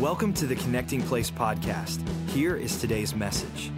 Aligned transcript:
Welcome 0.00 0.32
to 0.34 0.46
the 0.46 0.54
Connecting 0.54 1.02
Place 1.02 1.28
podcast. 1.28 2.06
Here 2.28 2.54
is 2.54 2.80
today's 2.80 3.16
message. 3.16 3.72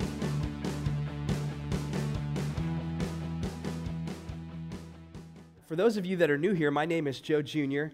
For 5.66 5.76
those 5.76 5.96
of 5.96 6.04
you 6.04 6.18
that 6.18 6.30
are 6.30 6.36
new 6.36 6.52
here, 6.52 6.70
my 6.70 6.84
name 6.84 7.06
is 7.06 7.22
Joe 7.22 7.40
Jr., 7.40 7.84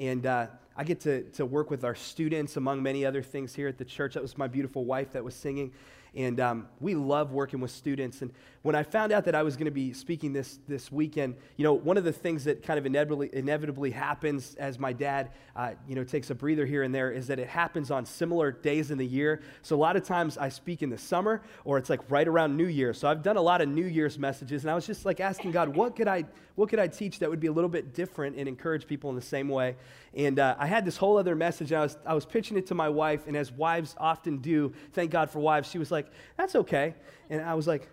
and 0.00 0.24
uh, 0.24 0.46
I 0.74 0.84
get 0.84 1.00
to, 1.00 1.24
to 1.32 1.44
work 1.44 1.70
with 1.70 1.84
our 1.84 1.94
students, 1.94 2.56
among 2.56 2.82
many 2.82 3.04
other 3.04 3.22
things 3.22 3.54
here 3.54 3.68
at 3.68 3.76
the 3.76 3.84
church. 3.84 4.14
That 4.14 4.22
was 4.22 4.38
my 4.38 4.48
beautiful 4.48 4.86
wife 4.86 5.12
that 5.12 5.22
was 5.22 5.34
singing. 5.34 5.70
And 6.16 6.38
um, 6.38 6.68
we 6.80 6.94
love 6.94 7.32
working 7.32 7.60
with 7.60 7.70
students. 7.70 8.22
And 8.22 8.32
when 8.62 8.74
I 8.74 8.82
found 8.82 9.12
out 9.12 9.24
that 9.24 9.34
I 9.34 9.42
was 9.42 9.56
going 9.56 9.66
to 9.66 9.72
be 9.72 9.92
speaking 9.92 10.32
this, 10.32 10.58
this 10.68 10.90
weekend, 10.90 11.34
you 11.56 11.64
know, 11.64 11.74
one 11.74 11.98
of 11.98 12.04
the 12.04 12.12
things 12.12 12.44
that 12.44 12.62
kind 12.62 12.78
of 12.78 12.86
inevitably, 12.86 13.28
inevitably 13.32 13.90
happens 13.90 14.54
as 14.54 14.78
my 14.78 14.92
dad, 14.92 15.32
uh, 15.54 15.72
you 15.88 15.94
know, 15.94 16.04
takes 16.04 16.30
a 16.30 16.34
breather 16.34 16.64
here 16.64 16.82
and 16.82 16.94
there 16.94 17.10
is 17.10 17.26
that 17.26 17.38
it 17.38 17.48
happens 17.48 17.90
on 17.90 18.06
similar 18.06 18.52
days 18.52 18.90
in 18.90 18.96
the 18.96 19.06
year. 19.06 19.42
So 19.62 19.76
a 19.76 19.78
lot 19.78 19.96
of 19.96 20.04
times 20.04 20.38
I 20.38 20.48
speak 20.48 20.82
in 20.82 20.88
the 20.88 20.98
summer 20.98 21.42
or 21.64 21.78
it's 21.78 21.90
like 21.90 22.00
right 22.08 22.26
around 22.26 22.56
New 22.56 22.68
Year. 22.68 22.94
So 22.94 23.08
I've 23.08 23.22
done 23.22 23.36
a 23.36 23.42
lot 23.42 23.60
of 23.60 23.68
New 23.68 23.86
Year's 23.86 24.18
messages. 24.18 24.62
And 24.62 24.70
I 24.70 24.74
was 24.74 24.86
just 24.86 25.04
like 25.04 25.20
asking 25.20 25.50
God, 25.50 25.68
what 25.68 25.96
could 25.96 26.08
I, 26.08 26.24
what 26.54 26.68
could 26.68 26.78
I 26.78 26.86
teach 26.86 27.18
that 27.18 27.28
would 27.28 27.40
be 27.40 27.48
a 27.48 27.52
little 27.52 27.68
bit 27.68 27.92
different 27.92 28.36
and 28.36 28.48
encourage 28.48 28.86
people 28.86 29.10
in 29.10 29.16
the 29.16 29.22
same 29.22 29.48
way? 29.48 29.76
And 30.16 30.38
uh, 30.38 30.54
I 30.58 30.66
had 30.66 30.84
this 30.84 30.96
whole 30.96 31.16
other 31.16 31.34
message. 31.34 31.72
I 31.72 31.80
was, 31.80 31.96
I 32.06 32.14
was 32.14 32.24
pitching 32.24 32.56
it 32.56 32.66
to 32.66 32.74
my 32.74 32.88
wife. 32.88 33.26
And 33.26 33.36
as 33.36 33.50
wives 33.50 33.96
often 33.98 34.38
do, 34.38 34.72
thank 34.92 35.10
God 35.10 35.30
for 35.30 35.40
wives, 35.40 35.70
she 35.70 35.78
was 35.78 35.90
like, 35.90 36.06
that's 36.36 36.54
okay. 36.54 36.94
And 37.30 37.42
I 37.42 37.54
was 37.54 37.66
like, 37.66 37.88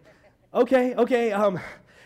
okay, 0.53 0.93
okay. 0.95 1.31
Um, 1.31 1.59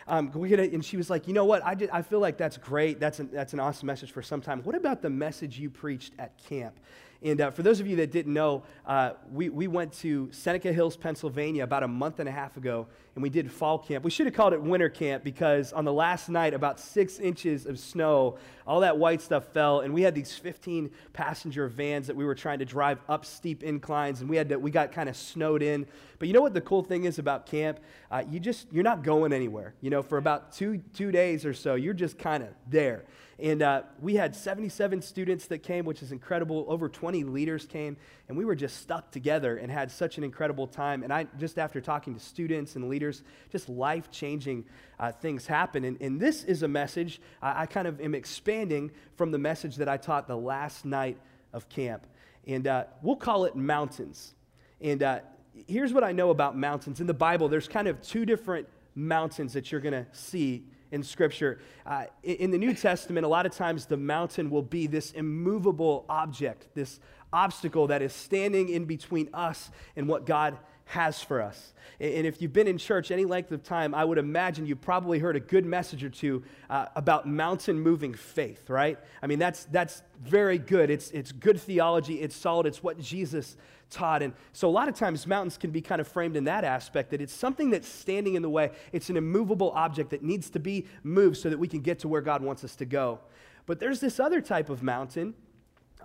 um, 0.08 0.32
we 0.34 0.50
gonna, 0.50 0.64
and 0.64 0.86
she 0.86 0.98
was 0.98 1.10
like, 1.10 1.28
you 1.28 1.34
know 1.34 1.46
what? 1.46 1.66
I, 1.66 1.74
did, 1.74 1.90
I 1.90 2.02
feel 2.02 2.20
like 2.20 2.38
that's 2.38 2.58
great. 2.58 3.00
That's 3.00 3.20
an, 3.20 3.30
that's 3.34 3.54
an 3.54 3.60
awesome 3.60 3.88
message 3.88 4.12
for 4.12 4.22
some 4.22 4.40
time. 4.40 4.62
What 4.64 4.76
about 4.76 5.02
the 5.02 5.10
message 5.10 5.60
you 5.60 5.70
preached 5.70 6.14
at 6.20 6.38
camp? 6.38 6.80
And 7.24 7.42
uh, 7.42 7.50
for 7.50 7.64
those 7.64 7.80
of 7.80 7.88
you 7.88 7.96
that 7.98 8.12
didn't 8.12 8.34
know, 8.34 8.64
uh, 8.86 9.14
we, 9.32 9.50
we 9.50 9.68
went 9.68 9.92
to 9.94 10.30
Seneca 10.32 10.72
Hills, 10.72 10.96
Pennsylvania 10.96 11.64
about 11.64 11.82
a 11.82 11.88
month 11.88 12.20
and 12.20 12.30
a 12.30 12.32
half 12.32 12.56
ago, 12.56 12.88
and 13.16 13.24
we 13.24 13.30
did 13.30 13.50
fall 13.50 13.80
camp. 13.80 14.04
We 14.04 14.12
should 14.12 14.26
have 14.26 14.36
called 14.36 14.54
it 14.54 14.62
winter 14.62 14.90
camp 14.90 15.24
because 15.24 15.72
on 15.72 15.86
the 15.86 15.94
last 15.94 16.28
night, 16.28 16.54
about 16.54 16.80
six 16.82 17.18
inches 17.18 17.66
of 17.66 17.80
snow, 17.80 18.38
all 18.68 18.82
that 18.82 18.98
white 18.98 19.22
stuff 19.22 19.46
fell, 19.54 19.80
and 19.80 19.94
we 19.94 20.02
had 20.02 20.14
these 20.14 20.34
15 20.34 20.92
passenger 21.14 21.70
vans 21.70 22.08
that 22.08 22.16
we 22.16 22.26
were 22.26 22.36
trying 22.36 22.60
to 22.60 22.66
drive 22.66 23.00
up 23.08 23.26
steep 23.26 23.64
inclines, 23.64 24.20
and 24.20 24.30
we, 24.30 24.36
had 24.36 24.50
to, 24.50 24.60
we 24.60 24.70
got 24.70 24.92
kind 24.92 25.08
of 25.08 25.16
snowed 25.16 25.64
in. 25.64 25.88
But 26.20 26.28
you 26.28 26.34
know 26.34 26.42
what 26.42 26.54
the 26.54 26.62
cool 26.62 26.84
thing 26.84 27.06
is 27.06 27.18
about 27.18 27.46
camp? 27.46 27.80
Uh, 28.12 28.24
you 28.30 28.40
just, 28.40 28.68
you're 28.72 28.84
not 28.84 29.02
going 29.02 29.32
anywhere. 29.32 29.76
You 29.80 29.90
know, 29.92 30.02
for 30.02 30.18
about 30.18 30.52
two, 30.52 30.82
two 30.94 31.12
days 31.12 31.46
or 31.46 31.54
so, 31.54 31.76
you're 31.76 31.94
just 31.94 32.18
kind 32.18 32.44
of 32.44 32.50
there. 32.68 33.06
And 33.38 33.62
uh, 33.62 33.82
we 34.00 34.16
had 34.16 34.34
77 34.34 35.02
students 35.02 35.48
that 35.48 35.60
came, 35.60 35.84
which 35.84 36.02
is 36.02 36.14
incredible. 36.14 36.66
Over 36.70 36.88
20 36.88 37.26
leaders 37.26 37.66
came, 37.66 37.98
and 38.30 38.38
we 38.38 38.46
were 38.46 38.56
just 38.56 38.78
stuck 38.78 39.12
together 39.12 39.58
and 39.58 39.70
had 39.70 39.92
such 39.92 40.18
an 40.18 40.24
incredible 40.24 40.68
time. 40.68 41.04
And 41.04 41.12
I, 41.12 41.28
just 41.38 41.60
after 41.60 41.82
talking 41.82 42.14
to 42.14 42.20
students 42.20 42.78
and 42.78 42.88
leaders, 42.88 43.05
just 43.52 43.70
life 43.70 44.12
changing 44.12 44.66
uh, 45.00 45.12
things 45.12 45.46
happen. 45.46 45.84
And, 45.84 46.02
and, 46.02 46.20
this 46.20 46.44
is 46.44 46.64
a 46.64 46.68
message 46.68 47.22
I, 47.42 47.64
I, 47.64 47.66
kind 47.66 47.88
of 47.88 48.00
am 48.00 48.16
expanding 48.16 48.92
from 49.16 49.32
the 49.32 49.38
message 49.38 49.76
that 49.78 49.90
I 49.90 49.98
taught 49.98 50.28
the 50.28 50.38
last 50.38 50.86
night 50.86 51.18
of 51.54 51.68
camp. 51.70 52.08
And 52.48 52.68
uh, 52.68 52.86
we'll 53.02 53.16
call 53.16 53.46
it 53.46 53.56
mountains. 53.56 54.34
And 54.82 55.04
uh, 55.04 55.20
here's 55.68 55.94
what 55.94 56.04
I 56.04 56.12
know 56.12 56.30
about 56.30 56.58
mountains. 56.58 57.02
In 57.02 57.08
the 57.08 57.14
Bible, 57.14 57.50
there's 57.50 57.68
kind 57.68 57.88
of 57.88 58.02
two 58.02 58.26
different 58.26 58.68
mountains 58.96 59.54
that 59.54 59.72
you're 59.72 59.82
going 59.82 59.94
to 59.94 60.06
see 60.12 60.66
in 60.92 61.04
Scripture. 61.04 61.60
Uh, 61.86 62.06
in 62.24 62.52
the 62.52 62.58
New 62.58 62.74
Testament, 62.74 63.26
a 63.26 63.30
lot 63.30 63.46
of 63.46 63.54
times 63.54 63.86
the 63.86 63.98
mountain 63.98 64.50
will 64.50 64.62
be 64.62 64.88
this 64.88 65.12
immovable 65.12 66.06
object, 66.08 66.68
this 66.74 67.00
obstacle 67.34 67.88
that 67.88 68.02
is 68.02 68.14
standing 68.14 68.70
in 68.70 68.86
between 68.86 69.30
us 69.34 69.70
and 69.96 70.08
what 70.08 70.26
God 70.26 70.58
has 70.86 71.22
for 71.22 71.42
us. 71.42 71.74
And 72.00 72.28
if 72.28 72.42
you've 72.42 72.54
been 72.54 72.68
in 72.68 72.78
church 72.78 73.10
any 73.10 73.26
length 73.26 73.52
of 73.52 73.64
time, 73.64 73.96
I 73.96 74.04
would 74.04 74.18
imagine 74.18 74.66
you've 74.66 74.82
probably 74.82 75.20
heard 75.20 75.36
a 75.36 75.40
good 75.40 75.66
message 75.66 76.04
or 76.04 76.10
two 76.10 76.44
uh, 76.70 76.88
about 76.96 77.28
mountain 77.28 77.80
moving 77.80 78.14
faith, 78.14 78.70
right? 78.70 78.98
I 79.22 79.28
mean, 79.28 79.40
that's, 79.40 79.66
that's 79.66 80.04
very 80.22 80.58
good. 80.58 80.90
It's, 80.90 81.10
it's 81.12 81.32
good 81.32 81.60
theology, 81.60 82.22
it's 82.22 82.36
solid, 82.36 82.68
it's 82.68 82.84
what 82.84 83.00
Jesus 83.00 83.56
taught. 83.90 84.22
And 84.22 84.34
so 84.52 84.68
a 84.68 84.72
lot 84.72 84.90
of 84.90 84.96
times 84.96 85.26
mountains 85.26 85.58
can 85.58 85.72
be 85.72 85.82
kind 85.82 86.02
of 86.02 86.08
framed 86.08 86.36
in 86.36 86.44
that 86.46 86.64
aspect 86.64 87.12
that 87.12 87.22
it's 87.22 87.34
something 87.34 87.70
that's 87.70 87.88
standing 87.88 88.36
in 88.36 88.42
the 88.42 88.50
way. 88.50 88.72
It's 88.92 89.10
an 89.10 89.18
immovable 89.18 89.72
object 89.72 90.10
that 90.10 90.22
needs 90.22 90.50
to 90.52 90.60
be 90.60 90.86
moved 91.04 91.38
so 91.38 91.50
that 91.50 91.58
we 91.58 91.68
can 91.68 91.80
get 91.80 92.00
to 92.00 92.08
where 92.08 92.22
God 92.22 92.44
wants 92.44 92.64
us 92.64 92.76
to 92.78 92.86
go. 92.86 93.20
But 93.66 93.80
there's 93.80 94.00
this 94.00 94.20
other 94.20 94.42
type 94.42 94.70
of 94.70 94.84
mountain. 94.84 95.34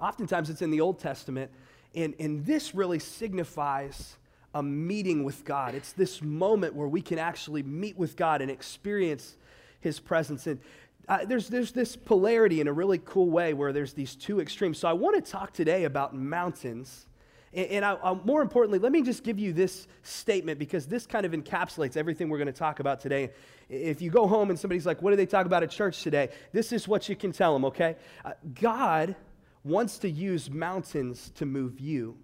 Oftentimes 0.00 0.50
it's 0.50 0.62
in 0.62 0.70
the 0.70 0.80
Old 0.80 0.98
Testament. 0.98 1.50
And, 1.94 2.14
and 2.20 2.46
this 2.46 2.74
really 2.74 3.00
signifies 3.00 4.16
a 4.54 4.62
meeting 4.62 5.24
with 5.24 5.44
God. 5.44 5.74
It's 5.74 5.92
this 5.92 6.22
moment 6.22 6.74
where 6.74 6.88
we 6.88 7.02
can 7.02 7.18
actually 7.18 7.62
meet 7.62 7.96
with 7.96 8.16
God 8.16 8.42
and 8.42 8.50
experience 8.50 9.36
His 9.80 10.00
presence. 10.00 10.46
And 10.46 10.60
uh, 11.08 11.24
there's, 11.24 11.48
there's 11.48 11.72
this 11.72 11.96
polarity 11.96 12.60
in 12.60 12.68
a 12.68 12.72
really 12.72 12.98
cool 13.04 13.30
way 13.30 13.54
where 13.54 13.72
there's 13.72 13.92
these 13.92 14.14
two 14.14 14.40
extremes. 14.40 14.78
So 14.78 14.88
I 14.88 14.92
want 14.92 15.22
to 15.24 15.30
talk 15.30 15.52
today 15.52 15.84
about 15.84 16.14
mountains 16.14 17.06
and, 17.52 17.66
and 17.66 17.84
I, 17.84 17.94
I, 18.02 18.14
more 18.24 18.42
importantly, 18.42 18.78
let 18.78 18.92
me 18.92 19.02
just 19.02 19.24
give 19.24 19.38
you 19.38 19.52
this 19.52 19.88
statement 20.02 20.58
because 20.58 20.86
this 20.86 21.06
kind 21.06 21.26
of 21.26 21.32
encapsulates 21.32 21.96
everything 21.96 22.28
we're 22.28 22.38
going 22.38 22.46
to 22.46 22.52
talk 22.52 22.80
about 22.80 23.00
today. 23.00 23.30
If 23.68 24.00
you 24.00 24.10
go 24.10 24.26
home 24.26 24.50
and 24.50 24.58
somebody's 24.58 24.86
like, 24.86 25.02
What 25.02 25.10
do 25.10 25.16
they 25.16 25.26
talk 25.26 25.46
about 25.46 25.62
at 25.62 25.70
church 25.70 26.02
today? 26.02 26.30
This 26.52 26.72
is 26.72 26.86
what 26.86 27.08
you 27.08 27.16
can 27.16 27.32
tell 27.32 27.52
them, 27.52 27.64
okay? 27.66 27.96
Uh, 28.24 28.32
God 28.60 29.16
wants 29.64 29.98
to 29.98 30.10
use 30.10 30.50
mountains 30.50 31.30
to 31.36 31.46
move 31.46 31.80
you 31.80 32.16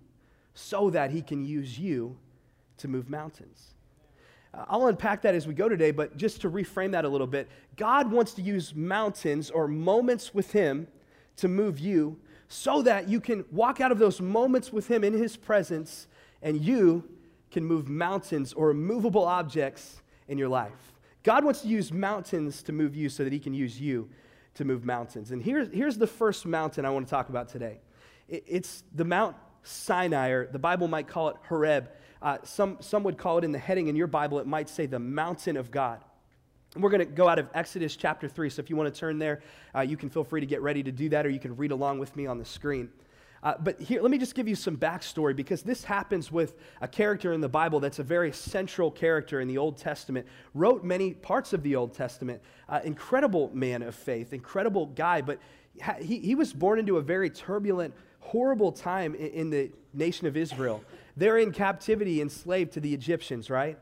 so 0.57 0.91
that 0.91 1.11
he 1.13 1.23
can 1.23 1.45
use 1.45 1.79
you 1.79 2.17
to 2.79 2.89
move 2.89 3.09
mountains. 3.09 3.75
Uh, 4.53 4.65
I'll 4.69 4.87
unpack 4.87 5.23
that 5.23 5.35
as 5.35 5.47
we 5.47 5.55
go 5.55 5.69
today, 5.69 5.93
but 5.93 6.17
just 6.17 6.41
to 6.41 6.51
reframe 6.51 6.91
that 6.93 7.05
a 7.05 7.09
little 7.09 7.27
bit, 7.27 7.49
God 7.77 8.11
wants 8.11 8.33
to 8.35 8.43
use 8.43 8.75
mountains 8.75 9.51
or 9.51 9.69
moments 9.69 10.35
with 10.35 10.53
him 10.53 10.89
to 11.37 11.49
move 11.49 11.79
you 11.79 12.19
so 12.49 12.83
that 12.83 13.09
you 13.09 13.21
can 13.21 13.45
walk 13.51 13.81
out 13.81 13.93
of 13.93 13.99
those 13.99 14.21
moments 14.21 14.73
with 14.73 14.89
Him 14.89 15.05
in 15.05 15.13
His 15.13 15.37
presence 15.37 16.07
and 16.43 16.61
you 16.61 17.05
can 17.51 17.65
move 17.65 17.89
mountains 17.89 18.53
or 18.53 18.71
immovable 18.71 19.25
objects 19.25 20.03
in 20.29 20.39
your 20.39 20.49
life. 20.49 20.93
God 21.23 21.45
wants 21.45 21.63
to 21.63 21.69
use 21.69 21.93
mountains 21.93 22.63
to 22.65 22.73
move 22.73 22.95
you 22.95 23.09
so 23.09 23.25
that 23.25 23.33
He 23.33 23.39
can 23.39 23.55
use 23.55 23.81
you 23.81 24.09
to 24.55 24.65
move 24.65 24.85
mountains. 24.85 25.33
And 25.33 25.43
here's, 25.43 25.73
here's 25.73 25.99
the 25.99 26.07
first 26.07 26.47
mountain 26.47 26.85
I 26.85 26.91
want 26.91 27.07
to 27.07 27.11
talk 27.11 27.29
about 27.29 27.49
today 27.49 27.81
it's 28.29 28.83
the 28.93 29.05
Mount 29.05 29.37
Sinai, 29.67 30.29
or 30.29 30.47
the 30.47 30.59
Bible 30.59 30.89
might 30.89 31.09
call 31.09 31.29
it 31.29 31.37
Horeb. 31.49 31.91
Uh, 32.23 32.39
some, 32.45 32.79
some 32.81 33.03
would 33.03 33.19
call 33.19 33.39
it 33.39 33.45
in 33.45 33.53
the 33.53 33.59
heading 33.59 33.89
in 33.89 33.97
your 33.97 34.07
Bible, 34.07 34.39
it 34.39 34.47
might 34.47 34.69
say 34.69 34.87
the 34.87 34.99
mountain 34.99 35.57
of 35.57 35.71
God. 35.71 36.01
We're 36.77 36.91
going 36.91 37.07
to 37.07 37.07
go 37.07 37.29
out 37.29 37.39
of 37.39 37.49
Exodus 37.55 37.97
chapter 37.97 38.29
3. 38.29 38.51
So 38.51 38.61
if 38.61 38.69
you 38.69 38.77
want 38.77 38.93
to 38.93 38.99
turn 38.99 39.19
there, 39.19 39.43
uh, 39.75 39.81
you 39.81 39.97
can 39.97 40.11
feel 40.11 40.25
free 40.25 40.41
to 40.41 40.47
get 40.47 40.63
ready 40.63 40.83
to 40.83 40.93
do 40.93 41.09
that, 41.11 41.25
or 41.25 41.31
you 41.31 41.41
can 41.41 41.57
read 41.57 41.73
along 41.73 41.99
with 41.99 42.15
me 42.17 42.27
on 42.27 42.39
the 42.39 42.45
screen. 42.45 42.91
Uh, 43.43 43.55
but 43.61 43.81
here, 43.81 44.03
let 44.03 44.11
me 44.11 44.19
just 44.19 44.35
give 44.35 44.49
you 44.49 44.55
some 44.55 44.77
backstory 44.77 45.35
because 45.35 45.63
this 45.63 45.85
happens 45.85 46.33
with 46.33 46.55
a 46.81 46.89
character 46.89 47.33
in 47.33 47.41
the 47.41 47.49
Bible 47.49 47.81
that's 47.81 47.99
a 47.99 48.03
very 48.03 48.33
central 48.33 48.91
character 48.91 49.41
in 49.41 49.49
the 49.49 49.59
Old 49.59 49.77
Testament, 49.77 50.27
wrote 50.55 50.85
many 50.85 51.15
parts 51.15 51.53
of 51.53 51.63
the 51.63 51.77
Old 51.77 51.95
Testament. 51.95 52.43
Uh, 52.69 52.81
incredible 52.83 53.51
man 53.55 53.83
of 53.83 53.95
faith, 53.95 54.33
incredible 54.33 54.87
guy, 54.87 55.21
but 55.21 55.39
he, 56.01 56.19
he 56.19 56.35
was 56.35 56.53
born 56.53 56.79
into 56.79 56.97
a 56.97 57.03
very 57.03 57.31
turbulent, 57.31 57.95
horrible 58.27 58.73
time 58.73 59.15
in, 59.15 59.27
in 59.29 59.51
the 59.51 59.71
nation 59.95 60.27
of 60.27 60.37
Israel. 60.37 60.83
They're 61.17 61.39
in 61.39 61.53
captivity, 61.53 62.21
enslaved 62.21 62.73
to 62.73 62.81
the 62.81 62.93
Egyptians, 62.93 63.49
right? 63.49 63.79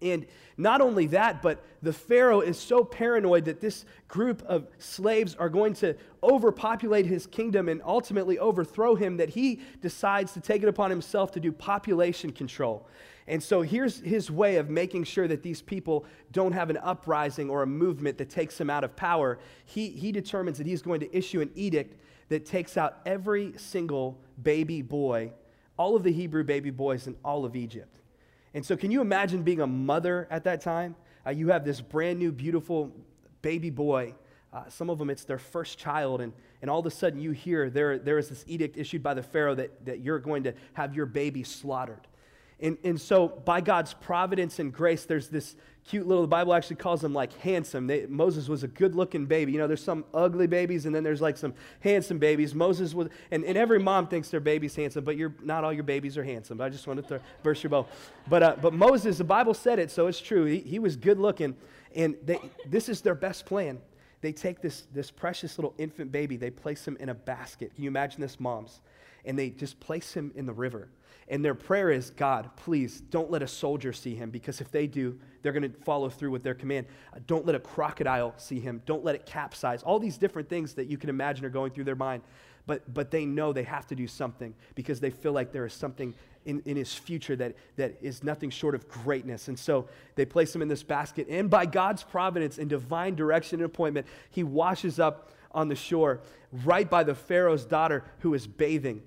And 0.00 0.26
not 0.56 0.80
only 0.80 1.06
that, 1.08 1.42
but 1.42 1.64
the 1.82 1.92
Pharaoh 1.92 2.40
is 2.40 2.58
so 2.58 2.84
paranoid 2.84 3.46
that 3.46 3.60
this 3.60 3.84
group 4.06 4.42
of 4.42 4.68
slaves 4.78 5.34
are 5.34 5.48
going 5.48 5.74
to 5.74 5.96
overpopulate 6.22 7.06
his 7.06 7.26
kingdom 7.26 7.68
and 7.68 7.80
ultimately 7.84 8.38
overthrow 8.38 8.94
him 8.94 9.16
that 9.16 9.30
he 9.30 9.60
decides 9.80 10.32
to 10.32 10.40
take 10.40 10.62
it 10.62 10.68
upon 10.68 10.90
himself 10.90 11.32
to 11.32 11.40
do 11.40 11.50
population 11.50 12.30
control. 12.30 12.86
And 13.26 13.42
so 13.42 13.62
here's 13.62 14.00
his 14.00 14.30
way 14.30 14.56
of 14.56 14.68
making 14.68 15.04
sure 15.04 15.26
that 15.26 15.42
these 15.42 15.62
people 15.62 16.04
don't 16.32 16.52
have 16.52 16.68
an 16.68 16.76
uprising 16.76 17.48
or 17.48 17.62
a 17.62 17.66
movement 17.66 18.18
that 18.18 18.28
takes 18.28 18.60
him 18.60 18.68
out 18.68 18.84
of 18.84 18.94
power. 18.94 19.38
He, 19.64 19.88
he 19.88 20.12
determines 20.12 20.58
that 20.58 20.66
he's 20.66 20.82
going 20.82 21.00
to 21.00 21.16
issue 21.16 21.40
an 21.40 21.50
edict 21.54 21.98
that 22.28 22.46
takes 22.46 22.76
out 22.76 22.98
every 23.06 23.54
single 23.56 24.20
baby 24.42 24.82
boy, 24.82 25.32
all 25.76 25.96
of 25.96 26.02
the 26.02 26.12
Hebrew 26.12 26.44
baby 26.44 26.70
boys 26.70 27.06
in 27.06 27.16
all 27.24 27.44
of 27.44 27.56
Egypt. 27.56 28.00
And 28.54 28.64
so, 28.64 28.76
can 28.76 28.90
you 28.90 29.00
imagine 29.00 29.42
being 29.42 29.60
a 29.60 29.66
mother 29.66 30.28
at 30.30 30.44
that 30.44 30.60
time? 30.60 30.94
Uh, 31.26 31.30
you 31.30 31.48
have 31.48 31.64
this 31.64 31.80
brand 31.80 32.18
new, 32.18 32.30
beautiful 32.30 32.92
baby 33.42 33.70
boy. 33.70 34.14
Uh, 34.52 34.68
some 34.68 34.88
of 34.88 34.98
them, 34.98 35.10
it's 35.10 35.24
their 35.24 35.38
first 35.38 35.78
child, 35.78 36.20
and, 36.20 36.32
and 36.62 36.70
all 36.70 36.78
of 36.78 36.86
a 36.86 36.90
sudden 36.90 37.20
you 37.20 37.32
hear 37.32 37.68
there, 37.68 37.98
there 37.98 38.18
is 38.18 38.28
this 38.28 38.44
edict 38.46 38.76
issued 38.76 39.02
by 39.02 39.12
the 39.12 39.22
Pharaoh 39.22 39.54
that, 39.56 39.84
that 39.84 40.00
you're 40.00 40.20
going 40.20 40.44
to 40.44 40.54
have 40.74 40.94
your 40.94 41.06
baby 41.06 41.42
slaughtered. 41.42 42.06
And, 42.60 42.78
and 42.84 43.00
so, 43.00 43.28
by 43.28 43.60
God's 43.60 43.94
providence 43.94 44.58
and 44.58 44.72
grace, 44.72 45.04
there's 45.04 45.28
this 45.28 45.56
cute 45.86 46.06
little, 46.06 46.22
the 46.22 46.28
Bible 46.28 46.54
actually 46.54 46.76
calls 46.76 47.00
them 47.00 47.12
like 47.12 47.32
handsome. 47.40 47.86
They, 47.86 48.06
Moses 48.06 48.48
was 48.48 48.62
a 48.62 48.68
good 48.68 48.94
looking 48.94 49.26
baby. 49.26 49.52
You 49.52 49.58
know, 49.58 49.66
there's 49.66 49.82
some 49.82 50.04
ugly 50.14 50.46
babies, 50.46 50.86
and 50.86 50.94
then 50.94 51.04
there's 51.04 51.20
like 51.20 51.36
some 51.36 51.54
handsome 51.80 52.18
babies. 52.18 52.54
Moses 52.54 52.94
was, 52.94 53.08
and, 53.30 53.44
and 53.44 53.58
every 53.58 53.78
mom 53.78 54.06
thinks 54.06 54.30
their 54.30 54.40
baby's 54.40 54.74
handsome, 54.74 55.04
but 55.04 55.16
you're, 55.16 55.34
not 55.42 55.64
all 55.64 55.72
your 55.72 55.84
babies 55.84 56.16
are 56.16 56.24
handsome. 56.24 56.58
But 56.58 56.64
I 56.64 56.68
just 56.70 56.86
wanted 56.86 57.06
to 57.08 57.20
burst 57.42 57.62
your 57.62 57.70
bow. 57.70 57.86
But, 58.28 58.42
uh, 58.42 58.56
but 58.60 58.72
Moses, 58.72 59.18
the 59.18 59.24
Bible 59.24 59.54
said 59.54 59.78
it, 59.78 59.90
so 59.90 60.06
it's 60.06 60.20
true. 60.20 60.46
He, 60.46 60.60
he 60.60 60.78
was 60.78 60.96
good 60.96 61.18
looking, 61.18 61.56
and 61.94 62.16
they, 62.24 62.38
this 62.66 62.88
is 62.88 63.02
their 63.02 63.14
best 63.14 63.44
plan. 63.44 63.78
They 64.22 64.32
take 64.32 64.62
this, 64.62 64.86
this 64.94 65.10
precious 65.10 65.58
little 65.58 65.74
infant 65.76 66.10
baby, 66.10 66.38
they 66.38 66.50
place 66.50 66.86
him 66.88 66.96
in 66.98 67.10
a 67.10 67.14
basket. 67.14 67.74
Can 67.74 67.84
you 67.84 67.90
imagine 67.90 68.22
this, 68.22 68.40
moms? 68.40 68.80
And 69.24 69.38
they 69.38 69.50
just 69.50 69.80
place 69.80 70.12
him 70.12 70.32
in 70.34 70.46
the 70.46 70.52
river. 70.52 70.88
And 71.28 71.44
their 71.44 71.54
prayer 71.54 71.90
is, 71.90 72.10
God, 72.10 72.50
please 72.56 73.00
don't 73.00 73.30
let 73.30 73.42
a 73.42 73.48
soldier 73.48 73.92
see 73.92 74.14
him 74.14 74.30
because 74.30 74.60
if 74.60 74.70
they 74.70 74.86
do, 74.86 75.18
they're 75.42 75.52
going 75.52 75.62
to 75.62 75.78
follow 75.80 76.10
through 76.10 76.30
with 76.30 76.42
their 76.42 76.54
command. 76.54 76.86
Uh, 77.14 77.20
don't 77.26 77.46
let 77.46 77.54
a 77.54 77.60
crocodile 77.60 78.34
see 78.36 78.60
him. 78.60 78.82
Don't 78.84 79.04
let 79.04 79.14
it 79.14 79.24
capsize. 79.24 79.82
All 79.82 79.98
these 79.98 80.18
different 80.18 80.48
things 80.48 80.74
that 80.74 80.88
you 80.88 80.98
can 80.98 81.08
imagine 81.08 81.44
are 81.44 81.50
going 81.50 81.70
through 81.70 81.84
their 81.84 81.96
mind. 81.96 82.22
But, 82.66 82.92
but 82.92 83.10
they 83.10 83.26
know 83.26 83.52
they 83.52 83.64
have 83.64 83.86
to 83.88 83.94
do 83.94 84.06
something 84.06 84.54
because 84.74 85.00
they 85.00 85.10
feel 85.10 85.32
like 85.32 85.52
there 85.52 85.66
is 85.66 85.74
something 85.74 86.14
in, 86.46 86.62
in 86.64 86.76
his 86.76 86.94
future 86.94 87.36
that, 87.36 87.54
that 87.76 87.96
is 88.00 88.22
nothing 88.22 88.50
short 88.50 88.74
of 88.74 88.88
greatness. 88.88 89.48
And 89.48 89.58
so 89.58 89.88
they 90.14 90.24
place 90.24 90.54
him 90.54 90.62
in 90.62 90.68
this 90.68 90.82
basket. 90.82 91.26
And 91.28 91.50
by 91.50 91.66
God's 91.66 92.02
providence 92.02 92.58
and 92.58 92.68
divine 92.68 93.14
direction 93.14 93.60
and 93.60 93.66
appointment, 93.66 94.06
he 94.30 94.42
washes 94.42 94.98
up 94.98 95.30
on 95.52 95.68
the 95.68 95.74
shore 95.74 96.20
right 96.64 96.88
by 96.88 97.04
the 97.04 97.14
Pharaoh's 97.14 97.64
daughter 97.64 98.04
who 98.20 98.34
is 98.34 98.46
bathing. 98.46 99.02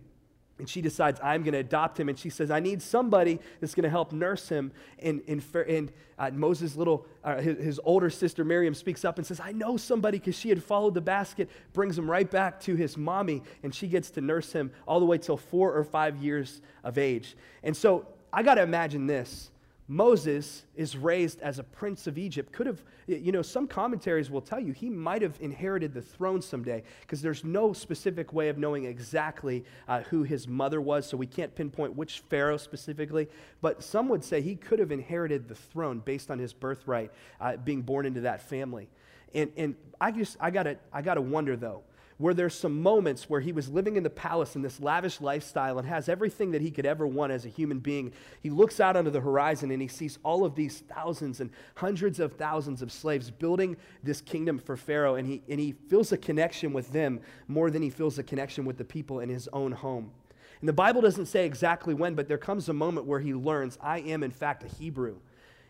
And 0.60 0.68
she 0.68 0.82
decides, 0.82 1.20
I'm 1.24 1.44
going 1.44 1.54
to 1.54 1.60
adopt 1.60 2.00
him. 2.00 2.10
And 2.10 2.18
she 2.18 2.30
says, 2.30 2.50
I 2.50 2.60
need 2.60 2.82
somebody 2.82 3.40
that's 3.60 3.76
going 3.76 3.84
to 3.84 3.90
help 3.90 4.12
nurse 4.12 4.50
him. 4.50 4.72
And, 5.00 5.22
and, 5.28 5.44
and 5.68 5.92
uh, 6.18 6.32
Moses' 6.32 6.76
little, 6.76 7.06
uh, 7.24 7.38
his, 7.38 7.58
his, 7.58 7.80
older 7.84 8.10
sister 8.10 8.44
Miriam 8.44 8.74
speaks 8.74 9.06
up 9.06 9.18
and 9.18 9.28
says, 9.28 9.40
I 9.40 9.52
know 9.52 9.78
somebody 9.78 10.18
because 10.18 10.36
she 10.36 10.50
had 10.50 10.64
followed 10.64 10.96
the 10.96 11.02
basket, 11.02 11.50
brings 11.74 11.98
him 11.98 12.10
right 12.10 12.30
back 12.30 12.60
to 12.62 12.76
his 12.76 12.98
mommy. 12.98 13.44
And 13.62 13.74
she 13.74 13.88
gets 13.88 14.10
to 14.12 14.22
nurse 14.22 14.52
him 14.52 14.72
all 14.88 15.00
the 15.00 15.06
way 15.06 15.20
till 15.20 15.38
four 15.38 15.74
or 15.74 15.84
five 15.84 16.18
years 16.18 16.62
of 16.84 16.98
age. 16.98 17.36
And 17.62 17.78
so 17.78 18.08
I 18.34 18.42
got 18.42 18.56
to 18.56 18.64
imagine 18.64 19.06
this 19.06 19.52
Moses 19.90 20.66
is 20.76 20.98
raised 20.98 21.42
as 21.42 21.60
a 21.60 21.64
prince 21.64 22.08
of 22.08 22.18
Egypt. 22.18 22.52
Could 22.52 22.68
have, 22.68 22.84
you 23.08 23.32
know, 23.32 23.42
some 23.42 23.68
commentaries 23.68 24.30
will 24.30 24.42
tell 24.42 24.60
you 24.60 24.74
he 24.74 24.90
might 24.90 25.22
have 25.22 25.38
inherited 25.40 25.94
the 25.94 26.02
throne 26.02 26.42
someday 26.42 26.84
because 27.02 27.22
there's 27.22 27.46
no 27.46 27.72
specific 27.72 28.34
way 28.34 28.50
of 28.50 28.58
knowing 28.58 28.84
exactly 28.84 29.64
uh, 29.88 30.02
who 30.02 30.24
his 30.24 30.46
mother 30.46 30.82
was, 30.82 31.08
so 31.08 31.16
we 31.16 31.26
can't 31.26 31.56
pinpoint 31.56 31.96
which 31.96 32.20
Pharaoh 32.30 32.58
specifically. 32.58 33.30
But 33.62 33.82
some 33.82 34.10
would 34.10 34.26
say 34.26 34.42
he 34.42 34.56
could 34.56 34.80
have 34.80 34.92
inherited 34.92 35.48
the 35.48 35.56
throne 35.56 36.00
based 36.00 36.30
on 36.30 36.38
his 36.38 36.52
birthright, 36.52 37.12
uh, 37.40 37.56
being 37.56 37.82
born 37.82 38.06
into 38.06 38.22
that 38.22 38.42
family. 38.42 38.90
And, 39.34 39.52
and 39.56 39.76
I 40.02 40.12
just, 40.12 40.36
I 40.42 40.52
gotta, 40.52 40.78
I 40.92 41.02
gotta 41.02 41.22
wonder 41.22 41.56
though 41.56 41.84
where 42.18 42.34
there's 42.34 42.56
some 42.56 42.82
moments 42.82 43.30
where 43.30 43.42
he 43.42 43.52
was 43.52 43.70
living 43.70 43.96
in 43.96 44.04
the 44.04 44.10
palace 44.10 44.56
in 44.56 44.62
this 44.62 44.80
lavish 44.80 45.22
lifestyle 45.22 45.78
and 45.78 45.88
has 45.88 46.10
everything 46.10 46.52
that 46.52 46.62
he 46.62 46.72
could 46.72 46.86
ever 46.86 47.06
want 47.06 47.32
as 47.32 47.46
a 47.46 47.50
human 47.50 47.80
being. 47.80 48.12
He 48.42 48.50
looks 48.50 48.80
out 48.80 48.96
onto 48.96 49.12
the 49.12 49.22
horizon 49.22 49.70
and 49.70 49.82
he 49.82 49.88
sees 49.88 50.18
all 50.24 50.44
of 50.44 50.56
these 50.56 50.80
thousands 50.80 51.40
and 51.42 51.52
hundreds 51.76 52.20
of 52.20 52.34
thousands 52.34 52.82
of 52.82 52.92
slaves 52.92 53.30
building 53.30 53.78
this 54.04 54.22
kingdom 54.22 54.58
for 54.58 54.76
Pharaoh, 54.76 55.16
and 55.16 55.28
he, 55.28 55.44
and 55.48 55.60
he 55.60 55.74
feels 55.90 56.12
a 56.12 56.18
connection 56.18 56.74
with 56.74 56.92
them 56.92 57.20
more 57.48 57.70
than 57.70 57.82
he 57.82 57.90
feels 57.90 58.18
a 58.18 58.24
connection 58.24 58.66
with 58.66 58.78
the 58.78 58.86
people 58.86 59.20
in 59.20 59.30
his 59.30 59.48
own 59.54 59.72
home. 59.72 60.12
And 60.60 60.68
the 60.68 60.74
Bible 60.74 61.02
doesn't 61.02 61.28
say 61.28 61.46
exactly 61.46 61.94
when, 61.94 62.16
but 62.16 62.28
there 62.28 62.40
comes 62.40 62.68
a 62.68 62.74
moment 62.74 63.06
where 63.06 63.20
he 63.20 63.36
learns, 63.36 63.78
I 63.80 64.00
am, 64.00 64.24
in 64.24 64.32
fact, 64.32 64.64
a 64.64 64.68
Hebrew. 64.68 65.18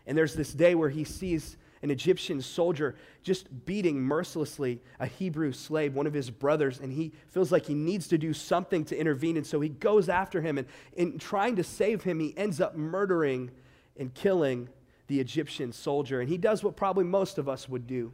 And 0.06 0.16
there's 0.16 0.34
this 0.34 0.54
day 0.54 0.74
where 0.74 0.88
he 0.88 1.04
sees 1.04 1.58
an 1.82 1.90
Egyptian 1.90 2.42
soldier 2.42 2.96
just 3.22 3.66
beating 3.66 4.00
mercilessly 4.00 4.80
a 4.98 5.06
Hebrew 5.06 5.52
slave, 5.52 5.94
one 5.94 6.06
of 6.06 6.14
his 6.14 6.30
brothers, 6.30 6.80
and 6.80 6.92
he 6.92 7.12
feels 7.28 7.52
like 7.52 7.66
he 7.66 7.74
needs 7.74 8.08
to 8.08 8.18
do 8.18 8.32
something 8.32 8.84
to 8.86 8.96
intervene. 8.96 9.36
And 9.36 9.46
so 9.46 9.60
he 9.60 9.68
goes 9.68 10.08
after 10.08 10.40
him, 10.40 10.58
and 10.58 10.66
in 10.94 11.18
trying 11.18 11.56
to 11.56 11.64
save 11.64 12.02
him, 12.02 12.20
he 12.20 12.36
ends 12.36 12.60
up 12.60 12.76
murdering 12.76 13.50
and 13.96 14.12
killing 14.14 14.68
the 15.06 15.20
Egyptian 15.20 15.72
soldier. 15.72 16.20
And 16.20 16.28
he 16.28 16.38
does 16.38 16.62
what 16.62 16.76
probably 16.76 17.04
most 17.04 17.38
of 17.38 17.48
us 17.48 17.68
would 17.68 17.86
do 17.86 18.12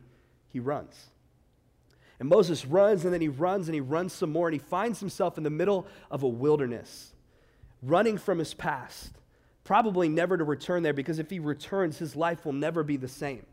he 0.49 0.61
runs. 0.61 1.07
And 2.21 2.29
Moses 2.29 2.65
runs, 2.65 3.05
and 3.05 3.13
then 3.13 3.21
he 3.21 3.29
runs, 3.29 3.67
and 3.67 3.75
he 3.75 3.81
runs 3.81 4.13
some 4.13 4.31
more, 4.31 4.47
and 4.47 4.55
he 4.55 4.61
finds 4.61 5.01
himself 5.01 5.37
in 5.37 5.43
the 5.43 5.51
middle 5.51 5.87
of 6.13 6.23
a 6.23 6.29
wilderness, 6.29 7.13
running 7.83 8.19
from 8.19 8.39
his 8.39 8.55
past 8.55 9.19
probably 9.65 10.09
never 10.09 10.37
to 10.37 10.45
return 10.45 10.83
there 10.83 10.93
because 10.93 11.19
if 11.19 11.31
he 11.31 11.39
returns, 11.39 11.99
his 11.99 12.15
life 12.15 12.45
will 12.45 12.53
never 12.53 12.83
be 12.85 12.97
the 12.97 13.09
same 13.09 13.45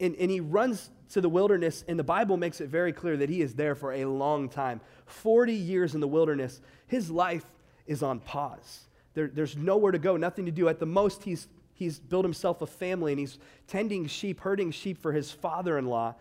and, 0.00 0.14
and 0.16 0.30
he 0.30 0.40
runs 0.40 0.90
to 1.10 1.20
the 1.20 1.28
wilderness, 1.28 1.84
and 1.88 1.98
the 1.98 2.04
Bible 2.04 2.36
makes 2.36 2.60
it 2.60 2.68
very 2.68 2.92
clear 2.92 3.16
that 3.16 3.28
he 3.28 3.40
is 3.40 3.54
there 3.54 3.74
for 3.74 3.92
a 3.92 4.04
long 4.04 4.48
time 4.48 4.80
40 5.06 5.52
years 5.52 5.94
in 5.94 6.00
the 6.00 6.08
wilderness. 6.08 6.60
His 6.86 7.10
life 7.10 7.44
is 7.86 8.02
on 8.02 8.20
pause. 8.20 8.86
There, 9.14 9.28
there's 9.28 9.56
nowhere 9.56 9.92
to 9.92 9.98
go, 9.98 10.16
nothing 10.16 10.46
to 10.46 10.52
do. 10.52 10.68
At 10.68 10.80
the 10.80 10.86
most, 10.86 11.22
he's, 11.22 11.48
he's 11.74 11.98
built 11.98 12.24
himself 12.24 12.60
a 12.60 12.66
family, 12.66 13.12
and 13.12 13.18
he's 13.20 13.38
tending 13.68 14.06
sheep, 14.06 14.40
herding 14.40 14.72
sheep 14.72 15.00
for 15.00 15.12
his 15.12 15.30
father 15.30 15.78
in 15.78 15.86
law, 15.86 16.14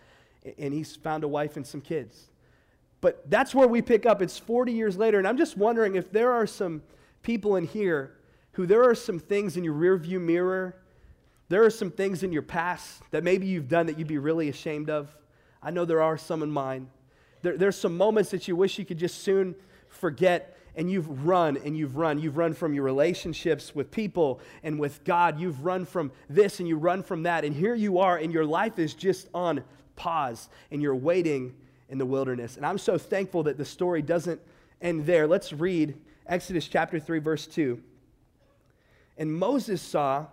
and 0.58 0.74
he's 0.74 0.96
found 0.96 1.24
a 1.24 1.28
wife 1.28 1.58
and 1.58 1.66
some 1.66 1.82
kids. 1.82 2.30
But 3.02 3.30
that's 3.30 3.54
where 3.54 3.68
we 3.68 3.82
pick 3.82 4.06
up. 4.06 4.22
It's 4.22 4.38
40 4.38 4.72
years 4.72 4.98
later, 4.98 5.18
and 5.18 5.28
I'm 5.28 5.38
just 5.38 5.58
wondering 5.58 5.96
if 5.96 6.12
there 6.12 6.32
are 6.32 6.48
some 6.48 6.82
people 7.24 7.56
in 7.56 7.66
here 7.66 8.16
who 8.54 8.66
there 8.66 8.84
are 8.84 8.96
some 8.96 9.20
things 9.20 9.58
in 9.58 9.64
your 9.64 9.74
rearview 9.74 10.22
mirror 10.22 10.78
there 11.50 11.64
are 11.64 11.70
some 11.70 11.92
things 11.92 12.24
in 12.24 12.32
your 12.32 12.42
past 12.42 13.02
that 13.12 13.24
maybe 13.24 13.46
you've 13.46 13.68
done 13.68 13.86
that 13.88 14.00
you'd 14.00 14.08
be 14.08 14.18
really 14.18 14.50
ashamed 14.50 14.90
of. 14.90 15.16
I 15.62 15.72
know 15.72 15.86
there 15.86 16.02
are 16.02 16.18
some 16.18 16.42
in 16.44 16.50
mine. 16.52 16.88
There, 17.42 17.58
there's 17.58 17.78
some 17.78 17.96
moments 17.98 18.32
that 18.32 18.48
you 18.48 18.56
wish 18.56 18.80
you 18.80 18.86
could 18.86 18.98
just 18.98 19.22
soon 19.22 19.56
forget, 19.88 20.58
and 20.76 20.90
you've 20.90 21.26
run 21.26 21.58
and 21.58 21.78
you've 21.78 21.96
run. 21.96 22.20
You've 22.20 22.38
run 22.38 22.54
from 22.54 22.74
your 22.74 22.84
relationships 22.84 23.74
with 23.76 23.92
people 23.92 24.42
and 24.64 24.80
with 24.80 25.04
God. 25.04 25.40
You've 25.40 25.64
run 25.64 25.86
from 25.86 26.12
this 26.30 26.60
and 26.60 26.68
you 26.68 26.78
run 26.78 27.04
from 27.04 27.24
that. 27.24 27.46
And 27.46 27.56
here 27.56 27.76
you 27.76 28.00
are, 28.00 28.18
and 28.18 28.34
your 28.34 28.46
life 28.46 28.80
is 28.80 28.94
just 28.94 29.30
on 29.34 29.64
pause, 29.96 30.50
and 30.72 30.82
you're 30.82 30.96
waiting 30.96 31.56
in 31.90 31.98
the 31.98 32.06
wilderness. 32.06 32.58
And 32.58 32.66
I'm 32.66 32.80
so 32.80 32.98
thankful 32.98 33.44
that 33.44 33.58
the 33.58 33.66
story 33.66 34.02
doesn't 34.02 34.42
end 34.82 35.06
there. 35.06 35.28
Let's 35.28 35.54
read 35.54 35.96
Exodus 36.26 36.68
chapter 36.68 37.00
3, 37.00 37.20
verse 37.20 37.46
2. 37.48 37.82
And 39.18 39.32
Moses 39.32 39.82
saw 39.82 40.26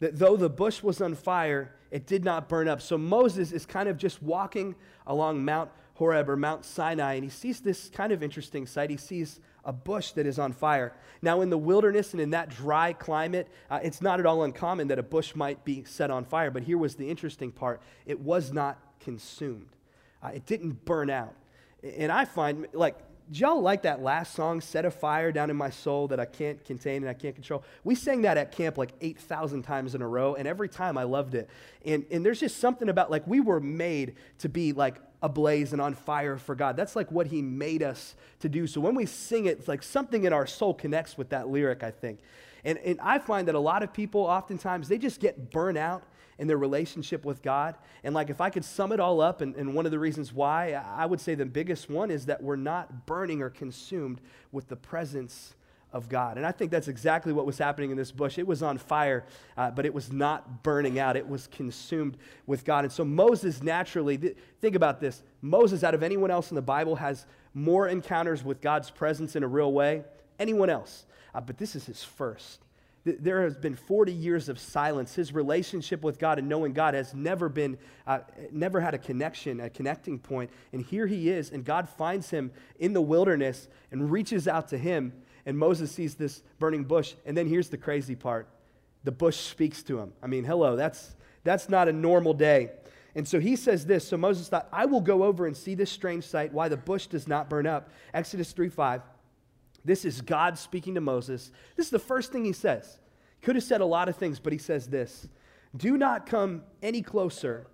that 0.00 0.18
though 0.18 0.36
the 0.36 0.50
bush 0.50 0.82
was 0.82 1.00
on 1.00 1.14
fire, 1.14 1.72
it 1.90 2.06
did 2.06 2.24
not 2.24 2.48
burn 2.48 2.68
up. 2.68 2.82
So 2.82 2.98
Moses 2.98 3.52
is 3.52 3.64
kind 3.64 3.88
of 3.88 3.96
just 3.96 4.22
walking 4.22 4.74
along 5.06 5.44
Mount 5.44 5.70
Horeb 5.94 6.28
or 6.28 6.36
Mount 6.36 6.64
Sinai, 6.64 7.14
and 7.14 7.24
he 7.24 7.30
sees 7.30 7.60
this 7.60 7.88
kind 7.88 8.12
of 8.12 8.22
interesting 8.22 8.66
sight. 8.66 8.90
He 8.90 8.98
sees 8.98 9.40
a 9.64 9.72
bush 9.72 10.12
that 10.12 10.26
is 10.26 10.38
on 10.38 10.52
fire. 10.52 10.92
Now, 11.22 11.40
in 11.40 11.50
the 11.50 11.58
wilderness 11.58 12.12
and 12.12 12.20
in 12.20 12.30
that 12.30 12.50
dry 12.50 12.92
climate, 12.92 13.48
uh, 13.70 13.80
it's 13.82 14.02
not 14.02 14.20
at 14.20 14.26
all 14.26 14.44
uncommon 14.44 14.88
that 14.88 14.98
a 14.98 15.02
bush 15.02 15.34
might 15.34 15.64
be 15.64 15.84
set 15.84 16.10
on 16.10 16.24
fire. 16.24 16.50
But 16.50 16.62
here 16.62 16.78
was 16.78 16.94
the 16.94 17.08
interesting 17.08 17.50
part 17.50 17.80
it 18.04 18.20
was 18.20 18.52
not 18.52 18.78
consumed, 19.00 19.70
uh, 20.22 20.28
it 20.28 20.46
didn't 20.46 20.84
burn 20.84 21.10
out. 21.10 21.34
And 21.82 22.12
I 22.12 22.24
find, 22.24 22.66
like, 22.72 22.96
did 23.30 23.40
y'all 23.40 23.60
like 23.60 23.82
that 23.82 24.02
last 24.02 24.34
song, 24.34 24.60
Set 24.60 24.84
a 24.84 24.90
Fire 24.90 25.32
Down 25.32 25.50
in 25.50 25.56
My 25.56 25.70
Soul 25.70 26.06
That 26.08 26.20
I 26.20 26.26
Can't 26.26 26.64
Contain 26.64 27.02
and 27.02 27.08
I 27.08 27.14
Can't 27.14 27.34
Control? 27.34 27.64
We 27.82 27.96
sang 27.96 28.22
that 28.22 28.36
at 28.36 28.52
camp 28.52 28.78
like 28.78 28.92
8,000 29.00 29.62
times 29.62 29.94
in 29.96 30.02
a 30.02 30.06
row, 30.06 30.34
and 30.34 30.46
every 30.46 30.68
time 30.68 30.96
I 30.96 31.02
loved 31.02 31.34
it. 31.34 31.50
And, 31.84 32.04
and 32.10 32.24
there's 32.24 32.38
just 32.38 32.58
something 32.58 32.88
about, 32.88 33.10
like, 33.10 33.26
we 33.26 33.40
were 33.40 33.58
made 33.58 34.14
to 34.38 34.48
be 34.48 34.72
like 34.72 34.96
ablaze 35.22 35.72
and 35.72 35.82
on 35.82 35.94
fire 35.94 36.36
for 36.38 36.54
God. 36.54 36.76
That's 36.76 36.94
like 36.94 37.10
what 37.10 37.26
He 37.26 37.42
made 37.42 37.82
us 37.82 38.14
to 38.40 38.48
do. 38.48 38.66
So 38.68 38.80
when 38.80 38.94
we 38.94 39.06
sing 39.06 39.46
it, 39.46 39.58
it's 39.58 39.68
like 39.68 39.82
something 39.82 40.24
in 40.24 40.32
our 40.32 40.46
soul 40.46 40.72
connects 40.72 41.18
with 41.18 41.30
that 41.30 41.48
lyric, 41.48 41.82
I 41.82 41.90
think. 41.90 42.20
And, 42.64 42.78
and 42.78 43.00
I 43.00 43.18
find 43.18 43.48
that 43.48 43.54
a 43.54 43.60
lot 43.60 43.82
of 43.82 43.92
people, 43.92 44.20
oftentimes, 44.20 44.88
they 44.88 44.98
just 44.98 45.20
get 45.20 45.50
burnt 45.50 45.78
out 45.78 46.04
in 46.38 46.46
their 46.48 46.58
relationship 46.58 47.24
with 47.24 47.42
God. 47.42 47.76
And 48.04 48.14
like 48.14 48.30
if 48.30 48.40
I 48.40 48.50
could 48.50 48.64
sum 48.64 48.92
it 48.92 49.00
all 49.00 49.20
up, 49.20 49.40
and, 49.40 49.54
and 49.56 49.74
one 49.74 49.86
of 49.86 49.92
the 49.92 49.98
reasons 49.98 50.32
why, 50.32 50.72
I 50.72 51.06
would 51.06 51.20
say 51.20 51.34
the 51.34 51.46
biggest 51.46 51.88
one 51.88 52.10
is 52.10 52.26
that 52.26 52.42
we're 52.42 52.56
not 52.56 53.06
burning 53.06 53.42
or 53.42 53.50
consumed 53.50 54.20
with 54.52 54.68
the 54.68 54.76
presence 54.76 55.54
of 55.92 56.08
God. 56.08 56.36
And 56.36 56.44
I 56.44 56.52
think 56.52 56.70
that's 56.70 56.88
exactly 56.88 57.32
what 57.32 57.46
was 57.46 57.56
happening 57.56 57.90
in 57.90 57.96
this 57.96 58.12
bush. 58.12 58.38
It 58.38 58.46
was 58.46 58.62
on 58.62 58.76
fire, 58.76 59.24
uh, 59.56 59.70
but 59.70 59.86
it 59.86 59.94
was 59.94 60.12
not 60.12 60.62
burning 60.62 60.98
out. 60.98 61.16
It 61.16 61.26
was 61.26 61.46
consumed 61.46 62.18
with 62.46 62.64
God. 62.64 62.84
And 62.84 62.92
so 62.92 63.04
Moses 63.04 63.62
naturally, 63.62 64.18
th- 64.18 64.36
think 64.60 64.74
about 64.74 65.00
this 65.00 65.22
Moses, 65.40 65.84
out 65.84 65.94
of 65.94 66.02
anyone 66.02 66.30
else 66.30 66.50
in 66.50 66.54
the 66.54 66.62
Bible, 66.62 66.96
has 66.96 67.24
more 67.54 67.88
encounters 67.88 68.44
with 68.44 68.60
God's 68.60 68.90
presence 68.90 69.36
in 69.36 69.42
a 69.42 69.48
real 69.48 69.72
way. 69.72 70.04
Anyone 70.38 70.68
else. 70.68 71.06
Uh, 71.34 71.40
but 71.40 71.56
this 71.56 71.74
is 71.74 71.86
his 71.86 72.04
first 72.04 72.65
there 73.06 73.42
has 73.42 73.56
been 73.56 73.76
40 73.76 74.12
years 74.12 74.48
of 74.48 74.58
silence. 74.58 75.14
His 75.14 75.32
relationship 75.32 76.02
with 76.02 76.18
God 76.18 76.38
and 76.38 76.48
knowing 76.48 76.72
God 76.72 76.94
has 76.94 77.14
never 77.14 77.48
been, 77.48 77.78
uh, 78.06 78.20
never 78.50 78.80
had 78.80 78.94
a 78.94 78.98
connection, 78.98 79.60
a 79.60 79.70
connecting 79.70 80.18
point. 80.18 80.50
And 80.72 80.82
here 80.82 81.06
he 81.06 81.30
is, 81.30 81.50
and 81.50 81.64
God 81.64 81.88
finds 81.88 82.30
him 82.30 82.50
in 82.80 82.92
the 82.92 83.00
wilderness 83.00 83.68
and 83.92 84.10
reaches 84.10 84.48
out 84.48 84.68
to 84.68 84.78
him. 84.78 85.12
and 85.44 85.56
Moses 85.56 85.92
sees 85.92 86.16
this 86.16 86.42
burning 86.58 86.82
bush. 86.82 87.14
And 87.24 87.36
then 87.36 87.46
here's 87.46 87.68
the 87.68 87.78
crazy 87.78 88.16
part 88.16 88.48
the 89.04 89.12
bush 89.12 89.36
speaks 89.36 89.84
to 89.84 90.00
him. 90.00 90.12
I 90.20 90.26
mean, 90.26 90.44
hello, 90.44 90.74
that's, 90.74 91.14
that's 91.44 91.68
not 91.68 91.86
a 91.86 91.92
normal 91.92 92.34
day. 92.34 92.72
And 93.14 93.26
so 93.26 93.38
he 93.38 93.54
says 93.54 93.86
this. 93.86 94.06
So 94.06 94.16
Moses 94.16 94.48
thought, 94.48 94.68
I 94.72 94.86
will 94.86 95.00
go 95.00 95.22
over 95.22 95.46
and 95.46 95.56
see 95.56 95.76
this 95.76 95.90
strange 95.90 96.24
sight, 96.24 96.52
why 96.52 96.68
the 96.68 96.76
bush 96.76 97.06
does 97.06 97.28
not 97.28 97.48
burn 97.48 97.66
up. 97.66 97.90
Exodus 98.12 98.50
3 98.50 98.68
5. 98.68 99.02
This 99.86 100.04
is 100.04 100.20
God 100.20 100.58
speaking 100.58 100.96
to 100.96 101.00
Moses. 101.00 101.52
This 101.76 101.86
is 101.86 101.90
the 101.90 101.98
first 102.00 102.32
thing 102.32 102.44
he 102.44 102.52
says. 102.52 102.98
Could 103.40 103.54
have 103.54 103.64
said 103.64 103.80
a 103.80 103.86
lot 103.86 104.08
of 104.08 104.16
things, 104.16 104.40
but 104.40 104.52
he 104.52 104.58
says 104.58 104.88
this 104.88 105.28
Do 105.76 105.96
not 105.96 106.26
come 106.26 106.62
any 106.82 107.02
closer. 107.02 107.68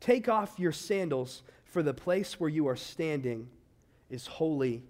Take 0.00 0.30
off 0.30 0.58
your 0.58 0.72
sandals, 0.72 1.42
for 1.66 1.82
the 1.82 1.92
place 1.92 2.40
where 2.40 2.48
you 2.48 2.66
are 2.66 2.76
standing 2.76 3.48
is 4.08 4.26
holy 4.26 4.82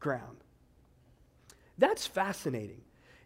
ground. 0.00 0.38
That's 1.76 2.06
fascinating. 2.06 2.80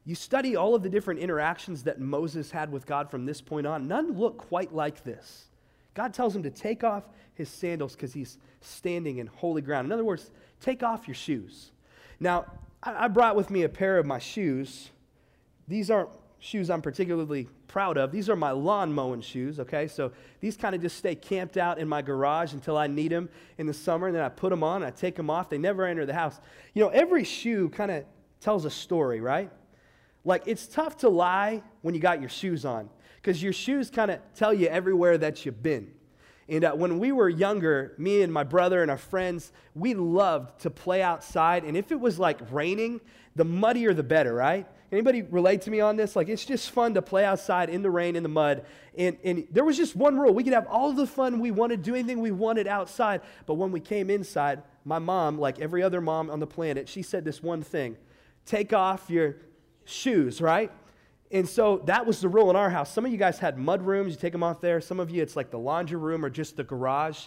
You 0.05 0.14
study 0.14 0.57
all 0.57 0.75
of 0.75 0.83
the 0.83 0.88
different 0.88 1.21
interactions 1.21 1.85
that 1.85 2.00
Moses 2.00 2.50
had 2.50 2.73
with 2.73 2.87
God 2.87 3.11
from 3.11 3.26
this 3.26 3.40
point 3.40 3.67
on, 3.67 3.87
none 3.87 4.12
look 4.12 4.38
quite 4.38 4.75
like 4.75 5.05
this. 5.05 5.47
God 5.95 6.12
tells 6.12 6.35
him 6.35 6.43
to 6.43 6.50
take 6.50 6.83
off 6.83 7.05
his 7.35 7.49
sandals 7.49 7.95
because 7.95 8.12
he's 8.12 8.38
standing 8.61 9.19
in 9.19 9.26
holy 9.26 9.62
ground. 9.62 9.87
In 9.87 9.93
other 9.93 10.05
words, 10.05 10.31
take 10.61 10.83
off 10.83 11.07
your 11.07 11.14
shoes. 11.14 11.73
Now, 12.21 12.47
I 12.82 13.08
brought 13.08 13.35
with 13.35 13.50
me 13.50 13.64
a 13.64 13.68
pair 13.68 13.99
of 13.99 14.06
my 14.06 14.18
shoes. 14.18 14.90
These 15.66 15.90
aren't 15.90 16.11
shoes 16.38 16.70
I'm 16.70 16.82
particularly 16.82 17.49
proud 17.66 17.99
of. 17.99 18.12
These 18.12 18.28
are 18.30 18.37
my 18.37 18.52
lawn 18.52 18.92
mowing 18.92 19.20
shoes, 19.20 19.58
okay? 19.61 19.88
So 19.88 20.12
these 20.40 20.56
kind 20.56 20.75
of 20.75 20.80
just 20.80 20.97
stay 20.97 21.14
camped 21.14 21.56
out 21.56 21.78
in 21.78 21.88
my 21.88 22.02
garage 22.02 22.52
until 22.52 22.76
I 22.76 22.87
need 22.87 23.11
them 23.11 23.28
in 23.58 23.66
the 23.66 23.75
summer, 23.75 24.06
and 24.06 24.16
then 24.16 24.23
I 24.23 24.28
put 24.28 24.50
them 24.50 24.62
on, 24.62 24.82
I 24.82 24.90
take 24.90 25.16
them 25.16 25.28
off. 25.28 25.50
They 25.50 25.58
never 25.58 25.85
enter 25.85 26.06
the 26.06 26.14
house. 26.14 26.40
You 26.75 26.82
know, 26.82 26.88
every 26.90 27.25
shoe 27.25 27.68
kind 27.70 27.90
of 27.90 28.04
tells 28.40 28.64
a 28.64 28.70
story, 28.70 29.20
right? 29.20 29.50
Like, 30.25 30.44
it's 30.47 30.66
tough 30.66 30.99
to 30.99 31.08
lie 31.08 31.62
when 31.82 31.94
you 31.94 32.00
got 32.00 32.20
your 32.20 32.30
shoes 32.30 32.64
on 32.64 32.88
because 33.16 33.42
your 33.42 33.52
shoes 33.52 33.90
kind 33.90 34.11
of 34.11 34.20
tell 34.35 34.54
you 34.54 34.68
everywhere 34.68 35.18
that 35.18 35.44
you've 35.44 35.62
been. 35.62 35.90
And 36.49 36.64
uh, 36.64 36.73
when 36.73 36.99
we 36.99 37.12
were 37.12 37.28
younger, 37.28 37.95
me 37.99 38.23
and 38.23 38.33
my 38.33 38.45
brother 38.45 38.81
and 38.83 38.90
our 38.90 38.99
friends, 38.99 39.52
we 39.75 39.95
loved 39.95 40.61
to 40.61 40.71
play 40.71 41.02
outside. 41.02 41.64
And 41.64 41.76
if 41.76 41.93
it 41.93 42.00
was 42.00 42.19
like 42.19 42.40
raining, 42.50 43.00
the 43.37 43.45
muddier 43.45 43.93
the 43.93 44.02
better, 44.02 44.35
right? 44.35 44.67
Anybody 44.90 45.21
relate 45.21 45.62
to 45.62 45.71
me 45.71 45.81
on 45.81 45.97
this? 45.97 46.17
Like, 46.17 46.31
it's 46.31 46.47
just 46.47 46.71
fun 46.71 46.95
to 46.95 47.02
play 47.02 47.23
outside 47.25 47.69
in 47.69 47.83
the 47.83 47.90
rain, 47.90 48.17
in 48.17 48.23
the 48.23 48.28
mud. 48.31 48.64
And, 48.97 49.19
and 49.23 49.47
there 49.50 49.64
was 49.64 49.76
just 49.76 49.95
one 49.95 50.19
rule. 50.19 50.33
We 50.33 50.43
could 50.43 50.55
have 50.55 50.67
all 50.67 50.93
the 50.95 51.07
fun 51.07 51.40
we 51.40 51.50
wanted, 51.50 51.83
do 51.83 51.95
anything 51.95 52.21
we 52.21 52.31
wanted 52.31 52.67
outside. 52.67 53.21
But 53.45 53.55
when 53.55 53.71
we 53.71 53.81
came 53.81 54.09
inside, 54.09 54.62
my 54.87 54.99
mom, 54.99 55.38
like 55.38 55.61
every 55.61 55.83
other 55.83 56.00
mom 56.00 56.31
on 56.31 56.40
the 56.40 56.47
planet, 56.47 56.88
she 56.88 57.02
said 57.02 57.25
this 57.25 57.43
one 57.43 57.62
thing 57.62 57.97
take 58.47 58.73
off 58.73 59.11
your 59.11 59.37
shoes, 59.85 60.40
right? 60.40 60.73
And 61.30 61.49
so 61.49 61.82
that 61.85 62.06
was 62.06 62.20
the 62.20 62.28
rule 62.28 62.49
in 62.50 62.56
our 62.56 62.70
house. 62.70 62.92
Some 62.92 63.04
of 63.04 63.12
you 63.12 63.18
guys 63.18 63.38
had 63.38 63.58
mud 63.58 63.82
rooms, 63.82 64.12
you 64.12 64.18
take 64.18 64.32
them 64.32 64.42
off 64.42 64.61
there. 64.61 64.80
Some 64.80 64.99
of 64.99 65.11
you, 65.11 65.23
it's 65.23 65.37
like 65.37 65.50
the 65.50 65.58
laundry 65.58 65.99
room 65.99 66.25
or 66.25 66.30
just 66.30 66.56
the 66.56 66.64
garage. 66.64 67.26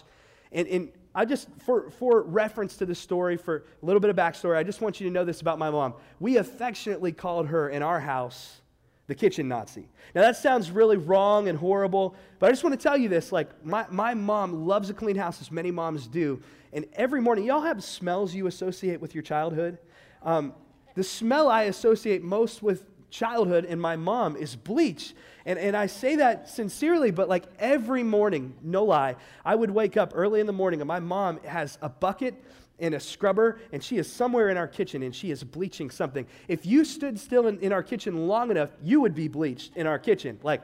And, 0.50 0.66
and 0.66 0.92
I 1.14 1.24
just, 1.24 1.48
for, 1.64 1.90
for 1.90 2.22
reference 2.22 2.76
to 2.78 2.86
the 2.86 2.94
story, 2.94 3.36
for 3.36 3.64
a 3.82 3.86
little 3.86 4.00
bit 4.00 4.10
of 4.10 4.16
backstory, 4.16 4.56
I 4.56 4.64
just 4.64 4.80
want 4.80 5.00
you 5.00 5.06
to 5.06 5.12
know 5.12 5.24
this 5.24 5.40
about 5.40 5.58
my 5.58 5.70
mom. 5.70 5.94
We 6.18 6.38
affectionately 6.38 7.12
called 7.12 7.48
her 7.48 7.68
in 7.68 7.82
our 7.82 8.00
house 8.00 8.62
the 9.08 9.14
kitchen 9.14 9.48
Nazi. 9.48 9.88
Now, 10.14 10.22
that 10.22 10.36
sounds 10.36 10.70
really 10.70 10.96
wrong 10.96 11.48
and 11.48 11.58
horrible, 11.58 12.14
but 12.38 12.46
I 12.46 12.52
just 12.52 12.64
want 12.64 12.78
to 12.78 12.82
tell 12.82 12.96
you 12.96 13.08
this. 13.08 13.32
Like, 13.32 13.64
my, 13.64 13.84
my 13.90 14.14
mom 14.14 14.66
loves 14.66 14.90
a 14.90 14.94
clean 14.94 15.16
house, 15.16 15.40
as 15.40 15.50
many 15.50 15.70
moms 15.70 16.06
do. 16.06 16.40
And 16.72 16.86
every 16.94 17.20
morning, 17.20 17.44
y'all 17.44 17.60
have 17.60 17.82
smells 17.82 18.34
you 18.34 18.46
associate 18.46 19.00
with 19.00 19.14
your 19.14 19.22
childhood? 19.22 19.78
Um, 20.22 20.54
the 20.94 21.04
smell 21.04 21.48
I 21.48 21.64
associate 21.64 22.22
most 22.22 22.62
with 22.62 22.84
childhood 23.12 23.64
and 23.64 23.80
my 23.80 23.94
mom 23.94 24.34
is 24.36 24.56
bleach. 24.56 25.14
And, 25.46 25.58
and 25.58 25.76
I 25.76 25.86
say 25.86 26.16
that 26.16 26.48
sincerely, 26.48 27.12
but 27.12 27.28
like 27.28 27.44
every 27.58 28.02
morning, 28.02 28.54
no 28.62 28.84
lie, 28.84 29.16
I 29.44 29.54
would 29.54 29.70
wake 29.70 29.96
up 29.96 30.12
early 30.14 30.40
in 30.40 30.46
the 30.46 30.52
morning 30.52 30.80
and 30.80 30.88
my 30.88 30.98
mom 30.98 31.38
has 31.44 31.78
a 31.82 31.88
bucket 31.88 32.34
and 32.78 32.94
a 32.94 33.00
scrubber, 33.00 33.60
and 33.70 33.84
she 33.84 33.98
is 33.98 34.10
somewhere 34.10 34.48
in 34.48 34.56
our 34.56 34.66
kitchen 34.66 35.04
and 35.04 35.14
she 35.14 35.30
is 35.30 35.44
bleaching 35.44 35.88
something. 35.88 36.26
If 36.48 36.66
you 36.66 36.84
stood 36.84 37.20
still 37.20 37.46
in, 37.46 37.60
in 37.60 37.72
our 37.72 37.82
kitchen 37.82 38.26
long 38.26 38.50
enough, 38.50 38.70
you 38.82 39.00
would 39.00 39.14
be 39.14 39.28
bleached 39.28 39.76
in 39.76 39.86
our 39.86 40.00
kitchen. 40.00 40.40
Like, 40.42 40.62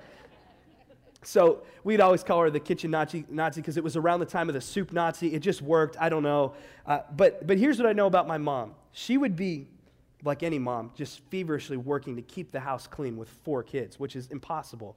so 1.22 1.62
we'd 1.84 2.00
always 2.00 2.24
call 2.24 2.40
her 2.40 2.50
the 2.50 2.58
kitchen 2.58 2.90
Nazi 2.90 3.24
because 3.60 3.76
it 3.76 3.84
was 3.84 3.96
around 3.96 4.20
the 4.20 4.26
time 4.26 4.48
of 4.48 4.54
the 4.54 4.60
soup 4.60 4.92
Nazi. 4.92 5.34
It 5.34 5.40
just 5.40 5.62
worked. 5.62 5.96
I 6.00 6.08
don't 6.08 6.22
know. 6.22 6.54
Uh, 6.86 7.00
but, 7.14 7.46
but 7.46 7.58
here's 7.58 7.78
what 7.78 7.86
I 7.86 7.92
know 7.92 8.06
about 8.06 8.26
my 8.26 8.38
mom 8.38 8.74
she 8.92 9.16
would 9.16 9.36
be 9.36 9.68
like 10.24 10.42
any 10.42 10.58
mom, 10.58 10.90
just 10.94 11.20
feverishly 11.30 11.76
working 11.76 12.16
to 12.16 12.22
keep 12.22 12.50
the 12.50 12.60
house 12.60 12.86
clean 12.86 13.16
with 13.16 13.28
four 13.28 13.62
kids, 13.62 13.98
which 14.00 14.16
is 14.16 14.28
impossible. 14.28 14.96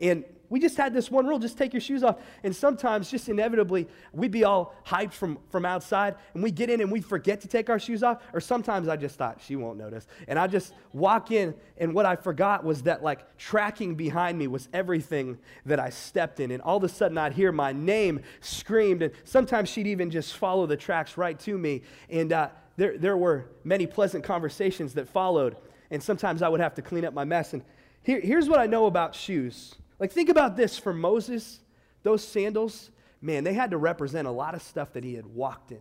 And 0.00 0.24
we 0.48 0.60
just 0.60 0.76
had 0.76 0.94
this 0.94 1.10
one 1.10 1.26
rule 1.26 1.38
just 1.38 1.58
take 1.58 1.72
your 1.72 1.80
shoes 1.80 2.04
off. 2.04 2.18
And 2.44 2.54
sometimes, 2.54 3.10
just 3.10 3.28
inevitably, 3.28 3.88
we'd 4.12 4.30
be 4.30 4.44
all 4.44 4.74
hyped 4.86 5.12
from, 5.12 5.38
from 5.50 5.66
outside, 5.66 6.14
and 6.34 6.42
we 6.42 6.50
get 6.50 6.70
in 6.70 6.80
and 6.80 6.90
we 6.90 7.00
forget 7.00 7.40
to 7.40 7.48
take 7.48 7.68
our 7.68 7.80
shoes 7.80 8.02
off. 8.02 8.22
Or 8.32 8.40
sometimes 8.40 8.88
I 8.88 8.96
just 8.96 9.16
thought, 9.16 9.40
she 9.44 9.56
won't 9.56 9.76
notice. 9.76 10.06
And 10.28 10.38
I 10.38 10.46
just 10.46 10.72
walk 10.92 11.32
in, 11.32 11.52
and 11.78 11.94
what 11.94 12.06
I 12.06 12.14
forgot 12.14 12.64
was 12.64 12.82
that, 12.82 13.02
like, 13.02 13.36
tracking 13.38 13.96
behind 13.96 14.38
me 14.38 14.46
was 14.46 14.68
everything 14.72 15.36
that 15.66 15.80
I 15.80 15.90
stepped 15.90 16.38
in. 16.38 16.52
And 16.52 16.62
all 16.62 16.76
of 16.76 16.84
a 16.84 16.88
sudden, 16.88 17.18
I'd 17.18 17.32
hear 17.32 17.50
my 17.50 17.72
name 17.72 18.20
screamed. 18.40 19.02
And 19.02 19.12
sometimes 19.24 19.68
she'd 19.68 19.88
even 19.88 20.10
just 20.10 20.36
follow 20.36 20.66
the 20.66 20.76
tracks 20.76 21.16
right 21.16 21.38
to 21.40 21.58
me. 21.58 21.82
And, 22.08 22.32
uh, 22.32 22.50
there, 22.78 22.96
there 22.96 23.16
were 23.16 23.46
many 23.64 23.88
pleasant 23.88 24.22
conversations 24.22 24.94
that 24.94 25.08
followed, 25.08 25.56
and 25.90 26.00
sometimes 26.00 26.42
I 26.42 26.48
would 26.48 26.60
have 26.60 26.76
to 26.76 26.82
clean 26.82 27.04
up 27.04 27.12
my 27.12 27.24
mess. 27.24 27.52
And 27.52 27.64
here, 28.02 28.20
here's 28.20 28.48
what 28.48 28.60
I 28.60 28.66
know 28.66 28.86
about 28.86 29.16
shoes. 29.16 29.74
Like, 29.98 30.12
think 30.12 30.28
about 30.28 30.56
this 30.56 30.78
for 30.78 30.94
Moses, 30.94 31.58
those 32.04 32.22
sandals, 32.22 32.92
man, 33.20 33.42
they 33.42 33.52
had 33.52 33.72
to 33.72 33.78
represent 33.78 34.28
a 34.28 34.30
lot 34.30 34.54
of 34.54 34.62
stuff 34.62 34.92
that 34.92 35.02
he 35.02 35.14
had 35.14 35.26
walked 35.26 35.72
in, 35.72 35.80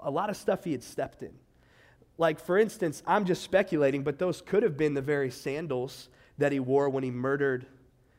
a 0.00 0.10
lot 0.10 0.28
of 0.28 0.36
stuff 0.36 0.62
he 0.62 0.72
had 0.72 0.84
stepped 0.84 1.22
in. 1.22 1.32
Like, 2.18 2.38
for 2.38 2.58
instance, 2.58 3.02
I'm 3.06 3.24
just 3.24 3.42
speculating, 3.42 4.02
but 4.02 4.18
those 4.18 4.42
could 4.42 4.64
have 4.64 4.76
been 4.76 4.92
the 4.92 5.00
very 5.00 5.30
sandals 5.30 6.10
that 6.36 6.52
he 6.52 6.60
wore 6.60 6.90
when 6.90 7.02
he 7.02 7.10
murdered 7.10 7.64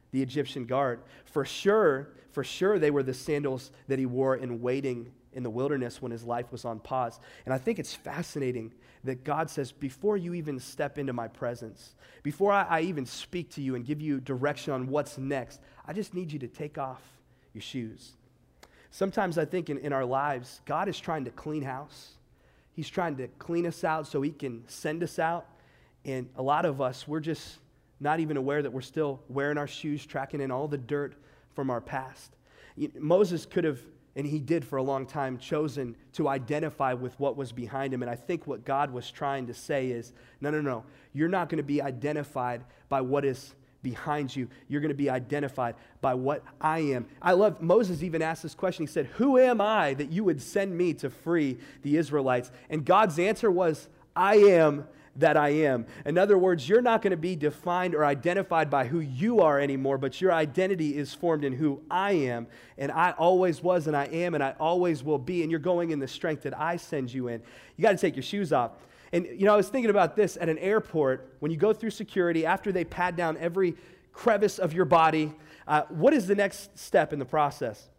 the 0.09 0.23
Egyptian 0.23 0.65
guard. 0.65 1.01
For 1.25 1.45
sure, 1.45 2.09
for 2.31 2.43
sure, 2.43 2.79
they 2.79 2.89
were 2.89 3.03
the 3.03 3.13
sandals 3.13 3.69
that 3.87 3.99
he 3.99 4.07
wore 4.07 4.35
in 4.35 4.59
waiting 4.59 5.11
in 5.33 5.43
the 5.43 5.49
wilderness 5.49 6.01
when 6.01 6.11
his 6.11 6.23
life 6.23 6.51
was 6.51 6.65
on 6.65 6.79
pause. 6.79 7.19
And 7.45 7.53
I 7.53 7.57
think 7.57 7.79
it's 7.79 7.93
fascinating 7.93 8.73
that 9.03 9.23
God 9.23 9.49
says, 9.49 9.71
before 9.71 10.17
you 10.17 10.33
even 10.33 10.59
step 10.59 10.97
into 10.97 11.13
my 11.13 11.27
presence, 11.27 11.95
before 12.23 12.51
I, 12.51 12.63
I, 12.63 12.81
even 12.81 13.05
speak 13.05 13.51
to 13.51 13.61
you 13.61 13.75
and 13.75 13.85
give 13.85 14.01
you 14.01 14.19
direction 14.19 14.73
on 14.73 14.87
what's 14.87 15.17
next, 15.17 15.61
I 15.85 15.93
just 15.93 16.13
need 16.13 16.31
you 16.31 16.39
to 16.39 16.47
take 16.47 16.77
off 16.77 17.01
your 17.53 17.61
shoes. 17.61 18.13
Sometimes 18.91 19.37
I 19.37 19.45
think 19.45 19.69
in, 19.69 19.77
in 19.77 19.93
our 19.93 20.05
lives, 20.05 20.61
God 20.65 20.89
is 20.89 20.99
trying 20.99 21.25
to 21.25 21.31
clean 21.31 21.61
house. 21.61 22.11
He's 22.73 22.89
trying 22.89 23.17
to 23.17 23.27
clean 23.39 23.65
us 23.65 23.83
out 23.83 24.07
so 24.07 24.21
he 24.21 24.31
can 24.31 24.63
send 24.67 25.03
us 25.03 25.19
out. 25.19 25.45
And 26.05 26.29
a 26.35 26.41
lot 26.41 26.65
of 26.65 26.81
us, 26.81 27.07
we're 27.07 27.19
just 27.19 27.59
not 27.99 28.19
even 28.19 28.37
aware 28.37 28.61
that 28.61 28.71
we're 28.71 28.81
still 28.81 29.21
wearing 29.29 29.57
our 29.57 29.67
shoes, 29.67 30.05
tracking 30.05 30.41
in 30.41 30.51
all 30.51 30.67
the 30.67 30.77
dirt 30.77 31.13
from 31.53 31.69
our 31.69 31.81
past. 31.81 32.35
Moses 32.97 33.45
could 33.45 33.65
have 33.65 33.79
and 34.15 34.25
he 34.25 34.39
did 34.39 34.65
for 34.65 34.77
a 34.77 34.83
long 34.83 35.05
time, 35.05 35.37
chosen 35.37 35.95
to 36.13 36.27
identify 36.27 36.93
with 36.93 37.19
what 37.19 37.37
was 37.37 37.51
behind 37.51 37.93
him. 37.93 38.01
And 38.01 38.09
I 38.09 38.15
think 38.15 38.47
what 38.47 38.65
God 38.65 38.91
was 38.91 39.09
trying 39.09 39.47
to 39.47 39.53
say 39.53 39.89
is 39.89 40.13
no, 40.41 40.49
no, 40.49 40.61
no. 40.61 40.83
You're 41.13 41.29
not 41.29 41.49
going 41.49 41.57
to 41.57 41.63
be 41.63 41.81
identified 41.81 42.63
by 42.89 43.01
what 43.01 43.25
is 43.25 43.55
behind 43.81 44.35
you. 44.35 44.49
You're 44.67 44.81
going 44.81 44.89
to 44.89 44.95
be 44.95 45.09
identified 45.09 45.75
by 46.01 46.13
what 46.13 46.43
I 46.59 46.79
am. 46.79 47.05
I 47.21 47.33
love, 47.33 47.61
Moses 47.61 48.03
even 48.03 48.21
asked 48.21 48.43
this 48.43 48.55
question. 48.55 48.85
He 48.85 48.91
said, 48.91 49.05
Who 49.17 49.37
am 49.37 49.61
I 49.61 49.93
that 49.95 50.11
you 50.11 50.23
would 50.23 50.41
send 50.41 50.77
me 50.77 50.93
to 50.95 51.09
free 51.09 51.57
the 51.81 51.97
Israelites? 51.97 52.51
And 52.69 52.85
God's 52.85 53.19
answer 53.19 53.49
was, 53.49 53.87
I 54.15 54.35
am 54.35 54.85
that 55.19 55.37
I 55.37 55.49
am. 55.49 55.85
In 56.05 56.17
other 56.17 56.37
words, 56.37 56.67
you're 56.67 56.81
not 56.81 57.01
going 57.01 57.11
to 57.11 57.17
be 57.17 57.35
defined 57.35 57.95
or 57.95 58.05
identified 58.05 58.69
by 58.69 58.85
who 58.87 58.99
you 58.99 59.41
are 59.41 59.59
anymore, 59.59 59.97
but 59.97 60.19
your 60.19 60.31
identity 60.31 60.97
is 60.97 61.13
formed 61.13 61.43
in 61.43 61.53
who 61.53 61.81
I 61.89 62.11
am. 62.13 62.47
And 62.77 62.91
I 62.91 63.11
always 63.11 63.61
was, 63.61 63.87
and 63.87 63.95
I 63.95 64.05
am, 64.05 64.33
and 64.33 64.43
I 64.43 64.55
always 64.59 65.03
will 65.03 65.17
be. 65.17 65.41
And 65.41 65.51
you're 65.51 65.59
going 65.59 65.91
in 65.91 65.99
the 65.99 66.07
strength 66.07 66.43
that 66.43 66.57
I 66.57 66.77
send 66.77 67.13
you 67.13 67.27
in. 67.27 67.41
You 67.77 67.81
got 67.81 67.91
to 67.91 67.97
take 67.97 68.15
your 68.15 68.23
shoes 68.23 68.51
off. 68.51 68.71
And, 69.11 69.25
you 69.25 69.45
know, 69.45 69.53
I 69.53 69.57
was 69.57 69.69
thinking 69.69 69.89
about 69.89 70.15
this 70.15 70.37
at 70.39 70.49
an 70.49 70.57
airport. 70.59 71.35
When 71.39 71.51
you 71.51 71.57
go 71.57 71.73
through 71.73 71.91
security, 71.91 72.45
after 72.45 72.71
they 72.71 72.83
pad 72.83 73.15
down 73.15 73.37
every 73.37 73.75
crevice 74.13 74.59
of 74.59 74.73
your 74.73 74.85
body, 74.85 75.33
uh, 75.67 75.83
what 75.89 76.13
is 76.13 76.27
the 76.27 76.35
next 76.35 76.77
step 76.77 77.13
in 77.13 77.19
the 77.19 77.25
process? 77.25 77.89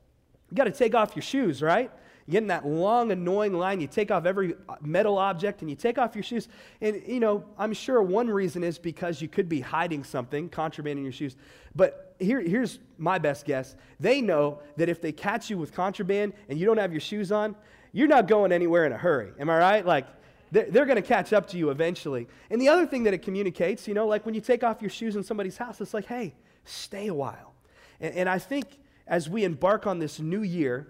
You 0.51 0.57
got 0.57 0.65
to 0.65 0.71
take 0.71 0.95
off 0.95 1.15
your 1.15 1.23
shoes, 1.23 1.63
right? 1.63 1.91
You 2.31 2.35
get 2.35 2.43
in 2.43 2.49
that 2.49 2.65
long, 2.65 3.11
annoying 3.11 3.55
line. 3.55 3.81
You 3.81 3.89
take 3.89 4.13
off 4.13 4.25
every 4.25 4.55
metal 4.81 5.19
object 5.19 5.63
and 5.63 5.69
you 5.71 5.75
take 5.75 5.99
off 5.99 6.15
your 6.15 6.23
shoes. 6.23 6.47
And, 6.81 7.03
you 7.05 7.19
know, 7.19 7.45
I'm 7.59 7.73
sure 7.73 8.01
one 8.01 8.31
reason 8.31 8.63
is 8.63 8.79
because 8.79 9.21
you 9.21 9.27
could 9.27 9.49
be 9.49 9.59
hiding 9.59 10.05
something, 10.05 10.49
contraband 10.49 11.01
in 11.01 11.05
your 11.05 11.13
shoes. 11.13 11.35
But 11.75 12.15
here, 12.21 12.41
here's 12.41 12.79
my 12.99 13.19
best 13.19 13.47
guess 13.47 13.75
they 13.99 14.21
know 14.21 14.61
that 14.77 14.89
if 14.89 15.01
they 15.01 15.11
catch 15.11 15.51
you 15.51 15.59
with 15.59 15.75
contraband 15.75 16.35
and 16.49 16.57
you 16.57 16.67
don't 16.67 16.79
have 16.79 16.93
your 16.93 17.01
shoes 17.01 17.33
on, 17.33 17.57
you're 17.91 18.07
not 18.07 18.29
going 18.29 18.53
anywhere 18.53 18.87
in 18.87 18.93
a 18.93 18.97
hurry. 18.97 19.33
Am 19.41 19.51
I 19.51 19.59
right? 19.59 19.85
Like, 19.85 20.07
they're, 20.53 20.71
they're 20.71 20.87
going 20.87 21.03
to 21.03 21.03
catch 21.03 21.33
up 21.33 21.49
to 21.49 21.59
you 21.59 21.71
eventually. 21.71 22.29
And 22.49 22.63
the 22.63 22.69
other 22.69 22.87
thing 22.87 23.03
that 23.05 23.15
it 23.15 23.23
communicates, 23.23 23.89
you 23.89 23.95
know, 23.95 24.07
like 24.07 24.25
when 24.25 24.37
you 24.37 24.41
take 24.41 24.63
off 24.63 24.81
your 24.81 24.91
shoes 24.91 25.17
in 25.17 25.25
somebody's 25.25 25.57
house, 25.57 25.81
it's 25.81 25.95
like, 25.95 26.07
hey, 26.07 26.37
stay 26.65 27.09
a 27.09 27.15
while. 27.15 27.55
And, 28.01 28.15
and 28.15 28.29
I 28.29 28.39
think 28.39 28.79
as 29.09 29.29
we 29.29 29.43
embark 29.43 29.89
on 29.89 29.99
this 29.99 30.21
new 30.21 30.43
year, 30.43 30.87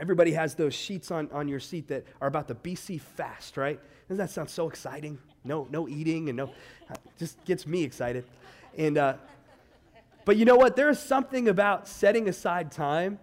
everybody 0.00 0.32
has 0.32 0.54
those 0.54 0.74
sheets 0.74 1.10
on, 1.10 1.28
on 1.32 1.48
your 1.48 1.60
seat 1.60 1.88
that 1.88 2.04
are 2.20 2.28
about 2.28 2.48
the 2.48 2.54
BC 2.54 3.00
fast, 3.00 3.56
right? 3.56 3.80
Doesn't 4.08 4.18
that 4.18 4.30
sound 4.30 4.50
so 4.50 4.68
exciting? 4.68 5.18
No, 5.44 5.66
no 5.70 5.88
eating 5.88 6.28
and 6.28 6.36
no, 6.36 6.50
just 7.18 7.42
gets 7.44 7.66
me 7.66 7.82
excited. 7.82 8.24
And, 8.76 8.98
uh, 8.98 9.14
but 10.24 10.36
you 10.36 10.44
know 10.44 10.56
what? 10.56 10.76
There's 10.76 10.98
something 10.98 11.48
about 11.48 11.88
setting 11.88 12.28
aside 12.28 12.70
time 12.70 13.18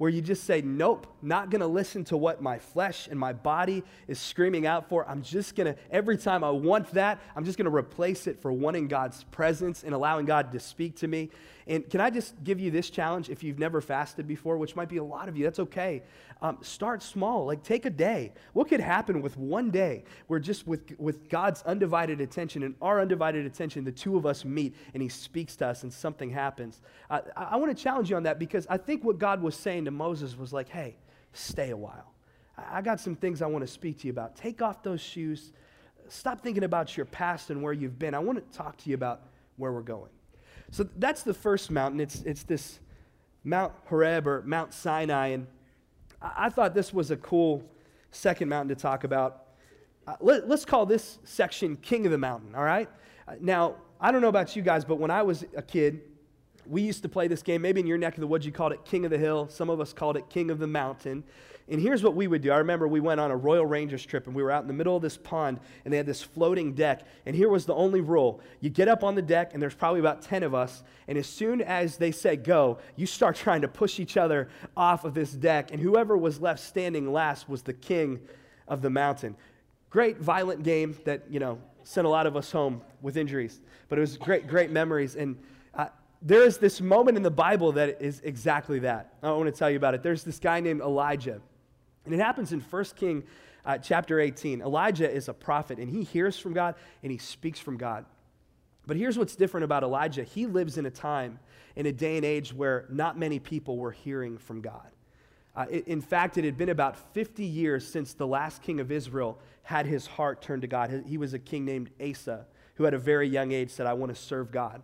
where 0.00 0.08
you 0.08 0.22
just 0.22 0.44
say, 0.44 0.62
Nope, 0.62 1.06
not 1.20 1.50
gonna 1.50 1.66
listen 1.66 2.04
to 2.04 2.16
what 2.16 2.40
my 2.40 2.58
flesh 2.58 3.06
and 3.06 3.20
my 3.20 3.34
body 3.34 3.84
is 4.08 4.18
screaming 4.18 4.66
out 4.66 4.88
for. 4.88 5.06
I'm 5.06 5.20
just 5.20 5.54
gonna, 5.54 5.76
every 5.90 6.16
time 6.16 6.42
I 6.42 6.48
want 6.48 6.90
that, 6.92 7.20
I'm 7.36 7.44
just 7.44 7.58
gonna 7.58 7.68
replace 7.68 8.26
it 8.26 8.40
for 8.40 8.50
wanting 8.50 8.88
God's 8.88 9.24
presence 9.24 9.84
and 9.84 9.92
allowing 9.92 10.24
God 10.24 10.52
to 10.52 10.58
speak 10.58 10.96
to 11.00 11.06
me. 11.06 11.28
And 11.66 11.88
can 11.90 12.00
I 12.00 12.08
just 12.08 12.42
give 12.42 12.58
you 12.58 12.70
this 12.70 12.88
challenge? 12.88 13.28
If 13.28 13.42
you've 13.42 13.58
never 13.58 13.82
fasted 13.82 14.26
before, 14.26 14.56
which 14.56 14.74
might 14.74 14.88
be 14.88 14.96
a 14.96 15.04
lot 15.04 15.28
of 15.28 15.36
you, 15.36 15.44
that's 15.44 15.58
okay. 15.58 16.02
Um, 16.42 16.58
start 16.62 17.02
small. 17.02 17.44
Like 17.44 17.62
take 17.62 17.84
a 17.84 17.90
day. 17.90 18.32
What 18.54 18.68
could 18.68 18.80
happen 18.80 19.20
with 19.20 19.36
one 19.36 19.70
day 19.70 20.04
where 20.26 20.40
just 20.40 20.66
with, 20.66 20.98
with 20.98 21.28
God's 21.28 21.62
undivided 21.62 22.20
attention 22.20 22.62
and 22.62 22.74
our 22.80 23.00
undivided 23.00 23.44
attention, 23.44 23.84
the 23.84 23.92
two 23.92 24.16
of 24.16 24.24
us 24.24 24.44
meet 24.44 24.74
and 24.94 25.02
He 25.02 25.08
speaks 25.08 25.56
to 25.56 25.66
us 25.66 25.82
and 25.82 25.92
something 25.92 26.30
happens? 26.30 26.80
I, 27.10 27.20
I 27.36 27.56
want 27.56 27.76
to 27.76 27.82
challenge 27.82 28.10
you 28.10 28.16
on 28.16 28.22
that 28.22 28.38
because 28.38 28.66
I 28.70 28.78
think 28.78 29.04
what 29.04 29.18
God 29.18 29.42
was 29.42 29.54
saying 29.54 29.84
to 29.84 29.90
Moses 29.90 30.36
was 30.36 30.52
like, 30.52 30.68
hey, 30.68 30.96
stay 31.32 31.70
a 31.70 31.76
while. 31.76 32.14
I, 32.56 32.78
I 32.78 32.82
got 32.82 33.00
some 33.00 33.16
things 33.16 33.42
I 33.42 33.46
want 33.46 33.62
to 33.62 33.70
speak 33.70 33.98
to 34.00 34.06
you 34.06 34.12
about. 34.12 34.34
Take 34.34 34.62
off 34.62 34.82
those 34.82 35.00
shoes. 35.00 35.52
Stop 36.08 36.40
thinking 36.40 36.64
about 36.64 36.96
your 36.96 37.06
past 37.06 37.50
and 37.50 37.62
where 37.62 37.74
you've 37.74 37.98
been. 37.98 38.14
I 38.14 38.18
want 38.18 38.38
to 38.38 38.56
talk 38.56 38.78
to 38.78 38.88
you 38.88 38.94
about 38.94 39.22
where 39.56 39.72
we're 39.72 39.82
going. 39.82 40.10
So 40.70 40.88
that's 40.96 41.22
the 41.22 41.34
first 41.34 41.70
mountain. 41.70 42.00
It's, 42.00 42.22
it's 42.22 42.44
this 42.44 42.80
Mount 43.44 43.72
Horeb 43.86 44.26
or 44.26 44.42
Mount 44.42 44.72
Sinai. 44.72 45.28
And 45.28 45.46
I, 46.22 46.50
thought 46.50 46.74
this 46.74 46.92
was 46.92 47.10
a 47.10 47.16
cool 47.16 47.62
second 48.10 48.48
mountain 48.48 48.74
to 48.74 48.80
talk 48.80 49.04
about. 49.04 49.46
Uh, 50.06 50.16
let, 50.20 50.44
us 50.50 50.64
call 50.64 50.86
this 50.86 51.18
section 51.24 51.76
King 51.76 52.04
of 52.06 52.12
the 52.12 52.18
Mountain, 52.18 52.54
all 52.54 52.64
right? 52.64 52.88
Uh, 53.26 53.34
now, 53.40 53.76
I 54.00 54.12
don't 54.12 54.20
know 54.20 54.28
about 54.28 54.54
you 54.56 54.62
guys, 54.62 54.84
but 54.84 54.96
when 54.96 55.10
I 55.10 55.22
was 55.22 55.44
a 55.56 55.62
kid, 55.62 56.02
we 56.70 56.82
used 56.82 57.02
to 57.02 57.08
play 57.08 57.26
this 57.26 57.42
game. 57.42 57.62
Maybe 57.62 57.80
in 57.80 57.86
your 57.86 57.98
neck 57.98 58.14
of 58.14 58.20
the 58.20 58.26
woods, 58.28 58.46
you 58.46 58.52
called 58.52 58.72
it 58.72 58.84
King 58.84 59.04
of 59.04 59.10
the 59.10 59.18
Hill. 59.18 59.48
Some 59.50 59.68
of 59.68 59.80
us 59.80 59.92
called 59.92 60.16
it 60.16 60.30
King 60.30 60.50
of 60.50 60.60
the 60.60 60.68
Mountain. 60.68 61.24
And 61.68 61.80
here's 61.80 62.02
what 62.02 62.14
we 62.14 62.26
would 62.26 62.42
do. 62.42 62.50
I 62.52 62.58
remember 62.58 62.86
we 62.86 63.00
went 63.00 63.20
on 63.20 63.30
a 63.30 63.36
Royal 63.36 63.66
Rangers 63.66 64.04
trip 64.06 64.26
and 64.26 64.34
we 64.34 64.42
were 64.42 64.50
out 64.50 64.62
in 64.62 64.68
the 64.68 64.74
middle 64.74 64.96
of 64.96 65.02
this 65.02 65.16
pond 65.16 65.60
and 65.84 65.92
they 65.92 65.96
had 65.96 66.06
this 66.06 66.22
floating 66.22 66.74
deck. 66.74 67.02
And 67.26 67.34
here 67.34 67.48
was 67.48 67.66
the 67.66 67.74
only 67.74 68.00
rule 68.00 68.40
you 68.60 68.70
get 68.70 68.88
up 68.88 69.04
on 69.04 69.14
the 69.14 69.22
deck, 69.22 69.52
and 69.52 69.62
there's 69.62 69.74
probably 69.74 70.00
about 70.00 70.22
10 70.22 70.42
of 70.42 70.54
us. 70.54 70.82
And 71.08 71.18
as 71.18 71.26
soon 71.26 71.60
as 71.60 71.96
they 71.96 72.12
say 72.12 72.36
go, 72.36 72.78
you 72.96 73.06
start 73.06 73.36
trying 73.36 73.62
to 73.62 73.68
push 73.68 73.98
each 73.98 74.16
other 74.16 74.48
off 74.76 75.04
of 75.04 75.14
this 75.14 75.32
deck. 75.32 75.72
And 75.72 75.80
whoever 75.80 76.16
was 76.16 76.40
left 76.40 76.60
standing 76.60 77.12
last 77.12 77.48
was 77.48 77.62
the 77.62 77.72
king 77.72 78.20
of 78.68 78.80
the 78.82 78.90
mountain. 78.90 79.36
Great 79.90 80.18
violent 80.18 80.62
game 80.62 80.96
that, 81.04 81.24
you 81.28 81.40
know, 81.40 81.58
sent 81.82 82.06
a 82.06 82.10
lot 82.10 82.26
of 82.26 82.36
us 82.36 82.52
home 82.52 82.82
with 83.02 83.16
injuries. 83.16 83.60
But 83.88 83.98
it 83.98 84.02
was 84.02 84.16
great, 84.16 84.46
great 84.46 84.70
memories. 84.70 85.16
And 85.16 85.36
there 86.22 86.42
is 86.42 86.58
this 86.58 86.80
moment 86.80 87.16
in 87.16 87.22
the 87.22 87.30
Bible 87.30 87.72
that 87.72 88.02
is 88.02 88.20
exactly 88.24 88.80
that. 88.80 89.14
I 89.22 89.32
want 89.32 89.46
to 89.46 89.58
tell 89.58 89.70
you 89.70 89.76
about 89.76 89.94
it. 89.94 90.02
There's 90.02 90.22
this 90.22 90.38
guy 90.38 90.60
named 90.60 90.80
Elijah. 90.82 91.40
And 92.04 92.14
it 92.14 92.18
happens 92.18 92.52
in 92.52 92.60
1 92.60 92.84
King 92.96 93.24
uh, 93.64 93.78
chapter 93.78 94.20
18. 94.20 94.60
Elijah 94.60 95.10
is 95.10 95.28
a 95.28 95.34
prophet, 95.34 95.78
and 95.78 95.88
he 95.88 96.02
hears 96.02 96.38
from 96.38 96.52
God 96.52 96.74
and 97.02 97.10
he 97.10 97.18
speaks 97.18 97.58
from 97.58 97.76
God. 97.76 98.04
But 98.86 98.96
here's 98.96 99.16
what's 99.16 99.36
different 99.36 99.64
about 99.64 99.82
Elijah 99.82 100.24
he 100.24 100.46
lives 100.46 100.76
in 100.76 100.86
a 100.86 100.90
time, 100.90 101.38
in 101.76 101.86
a 101.86 101.92
day 101.92 102.16
and 102.16 102.24
age 102.24 102.52
where 102.52 102.86
not 102.90 103.18
many 103.18 103.38
people 103.38 103.76
were 103.76 103.92
hearing 103.92 104.36
from 104.38 104.60
God. 104.60 104.88
Uh, 105.54 105.66
it, 105.70 105.88
in 105.88 106.00
fact, 106.00 106.38
it 106.38 106.44
had 106.44 106.56
been 106.56 106.68
about 106.68 106.96
50 107.14 107.44
years 107.44 107.86
since 107.86 108.14
the 108.14 108.26
last 108.26 108.62
king 108.62 108.80
of 108.80 108.90
Israel 108.90 109.38
had 109.62 109.86
his 109.86 110.06
heart 110.06 110.42
turned 110.42 110.62
to 110.62 110.68
God. 110.68 111.04
He 111.06 111.18
was 111.18 111.34
a 111.34 111.38
king 111.38 111.64
named 111.64 111.90
Asa, 112.00 112.46
who 112.76 112.86
at 112.86 112.94
a 112.94 112.98
very 112.98 113.28
young 113.28 113.52
age 113.52 113.70
said, 113.70 113.86
I 113.86 113.92
want 113.92 114.14
to 114.14 114.20
serve 114.20 114.50
God. 114.52 114.82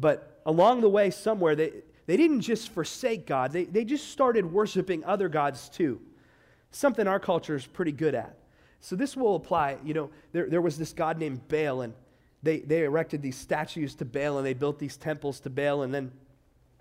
But 0.00 0.40
along 0.46 0.80
the 0.80 0.88
way, 0.88 1.10
somewhere, 1.10 1.54
they, 1.54 1.72
they 2.06 2.16
didn't 2.16 2.42
just 2.42 2.70
forsake 2.70 3.26
God, 3.26 3.52
they, 3.52 3.64
they 3.64 3.84
just 3.84 4.10
started 4.10 4.52
worshiping 4.52 5.04
other 5.04 5.28
gods 5.28 5.68
too 5.68 6.00
something 6.74 7.06
our 7.06 7.20
culture 7.20 7.54
is 7.54 7.66
pretty 7.66 7.92
good 7.92 8.14
at. 8.14 8.36
So 8.80 8.96
this 8.96 9.16
will 9.16 9.36
apply. 9.36 9.78
You 9.84 9.94
know, 9.94 10.10
there, 10.32 10.48
there 10.48 10.60
was 10.60 10.76
this 10.76 10.92
god 10.92 11.18
named 11.18 11.46
Baal, 11.48 11.82
and 11.82 11.94
they, 12.42 12.58
they 12.60 12.84
erected 12.84 13.22
these 13.22 13.36
statues 13.36 13.94
to 13.96 14.04
Baal, 14.04 14.38
and 14.38 14.46
they 14.46 14.54
built 14.54 14.78
these 14.78 14.96
temples 14.96 15.40
to 15.40 15.50
Baal, 15.50 15.82
and 15.82 15.94
then 15.94 16.12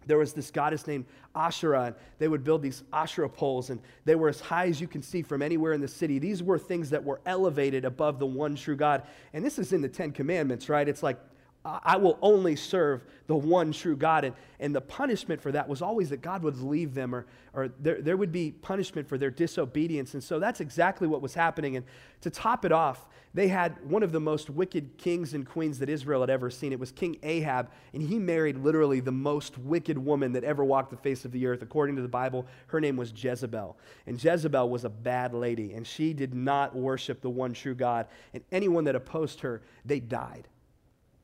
there 0.05 0.17
was 0.17 0.33
this 0.33 0.51
goddess 0.51 0.85
named 0.85 1.05
Asherah, 1.33 1.83
and 1.83 1.95
they 2.19 2.27
would 2.27 2.43
build 2.43 2.61
these 2.61 2.83
Asherah 2.91 3.29
poles, 3.29 3.69
and 3.69 3.79
they 4.03 4.15
were 4.15 4.27
as 4.27 4.41
high 4.41 4.67
as 4.67 4.81
you 4.81 4.87
can 4.87 5.01
see 5.01 5.21
from 5.21 5.41
anywhere 5.41 5.71
in 5.71 5.79
the 5.79 5.87
city. 5.87 6.19
These 6.19 6.43
were 6.43 6.59
things 6.59 6.89
that 6.89 7.01
were 7.01 7.21
elevated 7.25 7.85
above 7.85 8.19
the 8.19 8.25
one 8.25 8.55
true 8.55 8.75
God. 8.75 9.03
And 9.31 9.45
this 9.45 9.57
is 9.57 9.71
in 9.71 9.81
the 9.81 9.87
Ten 9.87 10.11
Commandments, 10.11 10.67
right? 10.67 10.89
It's 10.89 11.03
like 11.03 11.17
I 11.65 11.95
will 11.95 12.17
only 12.21 12.57
serve 12.57 13.05
the 13.27 13.35
one 13.35 13.71
true 13.71 13.95
God. 13.95 14.25
And, 14.25 14.35
and 14.59 14.75
the 14.75 14.81
punishment 14.81 15.41
for 15.41 15.51
that 15.53 15.67
was 15.67 15.81
always 15.81 16.09
that 16.09 16.21
God 16.21 16.43
would 16.43 16.57
leave 16.57 16.93
them 16.93 17.15
or, 17.15 17.25
or 17.53 17.69
there, 17.79 18.01
there 18.01 18.17
would 18.17 18.33
be 18.33 18.51
punishment 18.51 19.07
for 19.07 19.17
their 19.17 19.31
disobedience. 19.31 20.13
And 20.13 20.21
so 20.21 20.39
that's 20.39 20.59
exactly 20.59 21.07
what 21.07 21.21
was 21.21 21.33
happening. 21.33 21.77
And 21.77 21.85
to 22.21 22.29
top 22.29 22.65
it 22.65 22.73
off, 22.73 23.07
they 23.33 23.47
had 23.47 23.77
one 23.89 24.03
of 24.03 24.11
the 24.11 24.19
most 24.19 24.49
wicked 24.49 24.97
kings 24.97 25.33
and 25.33 25.47
queens 25.47 25.79
that 25.79 25.89
Israel 25.89 26.21
had 26.21 26.29
ever 26.29 26.49
seen. 26.49 26.71
It 26.71 26.79
was 26.79 26.91
King 26.91 27.17
Ahab, 27.23 27.71
and 27.93 28.03
he 28.03 28.19
married 28.19 28.57
literally 28.57 28.99
the 28.99 29.11
most 29.11 29.57
wicked 29.57 29.97
woman 29.97 30.33
that 30.33 30.43
ever 30.43 30.63
walked 30.63 30.91
the 30.91 30.97
face 30.97 31.25
of 31.25 31.31
the 31.31 31.47
earth. 31.47 31.63
According 31.63 31.95
to 31.95 32.03
the 32.03 32.07
Bible, 32.07 32.45
her 32.67 32.79
name 32.79 32.95
was 32.95 33.11
Jezebel. 33.15 33.75
And 34.05 34.23
Jezebel 34.23 34.69
was 34.69 34.85
a 34.85 34.89
bad 34.89 35.33
lady, 35.33 35.73
and 35.73 35.87
she 35.87 36.13
did 36.13 36.35
not 36.35 36.75
worship 36.75 37.21
the 37.21 37.29
one 37.29 37.53
true 37.53 37.73
God. 37.73 38.05
And 38.35 38.43
anyone 38.51 38.83
that 38.83 38.95
opposed 38.95 39.39
her, 39.41 39.63
they 39.83 39.99
died. 39.99 40.47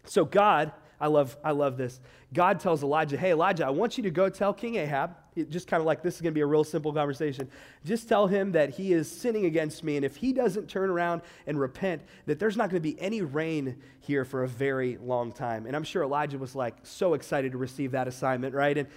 So 0.09 0.25
God, 0.25 0.71
I 0.99 1.07
love, 1.07 1.37
I 1.43 1.51
love 1.51 1.77
this. 1.77 1.99
God 2.33 2.59
tells 2.59 2.83
Elijah, 2.83 3.15
hey, 3.15 3.31
Elijah, 3.31 3.65
I 3.65 3.69
want 3.69 3.97
you 3.97 4.03
to 4.03 4.11
go 4.11 4.27
tell 4.27 4.53
King 4.53 4.75
Ahab, 4.75 5.15
just 5.49 5.67
kind 5.67 5.79
of 5.79 5.85
like 5.85 6.01
this 6.03 6.15
is 6.15 6.21
going 6.21 6.33
to 6.33 6.35
be 6.35 6.41
a 6.41 6.45
real 6.45 6.63
simple 6.63 6.91
conversation. 6.91 7.49
Just 7.85 8.09
tell 8.09 8.27
him 8.27 8.51
that 8.51 8.71
he 8.71 8.91
is 8.91 9.09
sinning 9.09 9.45
against 9.45 9.83
me, 9.83 9.95
and 9.95 10.03
if 10.03 10.15
he 10.15 10.33
doesn't 10.33 10.67
turn 10.67 10.89
around 10.89 11.21
and 11.47 11.59
repent, 11.59 12.01
that 12.25 12.39
there's 12.39 12.57
not 12.57 12.69
going 12.69 12.81
to 12.81 12.87
be 12.87 12.99
any 12.99 13.21
rain 13.21 13.77
here 14.01 14.25
for 14.25 14.43
a 14.43 14.47
very 14.47 14.97
long 14.97 15.31
time. 15.31 15.65
And 15.65 15.75
I'm 15.75 15.83
sure 15.83 16.03
Elijah 16.03 16.37
was 16.37 16.55
like 16.55 16.75
so 16.83 17.13
excited 17.13 17.51
to 17.53 17.57
receive 17.57 17.91
that 17.91 18.07
assignment, 18.07 18.53
right? 18.53 18.77
And 18.77 18.87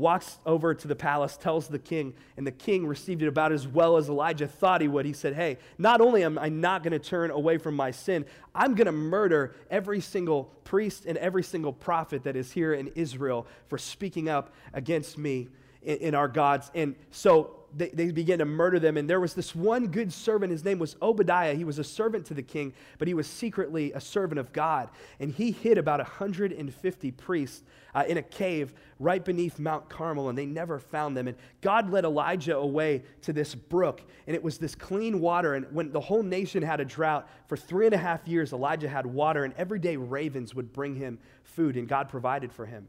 walks 0.00 0.38
over 0.46 0.74
to 0.74 0.88
the 0.88 0.96
palace, 0.96 1.36
tells 1.36 1.68
the 1.68 1.78
king, 1.78 2.14
and 2.38 2.46
the 2.46 2.52
king 2.52 2.86
received 2.86 3.22
it 3.22 3.28
about 3.28 3.52
as 3.52 3.68
well 3.68 3.98
as 3.98 4.08
Elijah 4.08 4.46
thought 4.46 4.80
he 4.80 4.88
would. 4.88 5.04
He 5.04 5.12
said, 5.12 5.34
Hey, 5.34 5.58
not 5.76 6.00
only 6.00 6.24
am 6.24 6.38
I 6.38 6.48
not 6.48 6.82
going 6.82 6.92
to 6.92 6.98
turn 6.98 7.30
away 7.30 7.58
from 7.58 7.76
my 7.76 7.90
sin, 7.90 8.24
I'm 8.54 8.74
going 8.74 8.86
to 8.86 8.92
murder 8.92 9.54
every 9.70 10.00
single 10.00 10.44
priest 10.64 11.04
and 11.04 11.18
every 11.18 11.42
single 11.42 11.72
prophet 11.72 12.24
that 12.24 12.34
is 12.34 12.50
here 12.50 12.72
in 12.72 12.88
Israel 12.94 13.46
for 13.68 13.76
speaking 13.76 14.28
up 14.28 14.54
against 14.72 15.18
me 15.18 15.48
in, 15.82 15.96
in 15.98 16.14
our 16.14 16.28
gods. 16.28 16.70
And 16.74 16.96
so 17.10 17.59
they, 17.76 17.88
they 17.88 18.10
began 18.10 18.38
to 18.38 18.44
murder 18.44 18.78
them. 18.78 18.96
And 18.96 19.08
there 19.08 19.20
was 19.20 19.34
this 19.34 19.54
one 19.54 19.86
good 19.88 20.12
servant. 20.12 20.52
His 20.52 20.64
name 20.64 20.78
was 20.78 20.96
Obadiah. 21.00 21.54
He 21.54 21.64
was 21.64 21.78
a 21.78 21.84
servant 21.84 22.26
to 22.26 22.34
the 22.34 22.42
king, 22.42 22.72
but 22.98 23.08
he 23.08 23.14
was 23.14 23.26
secretly 23.26 23.92
a 23.92 24.00
servant 24.00 24.38
of 24.38 24.52
God. 24.52 24.88
And 25.18 25.32
he 25.32 25.50
hid 25.50 25.78
about 25.78 26.00
150 26.00 27.10
priests 27.12 27.62
uh, 27.94 28.04
in 28.06 28.18
a 28.18 28.22
cave 28.22 28.72
right 28.98 29.24
beneath 29.24 29.58
Mount 29.58 29.88
Carmel, 29.88 30.28
and 30.28 30.36
they 30.36 30.46
never 30.46 30.78
found 30.78 31.16
them. 31.16 31.28
And 31.28 31.36
God 31.60 31.90
led 31.90 32.04
Elijah 32.04 32.56
away 32.56 33.02
to 33.22 33.32
this 33.32 33.54
brook, 33.54 34.02
and 34.26 34.36
it 34.36 34.42
was 34.42 34.58
this 34.58 34.74
clean 34.74 35.20
water. 35.20 35.54
And 35.54 35.66
when 35.72 35.90
the 35.90 36.00
whole 36.00 36.22
nation 36.22 36.62
had 36.62 36.80
a 36.80 36.84
drought, 36.84 37.28
for 37.46 37.56
three 37.56 37.86
and 37.86 37.94
a 37.94 37.98
half 37.98 38.26
years, 38.28 38.52
Elijah 38.52 38.88
had 38.88 39.06
water, 39.06 39.44
and 39.44 39.54
every 39.54 39.78
day 39.78 39.96
ravens 39.96 40.54
would 40.54 40.72
bring 40.72 40.94
him 40.94 41.18
food, 41.42 41.76
and 41.76 41.88
God 41.88 42.08
provided 42.08 42.52
for 42.52 42.66
him. 42.66 42.88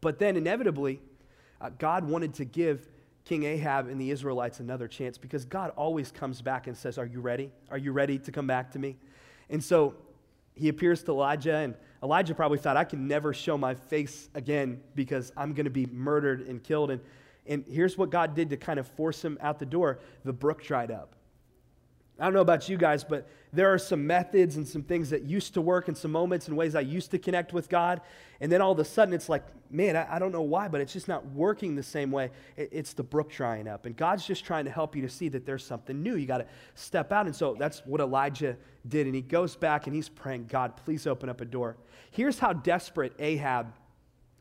But 0.00 0.18
then, 0.18 0.36
inevitably, 0.36 1.00
uh, 1.60 1.70
God 1.78 2.04
wanted 2.04 2.34
to 2.34 2.44
give 2.44 2.88
King 3.26 3.42
Ahab 3.42 3.88
and 3.88 4.00
the 4.00 4.12
Israelites 4.12 4.60
another 4.60 4.86
chance 4.86 5.18
because 5.18 5.44
God 5.44 5.72
always 5.76 6.12
comes 6.12 6.40
back 6.40 6.68
and 6.68 6.76
says, 6.76 6.96
Are 6.96 7.04
you 7.04 7.20
ready? 7.20 7.50
Are 7.70 7.76
you 7.76 7.90
ready 7.90 8.18
to 8.20 8.30
come 8.32 8.46
back 8.46 8.70
to 8.70 8.78
me? 8.78 8.96
And 9.50 9.62
so 9.62 9.94
he 10.54 10.68
appears 10.68 11.02
to 11.02 11.10
Elijah, 11.10 11.56
and 11.56 11.74
Elijah 12.02 12.36
probably 12.36 12.58
thought, 12.58 12.76
I 12.76 12.84
can 12.84 13.08
never 13.08 13.34
show 13.34 13.58
my 13.58 13.74
face 13.74 14.30
again 14.34 14.80
because 14.94 15.32
I'm 15.36 15.54
going 15.54 15.64
to 15.64 15.70
be 15.70 15.86
murdered 15.86 16.46
and 16.46 16.62
killed. 16.62 16.92
And, 16.92 17.00
and 17.46 17.64
here's 17.68 17.98
what 17.98 18.10
God 18.10 18.36
did 18.36 18.48
to 18.50 18.56
kind 18.56 18.78
of 18.78 18.86
force 18.86 19.24
him 19.24 19.38
out 19.40 19.58
the 19.58 19.66
door 19.66 19.98
the 20.24 20.32
brook 20.32 20.62
dried 20.62 20.92
up. 20.92 21.15
I 22.18 22.24
don't 22.24 22.32
know 22.32 22.40
about 22.40 22.68
you 22.68 22.78
guys, 22.78 23.04
but 23.04 23.28
there 23.52 23.72
are 23.72 23.78
some 23.78 24.06
methods 24.06 24.56
and 24.56 24.66
some 24.66 24.82
things 24.82 25.10
that 25.10 25.22
used 25.22 25.52
to 25.54 25.60
work 25.60 25.88
and 25.88 25.96
some 25.96 26.10
moments 26.10 26.48
and 26.48 26.56
ways 26.56 26.74
I 26.74 26.80
used 26.80 27.10
to 27.10 27.18
connect 27.18 27.52
with 27.52 27.68
God. 27.68 28.00
And 28.40 28.50
then 28.50 28.62
all 28.62 28.72
of 28.72 28.78
a 28.78 28.84
sudden 28.84 29.12
it's 29.12 29.28
like, 29.28 29.44
man, 29.70 29.96
I, 29.96 30.16
I 30.16 30.18
don't 30.18 30.32
know 30.32 30.42
why, 30.42 30.68
but 30.68 30.80
it's 30.80 30.94
just 30.94 31.08
not 31.08 31.26
working 31.26 31.74
the 31.74 31.82
same 31.82 32.10
way. 32.10 32.30
It, 32.56 32.70
it's 32.72 32.94
the 32.94 33.02
brook 33.02 33.30
drying 33.30 33.68
up. 33.68 33.84
And 33.84 33.94
God's 33.94 34.26
just 34.26 34.46
trying 34.46 34.64
to 34.64 34.70
help 34.70 34.96
you 34.96 35.02
to 35.02 35.10
see 35.10 35.28
that 35.28 35.44
there's 35.44 35.64
something 35.64 36.02
new. 36.02 36.16
You 36.16 36.26
got 36.26 36.38
to 36.38 36.46
step 36.74 37.12
out. 37.12 37.26
And 37.26 37.36
so 37.36 37.54
that's 37.58 37.80
what 37.84 38.00
Elijah 38.00 38.56
did. 38.88 39.06
And 39.06 39.14
he 39.14 39.22
goes 39.22 39.54
back 39.54 39.86
and 39.86 39.94
he's 39.94 40.08
praying, 40.08 40.46
God, 40.46 40.76
please 40.76 41.06
open 41.06 41.28
up 41.28 41.42
a 41.42 41.44
door. 41.44 41.76
Here's 42.10 42.38
how 42.38 42.54
desperate 42.54 43.12
Ahab 43.18 43.74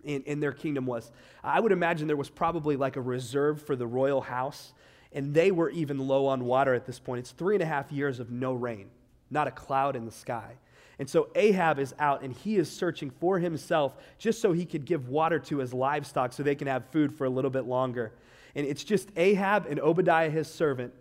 in, 0.05 0.21
in 0.23 0.39
their 0.39 0.53
kingdom 0.53 0.85
was. 0.85 1.11
I 1.43 1.59
would 1.59 1.73
imagine 1.73 2.07
there 2.07 2.15
was 2.15 2.29
probably 2.29 2.77
like 2.77 2.95
a 2.95 3.01
reserve 3.01 3.61
for 3.61 3.75
the 3.75 3.87
royal 3.87 4.21
house 4.21 4.73
and 5.15 5.33
they 5.33 5.49
were 5.49 5.69
even 5.69 5.97
low 5.97 6.27
on 6.27 6.43
water 6.45 6.73
at 6.75 6.85
this 6.85 6.99
point. 6.99 7.19
It's 7.19 7.31
three 7.31 7.55
and 7.55 7.63
a 7.63 7.65
half 7.65 7.91
years 7.91 8.19
of 8.19 8.29
no 8.29 8.53
rain, 8.53 8.89
not 9.31 9.47
a 9.47 9.51
cloud 9.51 9.95
in 9.95 10.05
the 10.05 10.11
sky. 10.11 10.57
And 10.99 11.09
so 11.09 11.29
Ahab 11.35 11.79
is 11.79 11.95
out 11.99 12.21
and 12.21 12.33
he 12.33 12.57
is 12.57 12.69
searching 12.69 13.09
for 13.09 13.39
himself 13.39 13.95
just 14.17 14.41
so 14.41 14.51
he 14.51 14.65
could 14.65 14.85
give 14.85 15.07
water 15.07 15.39
to 15.39 15.57
his 15.57 15.73
livestock 15.73 16.33
so 16.33 16.43
they 16.43 16.55
can 16.55 16.67
have 16.67 16.85
food 16.91 17.13
for 17.13 17.25
a 17.25 17.29
little 17.29 17.49
bit 17.49 17.65
longer. 17.65 18.11
And 18.55 18.67
it's 18.67 18.83
just 18.83 19.09
Ahab 19.15 19.65
and 19.67 19.79
Obadiah, 19.79 20.29
his 20.29 20.47
servant. 20.47 20.93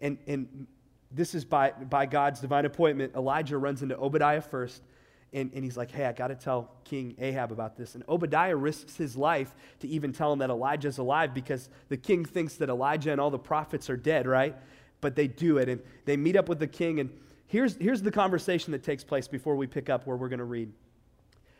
And, 0.00 0.18
and 0.26 0.66
this 1.10 1.34
is 1.34 1.44
by, 1.44 1.70
by 1.70 2.06
God's 2.06 2.40
divine 2.40 2.64
appointment. 2.64 3.14
Elijah 3.14 3.56
runs 3.56 3.82
into 3.82 3.96
Obadiah 3.96 4.40
first 4.40 4.82
and, 5.32 5.50
and 5.54 5.62
he's 5.62 5.76
like, 5.76 5.90
hey, 5.92 6.06
I 6.06 6.12
got 6.12 6.28
to 6.28 6.34
tell 6.34 6.70
King 6.84 7.14
Ahab 7.18 7.52
about 7.52 7.76
this. 7.76 7.94
And 7.94 8.02
Obadiah 8.08 8.56
risks 8.56 8.96
his 8.96 9.16
life 9.16 9.54
to 9.78 9.88
even 9.88 10.12
tell 10.12 10.32
him 10.32 10.40
that 10.40 10.50
Elijah's 10.50 10.98
alive 10.98 11.32
because 11.32 11.68
the 11.88 11.96
king 11.96 12.24
thinks 12.24 12.56
that 12.56 12.68
Elijah 12.68 13.12
and 13.12 13.20
all 13.20 13.30
the 13.30 13.38
prophets 13.38 13.88
are 13.88 13.96
dead, 13.96 14.26
right? 14.26 14.56
But 15.00 15.14
they 15.14 15.28
do 15.28 15.58
it. 15.58 15.68
And 15.68 15.80
they 16.04 16.16
meet 16.16 16.34
up 16.34 16.48
with 16.48 16.58
the 16.58 16.66
king. 16.66 16.98
And 16.98 17.10
here's, 17.46 17.76
here's 17.76 18.02
the 18.02 18.10
conversation 18.10 18.72
that 18.72 18.82
takes 18.82 19.04
place 19.04 19.28
before 19.28 19.54
we 19.54 19.68
pick 19.68 19.88
up 19.88 20.06
where 20.06 20.16
we're 20.16 20.28
going 20.28 20.40
to 20.40 20.44
read. 20.44 20.72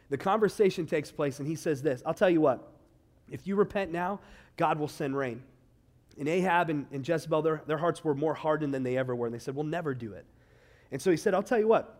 The 0.09 0.19
conversation 0.19 0.87
takes 0.87 1.13
place, 1.13 1.39
and 1.39 1.47
he 1.47 1.55
says 1.55 1.81
this 1.83 2.03
I'll 2.05 2.15
tell 2.15 2.31
you 2.31 2.41
what, 2.41 2.73
if 3.31 3.47
you 3.47 3.55
repent 3.55 3.93
now, 3.93 4.19
God 4.57 4.81
will 4.81 4.89
send 4.89 5.17
rain. 5.17 5.43
And 6.19 6.29
Ahab 6.29 6.71
and, 6.71 6.87
and 6.91 7.07
Jezebel, 7.07 7.43
their, 7.43 7.63
their 7.67 7.79
hearts 7.79 8.03
were 8.03 8.17
more 8.17 8.35
hardened 8.35 8.75
than 8.75 8.83
they 8.83 8.99
ever 8.99 9.15
were. 9.15 9.27
And 9.27 9.35
they 9.35 9.39
said, 9.39 9.55
We'll 9.55 9.65
never 9.65 9.95
do 9.95 10.13
it. 10.13 10.27
And 10.91 11.01
so 11.01 11.13
he 11.13 11.17
said, 11.17 11.35
I'll 11.35 11.43
tell 11.43 11.61
you 11.61 11.69
what, 11.69 12.00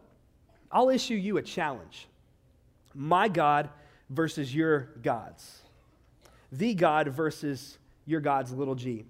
I'll 0.71 0.91
issue 0.91 1.15
you 1.15 1.37
a 1.37 1.43
challenge 1.43 2.07
my 2.95 3.29
God 3.29 3.71
versus 4.09 4.55
your 4.55 4.91
gods, 5.03 5.63
the 6.51 6.75
God 6.75 7.09
versus 7.09 7.79
your 8.07 8.21
God's 8.21 8.53
little 8.53 8.75
g. 8.75 9.05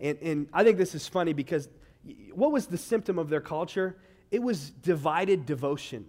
And, 0.00 0.18
and 0.22 0.48
I 0.52 0.64
think 0.64 0.78
this 0.78 0.94
is 0.94 1.06
funny 1.06 1.32
because 1.32 1.68
what 2.32 2.52
was 2.52 2.66
the 2.66 2.78
symptom 2.78 3.18
of 3.18 3.28
their 3.28 3.40
culture? 3.40 3.96
It 4.30 4.42
was 4.42 4.70
divided 4.70 5.46
devotion. 5.46 6.06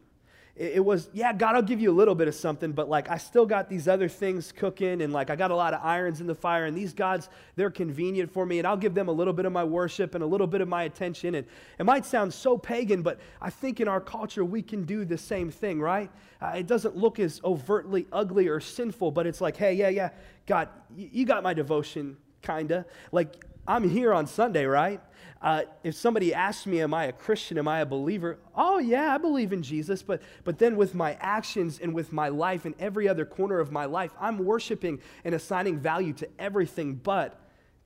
It 0.60 0.84
was, 0.84 1.08
yeah, 1.14 1.34
God, 1.34 1.54
I'll 1.56 1.62
give 1.62 1.80
you 1.80 1.92
a 1.92 1.94
little 1.94 2.16
bit 2.16 2.28
of 2.28 2.34
something, 2.34 2.72
but 2.72 2.90
like 2.90 3.12
I 3.12 3.18
still 3.18 3.46
got 3.46 3.70
these 3.70 3.88
other 3.88 4.10
things 4.10 4.52
cooking, 4.52 5.04
and 5.04 5.14
like 5.14 5.30
I 5.30 5.36
got 5.36 5.52
a 5.52 5.56
lot 5.56 5.76
of 5.76 5.82
irons 5.84 6.20
in 6.20 6.26
the 6.26 6.34
fire, 6.34 6.66
and 6.66 6.76
these 6.76 6.94
gods, 6.94 7.30
they're 7.56 7.70
convenient 7.70 8.32
for 8.32 8.44
me, 8.44 8.58
and 8.58 8.66
I'll 8.66 8.76
give 8.76 8.96
them 8.96 9.08
a 9.08 9.12
little 9.12 9.34
bit 9.34 9.46
of 9.46 9.52
my 9.52 9.64
worship 9.64 10.16
and 10.16 10.24
a 10.24 10.28
little 10.28 10.48
bit 10.48 10.62
of 10.62 10.68
my 10.68 10.84
attention. 10.84 11.36
And 11.36 11.46
it 11.78 11.84
might 11.84 12.08
sound 12.08 12.34
so 12.34 12.58
pagan, 12.58 13.04
but 13.04 13.20
I 13.40 13.52
think 13.52 13.80
in 13.82 13.88
our 13.88 14.02
culture 14.02 14.44
we 14.44 14.64
can 14.64 14.84
do 14.84 15.06
the 15.06 15.18
same 15.18 15.52
thing, 15.52 15.80
right? 15.80 16.10
Uh, 16.42 16.54
it 16.58 16.66
doesn't 16.66 16.98
look 16.98 17.20
as 17.20 17.40
overtly 17.44 18.08
ugly 18.12 18.48
or 18.48 18.60
sinful, 18.60 19.12
but 19.12 19.28
it's 19.28 19.42
like, 19.42 19.58
hey, 19.58 19.74
yeah, 19.74 19.90
yeah, 19.90 20.10
God, 20.48 20.70
you 20.96 21.24
got 21.24 21.44
my 21.44 21.54
devotion, 21.54 22.18
kinda. 22.42 22.84
Like 23.12 23.46
I'm 23.68 23.90
here 23.90 24.14
on 24.14 24.28
Sunday, 24.28 24.66
right? 24.66 25.02
Uh, 25.42 25.64
if 25.84 25.96
somebody 25.96 26.34
asks 26.34 26.66
me, 26.66 26.82
Am 26.82 26.94
I 26.94 27.06
a 27.06 27.12
Christian? 27.12 27.58
Am 27.58 27.68
I 27.68 27.82
a 27.82 27.86
believer? 27.86 28.40
Oh, 28.56 28.80
yeah, 28.80 29.14
I 29.14 29.18
believe 29.18 29.54
in 29.54 29.62
Jesus. 29.62 30.02
But, 30.02 30.22
but 30.44 30.58
then 30.58 30.76
with 30.76 30.96
my 30.96 31.18
actions 31.20 31.80
and 31.80 31.94
with 31.94 32.12
my 32.12 32.30
life 32.30 32.66
and 32.66 32.74
every 32.80 33.08
other 33.08 33.26
corner 33.26 33.60
of 33.60 33.72
my 33.72 33.86
life, 33.86 34.12
I'm 34.20 34.40
worshiping 34.40 35.00
and 35.24 35.36
assigning 35.36 35.80
value 35.80 36.14
to 36.14 36.30
everything 36.40 36.96
but 36.96 37.40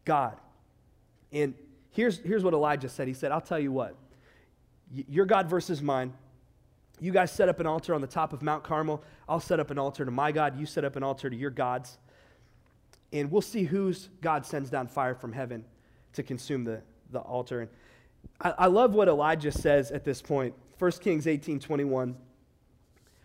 God. 0.06 0.38
And 1.32 1.54
here's, 1.90 2.20
here's 2.20 2.44
what 2.44 2.54
Elijah 2.54 2.90
said 2.90 3.08
He 3.08 3.14
said, 3.14 3.32
I'll 3.32 3.42
tell 3.42 3.60
you 3.60 3.72
what, 3.72 3.96
your 4.94 5.26
God 5.26 5.50
versus 5.50 5.82
mine. 5.82 6.14
You 7.00 7.12
guys 7.12 7.32
set 7.32 7.50
up 7.50 7.60
an 7.60 7.66
altar 7.66 7.96
on 7.96 8.02
the 8.02 8.08
top 8.08 8.32
of 8.32 8.44
Mount 8.44 8.64
Carmel. 8.64 9.04
I'll 9.28 9.40
set 9.40 9.60
up 9.60 9.72
an 9.72 9.80
altar 9.80 10.06
to 10.06 10.12
my 10.12 10.32
God. 10.32 10.60
You 10.60 10.68
set 10.68 10.86
up 10.86 10.96
an 10.96 11.02
altar 11.02 11.32
to 11.32 11.36
your 11.36 11.50
gods. 11.50 11.98
And 13.14 13.32
we'll 13.32 13.42
see 13.42 13.64
whose 13.64 14.10
God 14.22 14.46
sends 14.46 14.70
down 14.70 14.88
fire 14.88 15.16
from 15.16 15.34
heaven 15.34 15.66
to 16.14 16.24
consume 16.24 16.64
the, 16.64 16.82
the 17.12 17.20
altar. 17.20 17.62
And 17.62 17.70
I, 18.40 18.54
I 18.60 18.66
love 18.68 18.94
what 18.94 19.08
Elijah 19.08 19.52
says 19.52 19.92
at 19.92 20.04
this 20.04 20.22
point. 20.22 20.54
1 20.80 20.92
Kings 20.94 21.28
18 21.28 21.60
21. 21.60 22.16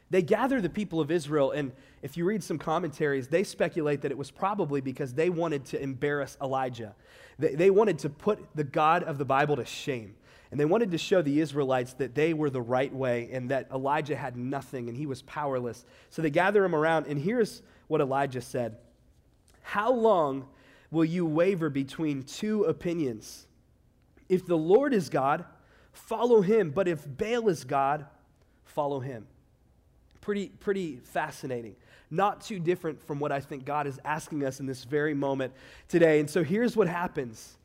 They 0.08 0.22
gather 0.22 0.60
the 0.60 0.68
people 0.68 1.00
of 1.00 1.10
Israel, 1.10 1.50
and 1.50 1.72
if 2.00 2.16
you 2.16 2.24
read 2.24 2.44
some 2.44 2.58
commentaries, 2.58 3.26
they 3.26 3.42
speculate 3.42 4.02
that 4.02 4.12
it 4.12 4.18
was 4.18 4.30
probably 4.30 4.80
because 4.80 5.14
they 5.14 5.30
wanted 5.30 5.64
to 5.66 5.82
embarrass 5.82 6.36
Elijah. 6.40 6.94
They, 7.40 7.56
they 7.56 7.70
wanted 7.70 7.98
to 8.00 8.10
put 8.10 8.38
the 8.54 8.62
God 8.62 9.02
of 9.02 9.18
the 9.18 9.24
Bible 9.24 9.56
to 9.56 9.64
shame. 9.64 10.14
And 10.52 10.60
they 10.60 10.64
wanted 10.64 10.92
to 10.92 10.98
show 10.98 11.22
the 11.22 11.40
Israelites 11.40 11.94
that 11.94 12.14
they 12.14 12.34
were 12.34 12.50
the 12.50 12.62
right 12.62 12.94
way 12.94 13.28
and 13.32 13.50
that 13.50 13.68
Elijah 13.72 14.14
had 14.14 14.36
nothing 14.36 14.88
and 14.88 14.96
he 14.96 15.06
was 15.06 15.22
powerless. 15.22 15.84
So 16.10 16.22
they 16.22 16.30
gather 16.30 16.64
him 16.64 16.74
around, 16.74 17.06
and 17.08 17.18
here's 17.18 17.62
what 17.88 18.00
Elijah 18.00 18.40
said 18.40 18.76
How 19.66 19.90
long 19.90 20.46
will 20.92 21.04
you 21.04 21.26
waver 21.26 21.68
between 21.68 22.22
two 22.22 22.62
opinions? 22.64 23.48
If 24.28 24.46
the 24.46 24.56
Lord 24.56 24.94
is 24.94 25.08
God, 25.08 25.44
follow 25.92 26.40
him, 26.40 26.70
but 26.70 26.86
if 26.86 27.04
Baal 27.04 27.48
is 27.48 27.64
God, 27.64 28.06
follow 28.64 29.00
him. 29.00 29.26
Pretty, 30.20 30.50
pretty 30.60 31.00
fascinating. 31.02 31.74
Not 32.12 32.42
too 32.42 32.60
different 32.60 33.02
from 33.02 33.18
what 33.18 33.32
I 33.32 33.40
think 33.40 33.64
God 33.64 33.88
is 33.88 33.98
asking 34.04 34.44
us 34.44 34.60
in 34.60 34.66
this 34.66 34.84
very 34.84 35.14
moment 35.14 35.52
today. 35.88 36.20
And 36.20 36.30
so 36.30 36.44
here's 36.44 36.76
what 36.76 36.86
happens. 36.86 37.56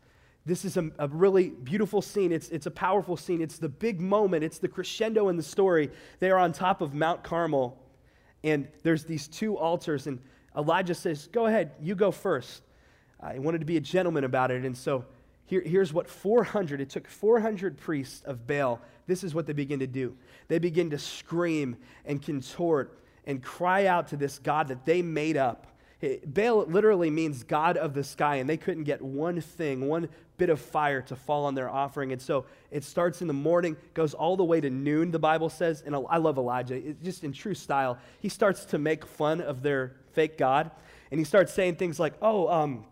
This 0.44 0.66
is 0.66 0.78
a, 0.78 0.90
a, 0.98 1.08
really 1.08 1.50
beautiful 1.50 2.02
scene. 2.02 2.32
It's, 2.32 2.50
it's 2.50 2.66
a 2.66 2.72
powerful 2.72 3.16
scene. 3.16 3.42
It's 3.42 3.60
the 3.60 3.70
big 3.70 4.02
moment. 4.02 4.44
It's 4.44 4.58
the 4.58 4.68
crescendo 4.68 5.30
in 5.30 5.38
the 5.38 5.44
story. 5.44 5.92
They 6.20 6.32
are 6.32 6.40
on 6.40 6.52
top 6.52 6.82
of 6.82 6.96
Mount 6.96 7.22
Carmel, 7.22 7.78
and 8.44 8.68
there's 8.82 9.06
these 9.06 9.28
two 9.28 9.56
altars. 9.56 10.08
And 10.08 10.20
Elijah 10.56 10.96
says, 10.96 11.28
Go 11.28 11.46
ahead, 11.46 11.72
you 11.82 11.96
go 11.96 12.12
first. 12.12 12.62
Uh, 13.22 13.28
I 13.28 13.40
wanted 13.40 13.60
to 13.60 13.66
be 13.66 13.78
a 13.78 13.82
gentleman 13.82 14.24
about 14.24 14.52
it. 14.52 14.66
And 14.66 14.78
so 14.78 15.06
here, 15.46 15.62
here's 15.62 15.94
what 15.94 16.08
400, 16.08 16.82
it 16.82 16.90
took 16.90 17.08
400 17.08 17.78
priests 17.78 18.22
of 18.26 18.48
Baal. 18.48 18.82
This 19.08 19.24
is 19.24 19.36
what 19.36 19.46
they 19.46 19.54
begin 19.54 19.80
to 19.80 19.88
do. 19.88 20.16
They 20.48 20.60
begin 20.60 20.90
to 20.92 20.98
scream 20.98 21.78
and 22.06 22.22
contort 22.22 23.00
and 23.26 23.42
cry 23.42 23.86
out 23.86 24.08
to 24.10 24.18
this 24.18 24.40
God 24.40 24.70
that 24.70 24.86
they 24.86 25.02
made 25.02 25.38
up. 25.38 25.68
Baal 26.26 26.66
literally 26.66 27.10
means 27.10 27.44
God 27.44 27.78
of 27.78 27.94
the 27.94 28.04
sky, 28.04 28.38
and 28.38 28.50
they 28.50 28.58
couldn't 28.58 28.86
get 28.86 29.02
one 29.02 29.40
thing, 29.40 29.88
one 29.88 30.10
bit 30.38 30.50
of 30.50 30.60
fire 30.60 31.02
to 31.04 31.16
fall 31.16 31.46
on 31.46 31.54
their 31.54 31.70
offering. 31.70 32.12
And 32.12 32.22
so 32.22 32.46
it 32.72 32.84
starts 32.84 33.22
in 33.22 33.28
the 33.28 33.34
morning, 33.34 33.78
goes 33.94 34.16
all 34.16 34.36
the 34.36 34.44
way 34.44 34.60
to 34.60 34.70
noon, 34.72 35.12
the 35.12 35.20
Bible 35.20 35.50
says. 35.50 35.84
And 35.86 35.96
I 36.10 36.18
love 36.18 36.38
Elijah. 36.38 36.82
Just 37.04 37.24
in 37.24 37.32
true 37.32 37.54
style. 37.54 38.00
He 38.20 38.30
starts 38.30 38.66
to 38.66 38.80
make 38.80 39.06
fun 39.06 39.42
of 39.42 39.62
their 39.62 39.96
fake 40.14 40.38
God, 40.38 40.72
and 41.12 41.20
he 41.20 41.24
starts 41.24 41.54
saying 41.54 41.76
things 41.76 42.00
like, 42.00 42.14
Oh, 42.22 42.48
um, 42.48 42.86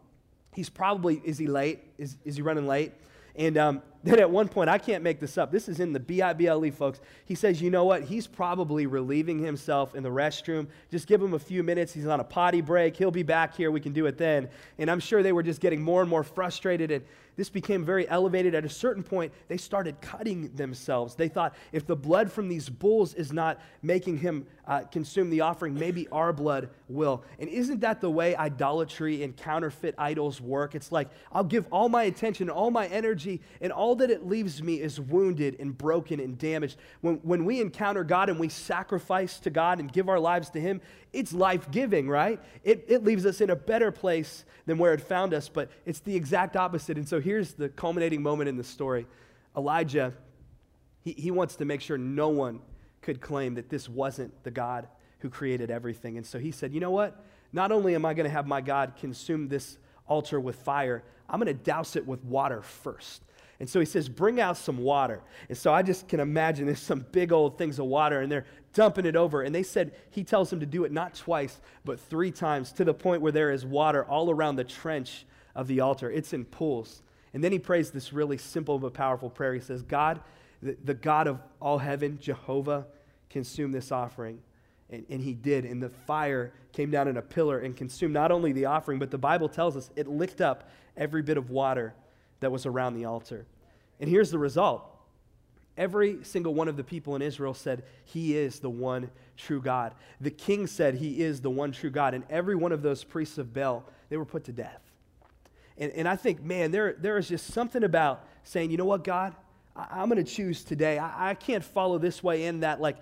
he's 0.53 0.69
probably, 0.69 1.21
is 1.23 1.37
he 1.37 1.47
late? 1.47 1.79
Is, 1.97 2.17
is 2.23 2.35
he 2.35 2.41
running 2.43 2.67
late? 2.67 2.93
And 3.39 3.57
um, 3.57 3.81
then 4.03 4.19
at 4.19 4.29
one 4.29 4.47
point, 4.47 4.69
I 4.69 4.77
can't 4.77 5.03
make 5.03 5.19
this 5.19 5.37
up. 5.37 5.51
This 5.51 5.67
is 5.67 5.79
in 5.79 5.93
the 5.93 5.99
BIBLE, 5.99 6.71
folks. 6.71 6.99
He 7.25 7.33
says, 7.33 7.61
you 7.61 7.71
know 7.71 7.85
what? 7.85 8.03
He's 8.03 8.27
probably 8.27 8.85
relieving 8.85 9.39
himself 9.39 9.95
in 9.95 10.03
the 10.03 10.09
restroom. 10.09 10.67
Just 10.91 11.07
give 11.07 11.21
him 11.21 11.33
a 11.33 11.39
few 11.39 11.63
minutes. 11.63 11.93
He's 11.93 12.05
on 12.05 12.19
a 12.19 12.23
potty 12.23 12.61
break. 12.61 12.95
He'll 12.95 13.09
be 13.09 13.23
back 13.23 13.55
here. 13.55 13.71
We 13.71 13.79
can 13.79 13.93
do 13.93 14.05
it 14.05 14.17
then. 14.17 14.49
And 14.77 14.91
I'm 14.91 14.99
sure 14.99 15.23
they 15.23 15.33
were 15.33 15.43
just 15.43 15.61
getting 15.61 15.81
more 15.81 16.01
and 16.01 16.09
more 16.09 16.23
frustrated. 16.23 16.91
And 16.91 17.03
this 17.39 17.49
became 17.49 17.85
very 17.85 18.05
elevated. 18.09 18.53
At 18.53 18.65
a 18.65 18.69
certain 18.69 19.01
point, 19.01 19.31
they 19.47 19.55
started 19.55 20.01
cutting 20.01 20.53
themselves. 20.55 21.15
They 21.15 21.29
thought, 21.29 21.55
if 21.71 21.87
the 21.87 21.95
blood 21.95 22.29
from 22.29 22.49
these 22.49 22.67
bulls 22.67 23.13
is 23.13 23.31
not 23.31 23.61
making 23.81 24.17
him 24.17 24.45
uh, 24.67 24.81
consume 24.81 25.29
the 25.29 25.39
offering, 25.39 25.73
maybe 25.73 26.05
our 26.11 26.33
blood 26.33 26.69
will. 26.89 27.23
And 27.39 27.49
isn't 27.49 27.79
that 27.79 28.01
the 28.01 28.09
way 28.09 28.35
idolatry 28.35 29.23
and 29.23 29.37
counterfeit 29.37 29.95
idols 29.97 30.41
work? 30.41 30.75
It's 30.75 30.91
like, 30.91 31.07
I'll 31.31 31.45
give 31.45 31.65
all 31.71 31.87
my 31.87 32.03
attention, 32.03 32.49
all 32.49 32.71
my 32.71 32.87
energy, 32.87 33.39
and 33.61 33.71
all 33.71 33.95
that 33.95 34.11
it 34.11 34.27
leaves 34.27 34.61
me 34.61 34.81
is 34.81 34.99
wounded 34.99 35.55
and 35.61 35.77
broken 35.77 36.19
and 36.19 36.37
damaged. 36.37 36.77
When, 36.99 37.15
when 37.23 37.45
we 37.45 37.61
encounter 37.61 38.03
God 38.03 38.27
and 38.27 38.37
we 38.37 38.49
sacrifice 38.49 39.39
to 39.39 39.49
God 39.49 39.79
and 39.79 39.89
give 39.89 40.09
our 40.09 40.19
lives 40.19 40.49
to 40.49 40.59
Him, 40.59 40.81
it's 41.13 41.33
life 41.33 41.71
giving, 41.71 42.09
right? 42.09 42.39
It, 42.65 42.85
it 42.87 43.03
leaves 43.03 43.25
us 43.25 43.41
in 43.41 43.49
a 43.49 43.55
better 43.55 43.91
place 43.91 44.43
than 44.65 44.77
where 44.77 44.93
it 44.93 45.01
found 45.01 45.33
us, 45.33 45.49
but 45.49 45.71
it's 45.85 46.01
the 46.01 46.15
exact 46.15 46.55
opposite. 46.55 46.97
And 46.97 47.07
so 47.07 47.19
here's 47.29 47.53
the 47.53 47.69
culminating 47.69 48.23
moment 48.23 48.49
in 48.49 48.57
the 48.57 48.63
story 48.63 49.05
Elijah, 49.55 50.13
he, 51.03 51.11
he 51.11 51.29
wants 51.29 51.57
to 51.57 51.65
make 51.65 51.79
sure 51.79 51.95
no 51.95 52.29
one 52.29 52.59
could 53.01 53.21
claim 53.21 53.53
that 53.53 53.69
this 53.69 53.87
wasn't 53.87 54.43
the 54.43 54.49
God 54.49 54.87
who 55.19 55.29
created 55.29 55.69
everything. 55.69 56.17
And 56.17 56.25
so 56.25 56.39
he 56.39 56.49
said, 56.49 56.73
You 56.73 56.79
know 56.79 56.89
what? 56.89 57.23
Not 57.53 57.71
only 57.71 57.93
am 57.93 58.03
I 58.03 58.15
going 58.15 58.25
to 58.25 58.31
have 58.31 58.47
my 58.47 58.61
God 58.61 58.93
consume 58.99 59.47
this 59.47 59.77
altar 60.07 60.39
with 60.39 60.55
fire, 60.55 61.03
I'm 61.29 61.39
going 61.39 61.55
to 61.55 61.63
douse 61.63 61.95
it 61.95 62.07
with 62.07 62.23
water 62.23 62.63
first. 62.63 63.21
And 63.59 63.69
so 63.69 63.79
he 63.79 63.85
says, 63.85 64.09
Bring 64.09 64.41
out 64.41 64.57
some 64.57 64.79
water. 64.79 65.21
And 65.49 65.57
so 65.57 65.71
I 65.71 65.83
just 65.83 66.07
can 66.07 66.19
imagine 66.19 66.65
there's 66.65 66.79
some 66.79 67.05
big 67.11 67.31
old 67.31 67.59
things 67.59 67.77
of 67.77 67.85
water, 67.85 68.21
and 68.21 68.31
they're 68.31 68.47
dumping 68.73 69.05
it 69.05 69.15
over. 69.15 69.43
And 69.43 69.53
they 69.53 69.61
said 69.61 69.91
he 70.09 70.23
tells 70.23 70.49
them 70.49 70.61
to 70.61 70.65
do 70.65 70.83
it 70.83 70.91
not 70.91 71.13
twice, 71.13 71.61
but 71.85 71.99
three 71.99 72.31
times 72.31 72.71
to 72.73 72.83
the 72.83 72.93
point 72.95 73.21
where 73.21 73.31
there 73.31 73.51
is 73.51 73.67
water 73.67 74.03
all 74.03 74.31
around 74.31 74.55
the 74.55 74.63
trench 74.63 75.27
of 75.53 75.67
the 75.67 75.81
altar. 75.81 76.09
It's 76.09 76.33
in 76.33 76.45
pools. 76.45 77.03
And 77.33 77.43
then 77.43 77.51
he 77.51 77.59
prays 77.59 77.91
this 77.91 78.11
really 78.11 78.37
simple 78.37 78.79
but 78.79 78.93
powerful 78.93 79.29
prayer. 79.29 79.53
He 79.53 79.59
says, 79.59 79.81
God, 79.81 80.19
the, 80.61 80.75
the 80.83 80.93
God 80.93 81.27
of 81.27 81.39
all 81.61 81.77
heaven, 81.77 82.17
Jehovah, 82.19 82.87
consume 83.29 83.71
this 83.71 83.91
offering. 83.91 84.39
And, 84.89 85.05
and, 85.09 85.21
he 85.21 85.33
did. 85.33 85.65
And 85.65 85.81
the 85.81 85.89
fire 85.89 86.51
came 86.73 86.89
down 86.89 87.07
in 87.07 87.17
a 87.17 87.21
pillar 87.21 87.59
and 87.59 87.77
consumed 87.77 88.13
not 88.13 88.31
only 88.31 88.51
the 88.51 88.65
offering, 88.65 88.97
but 88.97 89.11
the 89.11 89.19
Bible 89.19 89.47
tells 89.47 89.77
us 89.77 89.91
it 89.95 90.07
licked 90.07 90.41
up 90.41 90.69
every 90.97 91.21
bit 91.21 91.37
of 91.37 91.51
water 91.51 91.93
that 92.39 92.51
was 92.51 92.65
around 92.65 92.95
the 92.95 93.05
altar. 93.05 93.45
And 93.99 94.09
here's 94.09 94.31
the 94.31 94.39
result 94.39 94.85
every 95.77 96.23
single 96.23 96.53
one 96.53 96.67
of 96.67 96.75
the 96.75 96.83
people 96.83 97.15
in 97.15 97.21
Israel 97.21 97.53
said, 97.53 97.83
He 98.03 98.35
is 98.35 98.59
the 98.59 98.69
one 98.69 99.09
true 99.37 99.61
God. 99.61 99.93
The 100.19 100.31
king 100.31 100.67
said, 100.67 100.95
He 100.95 101.21
is 101.21 101.39
the 101.39 101.49
one 101.49 101.71
true 101.71 101.89
God. 101.89 102.13
And 102.13 102.23
every 102.29 102.55
one 102.55 102.71
of 102.71 102.81
those 102.81 103.03
priests 103.03 103.37
of 103.37 103.53
Baal, 103.53 103.85
they 104.09 104.17
were 104.17 104.25
put 104.25 104.43
to 104.45 104.51
death. 104.51 104.88
And, 105.79 105.91
and 105.93 106.07
I 106.07 106.15
think, 106.17 106.43
man, 106.43 106.71
there, 106.71 106.93
there 106.99 107.17
is 107.17 107.29
just 107.29 107.53
something 107.53 107.83
about 107.83 108.27
saying, 108.43 108.69
you 108.69 108.77
know 108.77 108.85
what, 108.85 109.03
God, 109.03 109.33
I, 109.75 110.01
am 110.01 110.09
going 110.09 110.23
to 110.23 110.29
choose 110.29 110.63
today. 110.63 110.99
I, 110.99 111.31
I 111.31 111.33
can't 111.33 111.63
follow 111.63 111.97
this 111.97 112.21
way 112.21 112.45
and 112.45 112.63
that. 112.63 112.81
Like, 112.81 112.97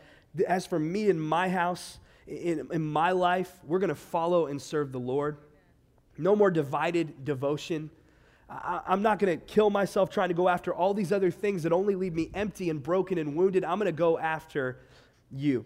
as 0.48 0.68
for 0.68 0.78
me 0.78 1.10
and 1.10 1.20
my 1.20 1.50
house, 1.50 1.98
in, 2.28 2.68
in 2.72 2.86
my 2.86 3.12
life, 3.12 3.52
we're 3.64 3.80
going 3.80 3.90
to 3.90 3.96
follow 3.96 4.46
and 4.46 4.62
serve 4.62 4.92
the 4.92 5.00
Lord. 5.00 5.38
No 6.18 6.36
more 6.36 6.52
divided 6.52 7.26
devotion. 7.26 7.90
I, 8.50 8.82
am 8.88 9.02
not 9.02 9.20
going 9.20 9.40
to 9.40 9.46
kill 9.46 9.70
myself 9.70 10.10
trying 10.10 10.30
to 10.30 10.36
go 10.36 10.48
after 10.48 10.74
all 10.74 10.94
these 10.94 11.12
other 11.12 11.32
things 11.32 11.64
that 11.64 11.74
only 11.74 11.96
leave 11.96 12.14
me 12.14 12.30
empty 12.34 12.70
and 12.70 12.82
broken 12.82 13.18
and 13.18 13.36
wounded. 13.36 13.64
I'm 13.64 13.80
going 13.80 13.88
to 13.88 13.92
go 13.92 14.18
after 14.20 14.80
you. 15.32 15.66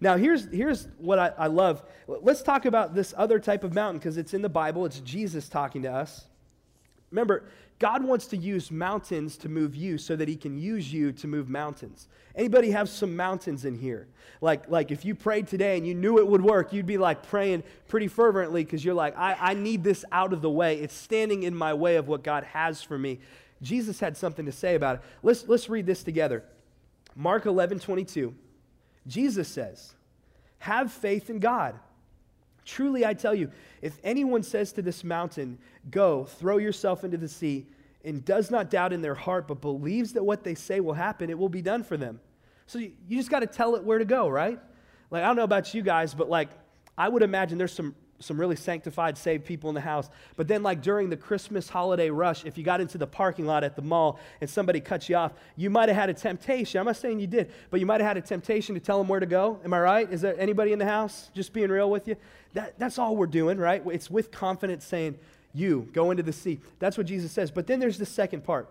Now, 0.00 0.16
here's, 0.16 0.46
here's 0.52 0.88
what 0.98 1.18
I, 1.18 1.32
I 1.38 1.46
love. 1.46 1.82
Let's 2.06 2.42
talk 2.42 2.64
about 2.64 2.94
this 2.94 3.14
other 3.16 3.38
type 3.38 3.64
of 3.64 3.74
mountain 3.74 3.98
because 3.98 4.16
it's 4.16 4.34
in 4.34 4.42
the 4.42 4.48
Bible. 4.48 4.84
It's 4.86 5.00
Jesus 5.00 5.48
talking 5.48 5.82
to 5.82 5.92
us. 5.92 6.26
Remember, 7.14 7.44
God 7.78 8.02
wants 8.02 8.26
to 8.26 8.36
use 8.36 8.72
mountains 8.72 9.36
to 9.36 9.48
move 9.48 9.76
you 9.76 9.98
so 9.98 10.16
that 10.16 10.26
he 10.26 10.34
can 10.34 10.58
use 10.58 10.92
you 10.92 11.12
to 11.12 11.28
move 11.28 11.48
mountains. 11.48 12.08
Anybody 12.34 12.72
have 12.72 12.88
some 12.88 13.14
mountains 13.14 13.64
in 13.64 13.76
here? 13.76 14.08
Like, 14.40 14.68
like 14.68 14.90
if 14.90 15.04
you 15.04 15.14
prayed 15.14 15.46
today 15.46 15.76
and 15.76 15.86
you 15.86 15.94
knew 15.94 16.18
it 16.18 16.26
would 16.26 16.42
work, 16.42 16.72
you'd 16.72 16.86
be 16.86 16.98
like 16.98 17.22
praying 17.22 17.62
pretty 17.86 18.08
fervently 18.08 18.64
because 18.64 18.84
you're 18.84 18.94
like, 18.94 19.16
I, 19.16 19.36
I 19.38 19.54
need 19.54 19.84
this 19.84 20.04
out 20.10 20.32
of 20.32 20.42
the 20.42 20.50
way. 20.50 20.80
It's 20.80 20.92
standing 20.92 21.44
in 21.44 21.54
my 21.54 21.72
way 21.72 21.94
of 21.94 22.08
what 22.08 22.24
God 22.24 22.42
has 22.42 22.82
for 22.82 22.98
me. 22.98 23.20
Jesus 23.62 24.00
had 24.00 24.16
something 24.16 24.46
to 24.46 24.52
say 24.52 24.74
about 24.74 24.96
it. 24.96 25.02
Let's, 25.22 25.46
let's 25.46 25.68
read 25.68 25.86
this 25.86 26.02
together. 26.02 26.42
Mark 27.14 27.46
11, 27.46 27.78
22. 27.78 28.34
Jesus 29.06 29.46
says, 29.46 29.94
Have 30.58 30.90
faith 30.90 31.30
in 31.30 31.38
God. 31.38 31.78
Truly, 32.64 33.04
I 33.04 33.14
tell 33.14 33.34
you, 33.34 33.50
if 33.82 33.98
anyone 34.02 34.42
says 34.42 34.72
to 34.72 34.82
this 34.82 35.04
mountain, 35.04 35.58
Go, 35.90 36.24
throw 36.24 36.56
yourself 36.56 37.04
into 37.04 37.16
the 37.16 37.28
sea, 37.28 37.66
and 38.04 38.24
does 38.24 38.50
not 38.50 38.70
doubt 38.70 38.92
in 38.92 39.02
their 39.02 39.14
heart, 39.14 39.48
but 39.48 39.60
believes 39.60 40.12
that 40.12 40.22
what 40.22 40.44
they 40.44 40.54
say 40.54 40.80
will 40.80 40.94
happen, 40.94 41.30
it 41.30 41.38
will 41.38 41.48
be 41.48 41.62
done 41.62 41.82
for 41.82 41.96
them. 41.96 42.20
So 42.66 42.78
you, 42.78 42.92
just 43.10 43.30
got 43.30 43.40
to 43.40 43.46
tell 43.46 43.76
it 43.76 43.84
where 43.84 43.98
to 43.98 44.04
go, 44.04 44.28
right? 44.28 44.58
Like, 45.10 45.22
I 45.22 45.26
don't 45.26 45.36
know 45.36 45.44
about 45.44 45.74
you 45.74 45.82
guys, 45.82 46.14
but 46.14 46.28
like, 46.28 46.48
I 46.96 47.08
would 47.08 47.22
imagine 47.22 47.58
there's 47.58 47.72
some 47.72 47.94
some 48.20 48.38
really 48.38 48.56
sanctified, 48.56 49.18
saved 49.18 49.44
people 49.44 49.68
in 49.68 49.74
the 49.74 49.80
house. 49.80 50.08
But 50.36 50.48
then, 50.48 50.62
like 50.62 50.82
during 50.82 51.10
the 51.10 51.16
Christmas 51.16 51.68
holiday 51.68 52.10
rush, 52.10 52.44
if 52.44 52.56
you 52.56 52.64
got 52.64 52.80
into 52.80 52.98
the 52.98 53.06
parking 53.06 53.46
lot 53.46 53.64
at 53.64 53.76
the 53.76 53.82
mall 53.82 54.18
and 54.40 54.48
somebody 54.48 54.80
cut 54.80 55.08
you 55.08 55.16
off, 55.16 55.32
you 55.56 55.70
might 55.70 55.88
have 55.88 55.96
had 55.96 56.10
a 56.10 56.14
temptation. 56.14 56.78
I'm 56.78 56.86
not 56.86 56.96
saying 56.96 57.20
you 57.20 57.26
did, 57.26 57.50
but 57.70 57.80
you 57.80 57.86
might 57.86 58.00
have 58.00 58.08
had 58.08 58.16
a 58.16 58.22
temptation 58.22 58.74
to 58.74 58.80
tell 58.80 58.98
them 58.98 59.08
where 59.08 59.20
to 59.20 59.26
go. 59.26 59.60
Am 59.64 59.74
I 59.74 59.80
right? 59.80 60.12
Is 60.12 60.20
there 60.20 60.38
anybody 60.38 60.72
in 60.72 60.78
the 60.78 60.86
house 60.86 61.30
just 61.34 61.52
being 61.52 61.70
real 61.70 61.90
with 61.90 62.08
you? 62.08 62.16
That, 62.54 62.78
that's 62.78 62.98
all 62.98 63.16
we're 63.16 63.26
doing, 63.26 63.58
right? 63.58 63.82
It's 63.86 64.10
with 64.10 64.30
confidence 64.30 64.84
saying, 64.84 65.18
You 65.52 65.88
go 65.92 66.10
into 66.10 66.22
the 66.22 66.32
sea. 66.32 66.60
That's 66.78 66.96
what 66.96 67.06
Jesus 67.06 67.32
says. 67.32 67.50
But 67.50 67.66
then 67.66 67.80
there's 67.80 67.98
the 67.98 68.06
second 68.06 68.44
part 68.44 68.68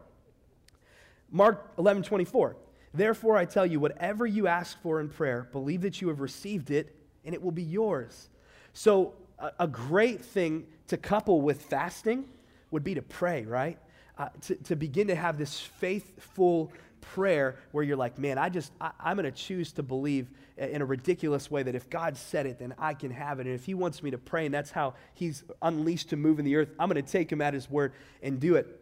Mark 1.32 1.72
11 1.78 2.04
24. 2.04 2.56
Therefore, 2.94 3.38
I 3.38 3.46
tell 3.46 3.66
you, 3.66 3.80
whatever 3.80 4.28
you 4.28 4.48
ask 4.48 4.80
for 4.82 5.02
in 5.02 5.10
prayer, 5.10 5.48
believe 5.52 5.82
that 5.82 6.00
you 6.00 6.10
have 6.10 6.20
received 6.20 6.70
it 6.70 6.96
and 7.26 7.34
it 7.34 7.42
will 7.42 7.52
be 7.52 7.64
yours. 7.64 8.30
So, 8.74 9.14
a, 9.60 9.68
great 9.68 10.24
thing 10.24 10.66
to 10.88 10.98
couple 10.98 11.42
with 11.42 11.62
fasting 11.64 12.26
would 12.72 12.84
be 12.84 12.96
to 12.96 13.02
pray, 13.02 13.46
right? 13.46 13.78
Uh, 14.18 14.30
to, 14.42 14.56
to 14.56 14.76
begin 14.76 15.08
to 15.08 15.16
have 15.16 15.38
this 15.38 15.60
faithful 15.60 16.72
prayer 17.02 17.58
where 17.72 17.84
you're 17.84 17.98
like, 17.98 18.18
man, 18.18 18.38
I 18.38 18.50
just, 18.50 18.72
I, 18.80 18.92
am 19.06 19.18
going 19.18 19.26
to 19.26 19.32
choose 19.32 19.72
to 19.74 19.84
believe 19.84 20.30
in 20.58 20.82
a 20.82 20.86
ridiculous 20.86 21.50
way 21.50 21.64
that 21.64 21.76
if 21.76 21.90
God 21.90 22.16
said 22.16 22.46
it, 22.46 22.60
then 22.60 22.74
I 22.78 22.94
can 22.94 23.12
have 23.12 23.40
it. 23.40 23.48
And 23.48 23.56
if 23.56 23.66
He 23.66 23.74
wants 23.74 24.02
me 24.04 24.12
to 24.12 24.18
pray, 24.18 24.46
and 24.46 24.54
that's 24.54 24.72
how 24.72 24.94
He's 25.14 25.44
unleashed 25.62 26.10
to 26.10 26.16
move 26.16 26.40
in 26.40 26.46
the 26.46 26.56
earth, 26.56 26.70
I'm 26.80 26.90
going 26.90 27.04
to 27.04 27.12
take 27.12 27.32
Him 27.32 27.42
at 27.42 27.54
His 27.54 27.70
word 27.70 27.94
and 28.22 28.40
do 28.40 28.56
it. 28.56 28.82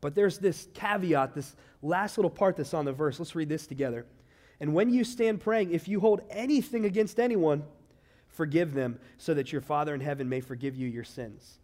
But 0.00 0.14
there's 0.14 0.38
this 0.38 0.68
caveat, 0.74 1.34
this 1.34 1.54
last 1.82 2.18
little 2.18 2.30
part 2.30 2.56
that's 2.56 2.74
on 2.74 2.84
the 2.84 2.92
verse. 2.92 3.18
Let's 3.18 3.34
read 3.34 3.48
this 3.48 3.66
together. 3.66 4.06
And 4.58 4.74
when 4.74 4.90
you 4.90 5.04
stand 5.04 5.40
praying, 5.40 5.72
if 5.72 5.88
you 5.88 6.00
hold 6.00 6.22
anything 6.30 6.84
against 6.84 7.20
anyone, 7.20 7.64
forgive 8.32 8.74
them 8.74 8.98
so 9.18 9.34
that 9.34 9.52
your 9.52 9.60
Father 9.60 9.94
in 9.94 10.00
heaven 10.00 10.28
may 10.28 10.40
forgive 10.40 10.76
you 10.76 10.88
your 10.88 11.04
sins. 11.04 11.58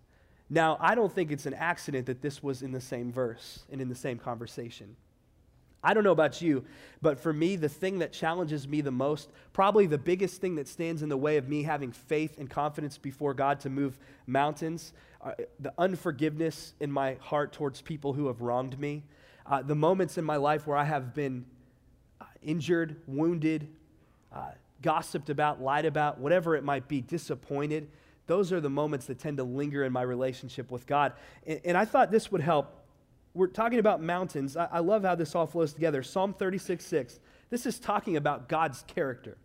Now, 0.50 0.78
I 0.80 0.94
don't 0.94 1.12
think 1.12 1.30
it's 1.30 1.46
an 1.46 1.54
accident 1.54 2.06
that 2.06 2.22
this 2.22 2.42
was 2.42 2.62
in 2.62 2.72
the 2.72 2.80
same 2.80 3.12
verse 3.12 3.64
and 3.70 3.80
in 3.80 3.88
the 3.88 3.94
same 3.94 4.18
conversation. 4.18 4.96
I 5.82 5.94
don't 5.94 6.02
know 6.02 6.12
about 6.12 6.42
you, 6.42 6.64
but 7.00 7.20
for 7.20 7.32
me, 7.32 7.54
the 7.54 7.68
thing 7.68 8.00
that 8.00 8.12
challenges 8.12 8.66
me 8.66 8.80
the 8.80 8.90
most, 8.90 9.30
probably 9.52 9.86
the 9.86 9.98
biggest 9.98 10.40
thing 10.40 10.56
that 10.56 10.66
stands 10.66 11.02
in 11.02 11.08
the 11.08 11.16
way 11.16 11.36
of 11.36 11.48
me 11.48 11.62
having 11.62 11.92
faith 11.92 12.38
and 12.38 12.50
confidence 12.50 12.98
before 12.98 13.32
God 13.32 13.60
to 13.60 13.70
move 13.70 13.98
mountains, 14.26 14.92
uh, 15.22 15.32
the 15.60 15.72
unforgiveness 15.78 16.74
in 16.80 16.90
my 16.90 17.14
heart 17.20 17.52
towards 17.52 17.80
people 17.80 18.12
who 18.12 18.26
have 18.26 18.40
wronged 18.40 18.78
me, 18.78 19.04
uh, 19.46 19.62
the 19.62 19.74
moments 19.74 20.18
in 20.18 20.24
my 20.24 20.36
life 20.36 20.66
where 20.66 20.76
I 20.76 20.84
have 20.84 21.14
been 21.14 21.44
uh, 22.20 22.24
injured, 22.42 23.00
wounded, 23.06 23.68
uh, 24.32 24.50
gossiped 24.82 25.30
about, 25.30 25.60
lied 25.60 25.84
about, 25.84 26.18
whatever 26.18 26.56
it 26.56 26.64
might 26.64 26.88
be, 26.88 27.00
disappointed. 27.00 27.88
Those 28.26 28.52
are 28.52 28.60
the 28.60 28.70
moments 28.70 29.06
that 29.06 29.18
tend 29.18 29.38
to 29.38 29.44
linger 29.44 29.84
in 29.84 29.92
my 29.92 30.02
relationship 30.02 30.70
with 30.70 30.86
God. 30.86 31.12
And, 31.46 31.60
and 31.64 31.76
I 31.76 31.84
thought 31.84 32.10
this 32.10 32.30
would 32.30 32.40
help. 32.40 32.74
We're 33.34 33.46
talking 33.46 33.78
about 33.78 34.02
mountains. 34.02 34.56
I, 34.56 34.68
I 34.72 34.78
love 34.80 35.04
how 35.04 35.14
this 35.14 35.34
all 35.34 35.46
flows 35.46 35.72
together. 35.72 36.02
Psalm 36.02 36.34
36 36.34 36.84
6. 36.84 37.20
This 37.50 37.66
is 37.66 37.78
talking 37.78 38.16
about 38.16 38.48
God's 38.48 38.84
character. 38.86 39.38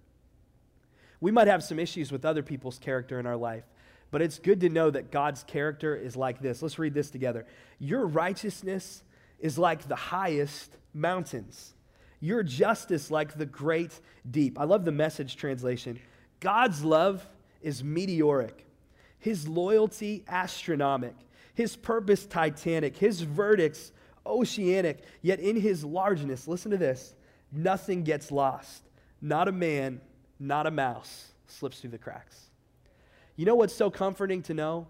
We 1.22 1.32
might 1.32 1.48
have 1.48 1.64
some 1.64 1.80
issues 1.80 2.12
with 2.12 2.26
other 2.26 2.44
people's 2.44 2.78
character 2.78 3.18
in 3.18 3.26
our 3.26 3.38
life, 3.38 3.64
but 4.12 4.22
it's 4.22 4.40
good 4.40 4.60
to 4.60 4.70
know 4.70 4.90
that 4.90 5.10
God's 5.10 5.44
character 5.44 5.96
is 5.96 6.18
like 6.18 6.42
this. 6.42 6.62
Let's 6.62 6.78
read 6.78 6.94
this 6.94 7.10
together. 7.10 7.46
Your 7.80 8.06
righteousness 8.06 9.04
is 9.40 9.58
like 9.58 9.88
the 9.88 9.96
highest 9.96 10.76
mountains 10.94 11.74
your 12.24 12.42
justice 12.42 13.12
like 13.12 13.38
the 13.38 13.46
great 13.46 14.00
deep. 14.32 14.58
I 14.58 14.64
love 14.64 14.86
the 14.86 14.94
message 14.94 15.36
translation. 15.36 16.00
God's 16.40 16.82
love 16.82 17.28
is 17.62 17.84
meteoric, 17.84 18.66
his 19.20 19.46
loyalty 19.46 20.24
astronomic, 20.30 21.16
his 21.54 21.76
purpose 21.76 22.26
titanic, 22.26 22.96
his 22.96 23.20
verdicts 23.20 23.92
oceanic. 24.26 25.04
Yet 25.22 25.42
in 25.42 25.58
his 25.58 25.84
largeness, 25.84 26.48
listen 26.48 26.72
to 26.72 26.78
this 26.78 27.14
nothing 27.52 28.04
gets 28.04 28.32
lost. 28.32 28.84
Not 29.22 29.50
a 29.50 29.52
man, 29.52 30.00
not 30.40 30.66
a 30.66 30.72
mouse 30.72 31.34
slips 31.48 31.82
through 31.82 31.90
the 31.90 31.98
cracks. 31.98 32.50
You 33.36 33.46
know 33.46 33.56
what's 33.56 33.76
so 33.76 33.92
comforting 33.92 34.42
to 34.44 34.54
know? 34.54 34.88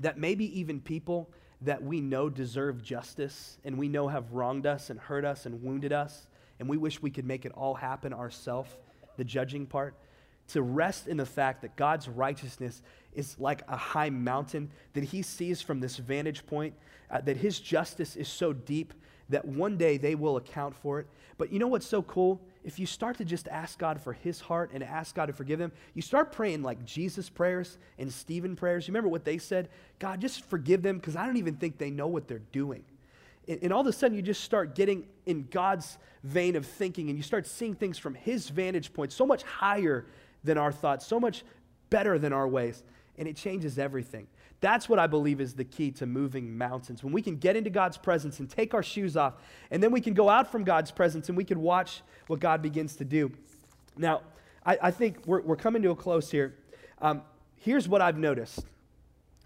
That 0.00 0.18
maybe 0.18 0.60
even 0.60 0.80
people 0.80 1.30
that 1.62 1.82
we 1.82 2.02
know 2.02 2.28
deserve 2.28 2.82
justice 2.82 3.56
and 3.64 3.78
we 3.78 3.88
know 3.88 4.08
have 4.08 4.32
wronged 4.32 4.66
us 4.66 4.90
and 4.90 5.00
hurt 5.00 5.24
us 5.24 5.46
and 5.46 5.62
wounded 5.62 5.94
us, 5.94 6.26
and 6.62 6.68
we 6.68 6.76
wish 6.76 7.02
we 7.02 7.10
could 7.10 7.24
make 7.24 7.44
it 7.44 7.50
all 7.56 7.74
happen 7.74 8.12
ourselves, 8.12 8.70
the 9.16 9.24
judging 9.24 9.66
part, 9.66 9.96
to 10.46 10.62
rest 10.62 11.08
in 11.08 11.16
the 11.16 11.26
fact 11.26 11.62
that 11.62 11.74
God's 11.74 12.08
righteousness 12.08 12.82
is 13.12 13.36
like 13.36 13.62
a 13.66 13.76
high 13.76 14.10
mountain 14.10 14.70
that 14.92 15.02
he 15.02 15.22
sees 15.22 15.60
from 15.60 15.80
this 15.80 15.96
vantage 15.96 16.46
point, 16.46 16.74
uh, 17.10 17.20
that 17.22 17.36
his 17.36 17.58
justice 17.58 18.14
is 18.14 18.28
so 18.28 18.52
deep 18.52 18.94
that 19.28 19.44
one 19.44 19.76
day 19.76 19.96
they 19.96 20.14
will 20.14 20.36
account 20.36 20.76
for 20.76 21.00
it. 21.00 21.08
But 21.36 21.52
you 21.52 21.58
know 21.58 21.66
what's 21.66 21.84
so 21.84 22.00
cool? 22.00 22.40
If 22.62 22.78
you 22.78 22.86
start 22.86 23.18
to 23.18 23.24
just 23.24 23.48
ask 23.48 23.76
God 23.76 24.00
for 24.00 24.12
his 24.12 24.40
heart 24.40 24.70
and 24.72 24.84
ask 24.84 25.16
God 25.16 25.26
to 25.26 25.32
forgive 25.32 25.58
them, 25.58 25.72
you 25.94 26.02
start 26.02 26.30
praying 26.30 26.62
like 26.62 26.84
Jesus 26.84 27.28
prayers 27.28 27.76
and 27.98 28.12
Stephen 28.12 28.54
prayers. 28.54 28.86
You 28.86 28.92
remember 28.92 29.08
what 29.08 29.24
they 29.24 29.38
said? 29.38 29.68
God, 29.98 30.20
just 30.20 30.44
forgive 30.44 30.82
them 30.82 30.98
because 30.98 31.16
I 31.16 31.26
don't 31.26 31.38
even 31.38 31.56
think 31.56 31.78
they 31.78 31.90
know 31.90 32.06
what 32.06 32.28
they're 32.28 32.38
doing. 32.52 32.84
And, 33.48 33.72
all 33.72 33.80
of 33.80 33.86
a 33.86 33.92
sudden, 33.92 34.16
you 34.16 34.22
just 34.22 34.44
start 34.44 34.74
getting 34.74 35.06
in 35.26 35.48
God's 35.50 35.98
vein 36.22 36.54
of 36.54 36.64
thinking 36.64 37.08
and 37.08 37.18
you 37.18 37.22
start 37.22 37.46
seeing 37.46 37.74
things 37.74 37.98
from 37.98 38.14
His 38.14 38.48
vantage 38.48 38.92
point 38.92 39.12
so 39.12 39.26
much 39.26 39.42
higher 39.42 40.06
than 40.44 40.58
our 40.58 40.70
thoughts, 40.70 41.06
so 41.06 41.18
much 41.18 41.44
better 41.90 42.18
than 42.18 42.32
our 42.32 42.48
ways. 42.48 42.82
and 43.18 43.28
it 43.28 43.36
changes 43.36 43.78
everything. 43.78 44.26
That's 44.62 44.88
what 44.88 44.98
I 44.98 45.06
believe 45.06 45.40
is 45.40 45.54
the 45.54 45.64
key 45.64 45.90
to 45.92 46.06
moving 46.06 46.56
mountains. 46.56 47.04
When 47.04 47.12
we 47.12 47.20
can 47.20 47.36
get 47.36 47.56
into 47.56 47.68
God's 47.68 47.98
presence 47.98 48.40
and 48.40 48.48
take 48.48 48.74
our 48.74 48.82
shoes 48.82 49.16
off, 49.16 49.34
and 49.70 49.82
then 49.82 49.90
we 49.92 50.00
can 50.00 50.14
go 50.14 50.28
out 50.28 50.50
from 50.50 50.64
God's 50.64 50.90
presence 50.90 51.28
and 51.28 51.36
we 51.36 51.44
can 51.44 51.60
watch 51.60 52.00
what 52.28 52.40
God 52.40 52.62
begins 52.62 52.96
to 52.96 53.04
do. 53.04 53.30
Now, 53.96 54.22
I, 54.64 54.78
I 54.84 54.90
think 54.92 55.18
we're, 55.26 55.42
we're, 55.42 55.56
coming 55.56 55.82
to 55.82 55.90
a 55.90 55.96
close 55.96 56.30
here. 56.30 56.54
Um, 57.00 57.22
here's 57.56 57.88
what 57.88 58.00
I've 58.00 58.16
noticed. 58.16 58.64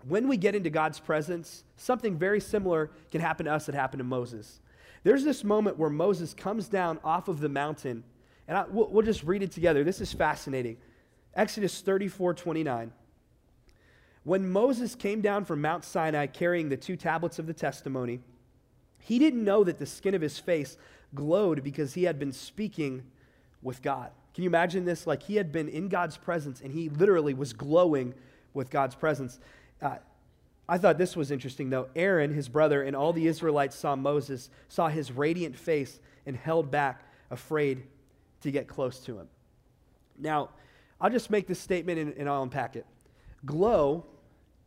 When 0.09 0.29
we 0.29 0.37
get 0.37 0.55
into 0.55 0.71
God's 0.71 1.01
presence, 1.01 1.64
something 1.77 2.16
very 2.16 2.40
similar 2.40 2.90
can 3.11 3.21
happen 3.21 3.47
to 3.47 3.53
us 3.53 3.66
that 3.66 3.75
happened 3.75 4.01
to 4.01 4.05
Moses. 4.05 4.61
There's 5.03 5.25
this 5.25 5.42
moment 5.42 5.79
where 5.79 5.90
Moses 5.90 6.35
comes 6.35 6.69
down 6.69 6.99
off 7.03 7.29
of 7.29 7.40
the 7.40 7.49
mountain, 7.49 8.05
and 8.47 8.57
I, 8.57 8.64
we'll, 8.69 8.88
we'll 8.88 9.05
just 9.05 9.25
read 9.25 9.42
it 9.42 9.53
together. 9.53 9.85
This 9.85 10.01
is 10.01 10.12
fascinating. 10.12 10.77
Exodus 11.35 11.81
34 11.81 12.35
29. 12.35 12.92
When 14.25 14.49
Moses 14.49 14.95
came 14.95 15.21
down 15.21 15.45
from 15.45 15.61
Mount 15.61 15.85
Sinai 15.85 16.27
carrying 16.27 16.69
the 16.69 16.77
two 16.77 16.97
tablets 16.97 17.38
of 17.38 17.47
the 17.47 17.55
testimony, 17.55 18.21
he 18.99 19.21
didn't 19.21 19.45
know 19.45 19.62
that 19.62 19.79
the 19.79 19.87
skin 19.87 20.14
of 20.14 20.21
his 20.21 20.38
face 20.38 20.77
glowed 21.14 21.62
because 21.62 21.95
he 21.95 22.05
had 22.05 22.19
been 22.19 22.33
speaking 22.33 23.05
with 23.62 23.83
God. 23.83 24.11
Can 24.35 24.42
you 24.42 24.51
imagine 24.51 24.85
this? 24.85 25.07
Like 25.07 25.23
he 25.23 25.37
had 25.37 25.53
been 25.53 25.69
in 25.69 25.88
God's 25.88 26.16
presence 26.16 26.61
and 26.61 26.73
he 26.73 26.88
literally 26.88 27.35
was 27.35 27.53
glowing 27.53 28.14
with 28.53 28.69
God's 28.71 28.97
presence. 28.97 29.38
Uh, 29.81 29.97
I 30.69 30.79
thought 30.79 30.99
this 30.99 31.15
was 31.15 31.31
interesting 31.31 31.71
though. 31.71 31.89
Aaron, 31.95 32.33
his 32.33 32.49
brother, 32.49 32.83
and 32.83 32.97
all 32.97 33.12
the 33.12 33.27
Israelites 33.27 33.77
saw 33.77 33.95
Moses, 33.95 34.51
saw 34.69 34.89
his 34.89 35.12
radiant 35.12 35.57
face, 35.57 36.01
and 36.27 36.37
held 36.37 36.71
back, 36.71 37.05
afraid 37.31 37.85
to 38.41 38.51
get 38.51 38.67
close 38.67 38.99
to 39.01 39.19
him. 39.19 39.29
Now, 40.19 40.51
I'll 41.01 41.11
just 41.11 41.31
make 41.31 41.47
this 41.47 41.61
statement 41.61 41.99
and, 41.99 42.15
and 42.15 42.29
I'll 42.29 42.43
unpack 42.43 42.75
it. 42.77 42.87
Glow 43.45 44.07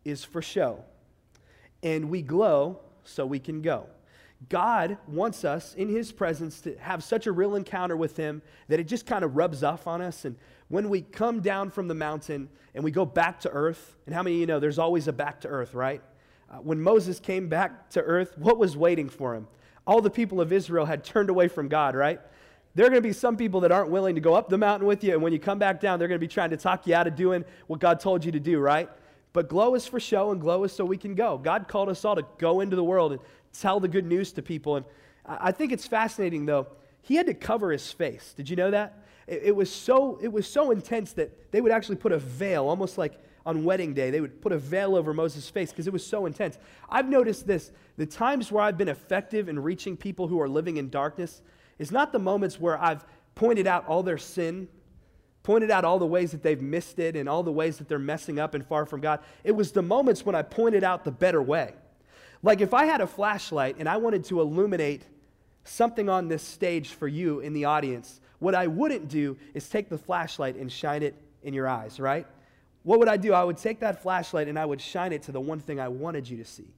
is 0.05 0.23
for 0.23 0.41
show. 0.41 0.83
And 1.83 2.09
we 2.09 2.21
glow 2.21 2.79
so 3.03 3.25
we 3.25 3.39
can 3.39 3.61
go. 3.61 3.87
God 4.47 4.97
wants 5.07 5.43
us 5.43 5.73
in 5.75 5.89
His 5.89 6.13
presence 6.13 6.61
to 6.61 6.77
have 6.77 7.03
such 7.03 7.27
a 7.27 7.31
real 7.31 7.55
encounter 7.55 7.97
with 7.97 8.15
Him 8.15 8.41
that 8.69 8.79
it 8.79 8.85
just 8.85 9.05
kind 9.05 9.25
of 9.25 9.35
rubs 9.35 9.63
off 9.63 9.85
on 9.85 10.01
us. 10.01 10.23
And 10.23 10.37
when 10.69 10.89
we 10.89 11.01
come 11.01 11.41
down 11.41 11.71
from 11.71 11.89
the 11.89 11.93
mountain 11.93 12.47
and 12.73 12.83
we 12.83 12.91
go 12.91 13.05
back 13.05 13.41
to 13.41 13.49
earth, 13.49 13.97
and 14.05 14.15
how 14.15 14.23
many 14.23 14.37
of 14.37 14.39
you 14.39 14.47
know 14.47 14.59
there's 14.59 14.79
always 14.79 15.07
a 15.09 15.13
back 15.13 15.41
to 15.41 15.49
earth, 15.49 15.73
right? 15.73 16.01
Uh, 16.49 16.57
when 16.57 16.81
Moses 16.81 17.19
came 17.19 17.49
back 17.49 17.89
to 17.91 18.01
earth, 18.01 18.37
what 18.37 18.57
was 18.57 18.77
waiting 18.77 19.09
for 19.09 19.35
him? 19.35 19.47
All 19.85 20.01
the 20.01 20.09
people 20.09 20.39
of 20.39 20.53
Israel 20.53 20.85
had 20.85 21.03
turned 21.03 21.29
away 21.29 21.47
from 21.47 21.67
God, 21.67 21.95
right? 21.95 22.21
There 22.75 22.85
are 22.85 22.89
going 22.89 23.01
to 23.01 23.07
be 23.07 23.13
some 23.13 23.35
people 23.35 23.61
that 23.61 23.71
aren't 23.71 23.89
willing 23.89 24.15
to 24.15 24.21
go 24.21 24.35
up 24.35 24.47
the 24.47 24.57
mountain 24.57 24.87
with 24.87 25.03
you, 25.03 25.13
and 25.13 25.21
when 25.21 25.33
you 25.33 25.39
come 25.39 25.59
back 25.59 25.81
down, 25.81 25.99
they're 25.99 26.07
going 26.07 26.19
to 26.19 26.25
be 26.25 26.27
trying 26.27 26.51
to 26.51 26.57
talk 26.57 26.87
you 26.87 26.95
out 26.95 27.07
of 27.07 27.15
doing 27.15 27.43
what 27.67 27.79
God 27.79 27.99
told 27.99 28.23
you 28.23 28.31
to 28.31 28.39
do, 28.39 28.59
right? 28.59 28.89
But 29.33 29.47
glow 29.47 29.75
is 29.75 29.85
for 29.85 29.99
show, 29.99 30.31
and 30.31 30.41
glow 30.41 30.63
is 30.63 30.73
so 30.73 30.85
we 30.85 30.97
can 30.97 31.13
go. 31.13 31.37
God 31.37 31.67
called 31.67 31.89
us 31.89 32.03
all 32.05 32.15
to 32.15 32.25
go 32.37 32.61
into 32.61 32.75
the 32.75 32.83
world 32.83 33.11
and 33.11 33.21
tell 33.53 33.79
the 33.79 33.87
good 33.87 34.05
news 34.05 34.31
to 34.33 34.41
people. 34.41 34.77
And 34.77 34.85
I 35.25 35.51
think 35.51 35.71
it's 35.71 35.87
fascinating, 35.87 36.45
though. 36.45 36.67
He 37.01 37.15
had 37.15 37.27
to 37.27 37.33
cover 37.33 37.71
his 37.71 37.91
face. 37.91 38.33
Did 38.35 38.49
you 38.49 38.55
know 38.55 38.71
that? 38.71 39.05
It, 39.27 39.41
it 39.45 39.55
was 39.55 39.71
so 39.71 40.19
it 40.21 40.31
was 40.31 40.47
so 40.47 40.71
intense 40.71 41.13
that 41.13 41.51
they 41.51 41.61
would 41.61 41.71
actually 41.71 41.95
put 41.97 42.11
a 42.11 42.19
veil, 42.19 42.67
almost 42.67 42.97
like 42.97 43.19
on 43.45 43.63
wedding 43.63 43.93
day, 43.93 44.11
they 44.11 44.21
would 44.21 44.41
put 44.41 44.51
a 44.51 44.57
veil 44.57 44.95
over 44.95 45.13
Moses' 45.13 45.49
face 45.49 45.71
because 45.71 45.87
it 45.87 45.93
was 45.93 46.05
so 46.05 46.25
intense. 46.25 46.57
I've 46.89 47.07
noticed 47.07 47.47
this: 47.47 47.71
the 47.97 48.05
times 48.05 48.51
where 48.51 48.63
I've 48.63 48.77
been 48.77 48.89
effective 48.89 49.49
in 49.49 49.59
reaching 49.59 49.95
people 49.97 50.27
who 50.27 50.39
are 50.41 50.49
living 50.49 50.77
in 50.77 50.89
darkness 50.89 51.41
is 51.77 51.91
not 51.91 52.11
the 52.11 52.19
moments 52.19 52.59
where 52.59 52.77
I've 52.79 53.05
pointed 53.35 53.65
out 53.65 53.87
all 53.87 54.03
their 54.03 54.17
sin 54.17 54.67
pointed 55.43 55.71
out 55.71 55.85
all 55.85 55.97
the 55.99 56.05
ways 56.05 56.31
that 56.31 56.43
they've 56.43 56.61
missed 56.61 56.99
it 56.99 57.15
and 57.15 57.29
all 57.29 57.43
the 57.43 57.51
ways 57.51 57.77
that 57.77 57.87
they're 57.87 57.97
messing 57.97 58.39
up 58.39 58.53
and 58.53 58.65
far 58.65 58.85
from 58.85 59.01
God. 59.01 59.19
It 59.43 59.53
was 59.53 59.71
the 59.71 59.81
moments 59.81 60.25
when 60.25 60.35
I 60.35 60.41
pointed 60.41 60.83
out 60.83 61.03
the 61.03 61.11
better 61.11 61.41
way. 61.41 61.73
Like 62.41 62.61
if 62.61 62.73
I 62.73 62.85
had 62.85 63.01
a 63.01 63.07
flashlight 63.07 63.75
and 63.79 63.89
I 63.89 63.97
wanted 63.97 64.23
to 64.25 64.41
illuminate 64.41 65.03
something 65.63 66.09
on 66.09 66.27
this 66.27 66.43
stage 66.43 66.89
for 66.89 67.07
you 67.07 67.39
in 67.41 67.53
the 67.53 67.65
audience, 67.65 68.21
what 68.39 68.55
I 68.55 68.67
wouldn't 68.67 69.09
do 69.09 69.37
is 69.53 69.67
take 69.67 69.89
the 69.89 69.97
flashlight 69.97 70.55
and 70.55 70.71
shine 70.71 71.03
it 71.03 71.15
in 71.43 71.53
your 71.53 71.67
eyes, 71.67 71.99
right? 71.99 72.25
What 72.83 72.99
would 72.99 73.09
I 73.09 73.17
do? 73.17 73.33
I 73.33 73.43
would 73.43 73.57
take 73.57 73.81
that 73.81 74.01
flashlight 74.01 74.47
and 74.47 74.57
I 74.57 74.65
would 74.65 74.81
shine 74.81 75.11
it 75.11 75.23
to 75.23 75.31
the 75.31 75.41
one 75.41 75.59
thing 75.59 75.79
I 75.79 75.89
wanted 75.89 76.29
you 76.29 76.37
to 76.37 76.45
see. 76.45 76.73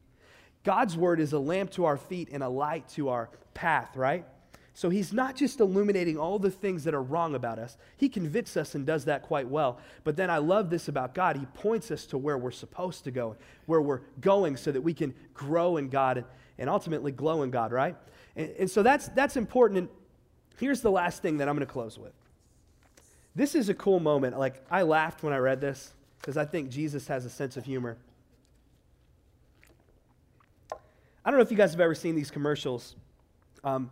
God's 0.63 0.97
word 0.97 1.19
is 1.19 1.33
a 1.33 1.39
lamp 1.39 1.71
to 1.71 1.85
our 1.85 1.97
feet 1.97 2.29
and 2.31 2.43
a 2.43 2.49
light 2.49 2.87
to 2.89 3.09
our 3.09 3.29
path, 3.53 3.95
right? 3.95 4.25
So 4.73 4.89
he's 4.89 5.11
not 5.11 5.35
just 5.35 5.59
illuminating 5.59 6.17
all 6.17 6.39
the 6.39 6.49
things 6.49 6.85
that 6.85 6.93
are 6.93 7.01
wrong 7.01 7.35
about 7.35 7.59
us. 7.59 7.77
He 7.97 8.07
convicts 8.07 8.55
us 8.55 8.73
and 8.73 8.85
does 8.85 9.05
that 9.05 9.21
quite 9.21 9.47
well. 9.47 9.79
But 10.03 10.15
then 10.15 10.29
I 10.29 10.37
love 10.37 10.69
this 10.69 10.87
about 10.87 11.13
God. 11.13 11.35
He 11.35 11.45
points 11.45 11.91
us 11.91 12.05
to 12.07 12.17
where 12.17 12.37
we're 12.37 12.51
supposed 12.51 13.03
to 13.03 13.11
go, 13.11 13.35
where 13.65 13.81
we're 13.81 14.01
going 14.21 14.55
so 14.55 14.71
that 14.71 14.81
we 14.81 14.93
can 14.93 15.13
grow 15.33 15.77
in 15.77 15.89
God 15.89 16.23
and 16.57 16.69
ultimately 16.69 17.11
glow 17.11 17.43
in 17.43 17.51
God, 17.51 17.71
right? 17.73 17.95
And, 18.35 18.49
and 18.59 18.71
so 18.71 18.81
that's, 18.81 19.09
that's 19.09 19.35
important. 19.35 19.79
And 19.79 19.89
here's 20.57 20.81
the 20.81 20.91
last 20.91 21.21
thing 21.21 21.37
that 21.39 21.49
I'm 21.49 21.55
going 21.55 21.67
to 21.67 21.71
close 21.71 21.99
with. 21.99 22.13
This 23.35 23.55
is 23.55 23.67
a 23.67 23.73
cool 23.73 23.99
moment. 23.99 24.37
Like, 24.37 24.63
I 24.71 24.83
laughed 24.83 25.21
when 25.21 25.33
I 25.33 25.37
read 25.37 25.59
this 25.59 25.93
because 26.19 26.37
I 26.37 26.45
think 26.45 26.69
Jesus 26.69 27.07
has 27.07 27.25
a 27.25 27.29
sense 27.29 27.57
of 27.57 27.65
humor. 27.65 27.97
I 31.23 31.29
don't 31.29 31.37
know 31.37 31.43
if 31.43 31.51
you 31.51 31.57
guys 31.57 31.71
have 31.71 31.81
ever 31.81 31.95
seen 31.95 32.15
these 32.15 32.31
commercials. 32.31 32.95
Um, 33.63 33.89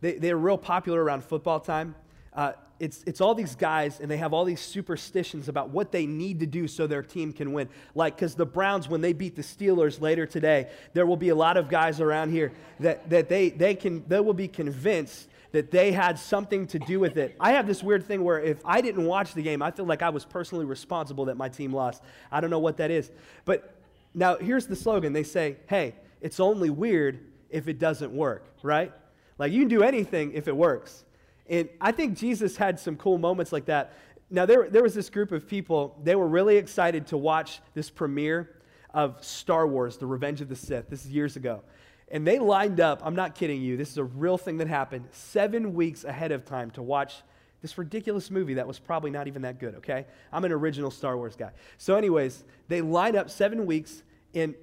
they, 0.00 0.14
they're 0.14 0.36
real 0.36 0.58
popular 0.58 1.02
around 1.02 1.24
football 1.24 1.60
time. 1.60 1.94
Uh, 2.32 2.52
it's, 2.78 3.02
it's 3.06 3.20
all 3.20 3.34
these 3.34 3.54
guys, 3.54 4.00
and 4.00 4.10
they 4.10 4.18
have 4.18 4.34
all 4.34 4.44
these 4.44 4.60
superstitions 4.60 5.48
about 5.48 5.70
what 5.70 5.92
they 5.92 6.06
need 6.06 6.40
to 6.40 6.46
do 6.46 6.68
so 6.68 6.86
their 6.86 7.02
team 7.02 7.32
can 7.32 7.52
win. 7.52 7.68
Like, 7.94 8.16
because 8.16 8.34
the 8.34 8.44
Browns, 8.44 8.88
when 8.88 9.00
they 9.00 9.14
beat 9.14 9.34
the 9.34 9.42
Steelers 9.42 10.00
later 10.00 10.26
today, 10.26 10.68
there 10.92 11.06
will 11.06 11.16
be 11.16 11.30
a 11.30 11.34
lot 11.34 11.56
of 11.56 11.68
guys 11.68 12.00
around 12.00 12.30
here 12.30 12.52
that, 12.80 13.08
that 13.08 13.28
they, 13.28 13.48
they, 13.48 13.74
can, 13.74 14.04
they 14.08 14.20
will 14.20 14.34
be 14.34 14.48
convinced 14.48 15.28
that 15.52 15.70
they 15.70 15.90
had 15.92 16.18
something 16.18 16.66
to 16.66 16.78
do 16.78 17.00
with 17.00 17.16
it. 17.16 17.34
I 17.40 17.52
have 17.52 17.66
this 17.66 17.82
weird 17.82 18.04
thing 18.04 18.22
where 18.22 18.40
if 18.40 18.60
I 18.64 18.82
didn't 18.82 19.06
watch 19.06 19.32
the 19.32 19.42
game, 19.42 19.62
I 19.62 19.70
feel 19.70 19.86
like 19.86 20.02
I 20.02 20.10
was 20.10 20.26
personally 20.26 20.66
responsible 20.66 21.26
that 21.26 21.38
my 21.38 21.48
team 21.48 21.72
lost. 21.72 22.02
I 22.30 22.42
don't 22.42 22.50
know 22.50 22.58
what 22.58 22.76
that 22.76 22.90
is. 22.90 23.10
But 23.46 23.74
now 24.12 24.36
here's 24.36 24.66
the 24.66 24.76
slogan 24.76 25.14
they 25.14 25.22
say, 25.22 25.56
hey, 25.66 25.94
it's 26.20 26.40
only 26.40 26.68
weird 26.68 27.20
if 27.48 27.68
it 27.68 27.78
doesn't 27.78 28.12
work, 28.12 28.44
right? 28.62 28.92
Like 29.38 29.52
you 29.52 29.60
can 29.60 29.68
do 29.68 29.82
anything 29.82 30.32
if 30.32 30.48
it 30.48 30.56
works. 30.56 31.04
And 31.48 31.68
I 31.80 31.92
think 31.92 32.18
Jesus 32.18 32.56
had 32.56 32.80
some 32.80 32.96
cool 32.96 33.18
moments 33.18 33.52
like 33.52 33.66
that. 33.66 33.92
Now, 34.30 34.46
there, 34.46 34.68
there 34.68 34.82
was 34.82 34.94
this 34.94 35.08
group 35.08 35.30
of 35.30 35.46
people, 35.46 35.98
they 36.02 36.16
were 36.16 36.26
really 36.26 36.56
excited 36.56 37.06
to 37.08 37.16
watch 37.16 37.60
this 37.74 37.90
premiere 37.90 38.56
of 38.92 39.24
Star 39.24 39.66
Wars, 39.66 39.98
The 39.98 40.06
Revenge 40.06 40.40
of 40.40 40.48
the 40.48 40.56
Sith. 40.56 40.88
This 40.90 41.04
is 41.04 41.12
years 41.12 41.36
ago. 41.36 41.62
And 42.10 42.26
they 42.26 42.38
lined 42.38 42.80
up, 42.80 43.02
I'm 43.04 43.14
not 43.14 43.34
kidding 43.34 43.60
you, 43.60 43.76
this 43.76 43.90
is 43.90 43.98
a 43.98 44.04
real 44.04 44.38
thing 44.38 44.58
that 44.58 44.68
happened, 44.68 45.06
seven 45.12 45.74
weeks 45.74 46.04
ahead 46.04 46.32
of 46.32 46.44
time 46.44 46.70
to 46.72 46.82
watch 46.82 47.22
this 47.62 47.78
ridiculous 47.78 48.30
movie 48.30 48.54
that 48.54 48.66
was 48.66 48.78
probably 48.78 49.10
not 49.10 49.26
even 49.26 49.42
that 49.42 49.58
good, 49.58 49.76
okay? 49.76 50.06
I'm 50.32 50.44
an 50.44 50.52
original 50.52 50.90
Star 50.90 51.16
Wars 51.16 51.34
guy. 51.36 51.50
So, 51.78 51.96
anyways, 51.96 52.44
they 52.68 52.80
lined 52.80 53.16
up 53.16 53.28
seven 53.28 53.66
weeks, 53.66 54.02
and 54.34 54.54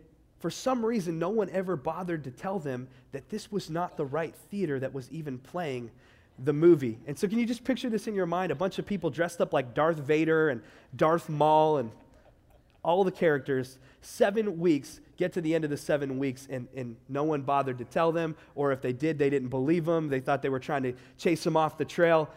for 0.44 0.52
some 0.52 0.86
reason, 0.86 1.18
no 1.18 1.30
one 1.30 1.50
ever 1.52 1.78
bothered 1.78 2.26
to 2.26 2.30
tell 2.30 2.60
them 2.60 2.90
that 3.14 3.30
this 3.30 3.50
was 3.50 3.70
not 3.70 3.96
the 3.96 4.04
right 4.04 4.36
theater 4.52 4.78
that 4.78 4.94
was 4.94 5.10
even 5.10 5.38
playing 5.38 5.90
the 6.38 6.52
movie. 6.52 7.00
And 7.08 7.18
so, 7.18 7.30
can 7.30 7.40
you 7.40 7.46
just 7.46 7.64
picture 7.64 7.90
this 7.90 8.10
in 8.10 8.14
your 8.14 8.26
mind? 8.26 8.52
A 8.52 8.56
bunch 8.56 8.78
of 8.78 8.86
people 8.86 9.10
dressed 9.10 9.40
up 9.40 9.54
like 9.54 9.74
Darth 9.74 10.00
Vader 10.00 10.50
and 10.50 10.62
Darth 10.98 11.30
Maul 11.30 11.78
and 11.78 11.92
all 12.84 13.06
the 13.06 13.12
characters. 13.12 13.80
Seven 14.02 14.60
weeks, 14.60 15.00
get 15.16 15.32
to 15.32 15.40
the 15.40 15.56
end 15.56 15.64
of 15.64 15.70
the 15.70 15.78
seven 15.78 16.20
weeks, 16.20 16.46
and, 16.50 16.68
and 16.76 16.98
no 17.08 17.24
one 17.24 17.44
bothered 17.44 17.78
to 17.78 17.86
tell 17.86 18.12
them. 18.12 18.36
Or 18.54 18.74
if 18.74 18.82
they 18.82 18.92
did, 18.92 19.18
they 19.18 19.30
didn't 19.30 19.48
believe 19.48 19.86
them. 19.86 20.10
They 20.10 20.20
thought 20.20 20.42
they 20.42 20.50
were 20.50 20.60
trying 20.60 20.84
to 20.84 20.94
chase 21.18 21.42
them 21.46 21.56
off 21.56 21.78
the 21.78 21.86
trail. 21.86 22.30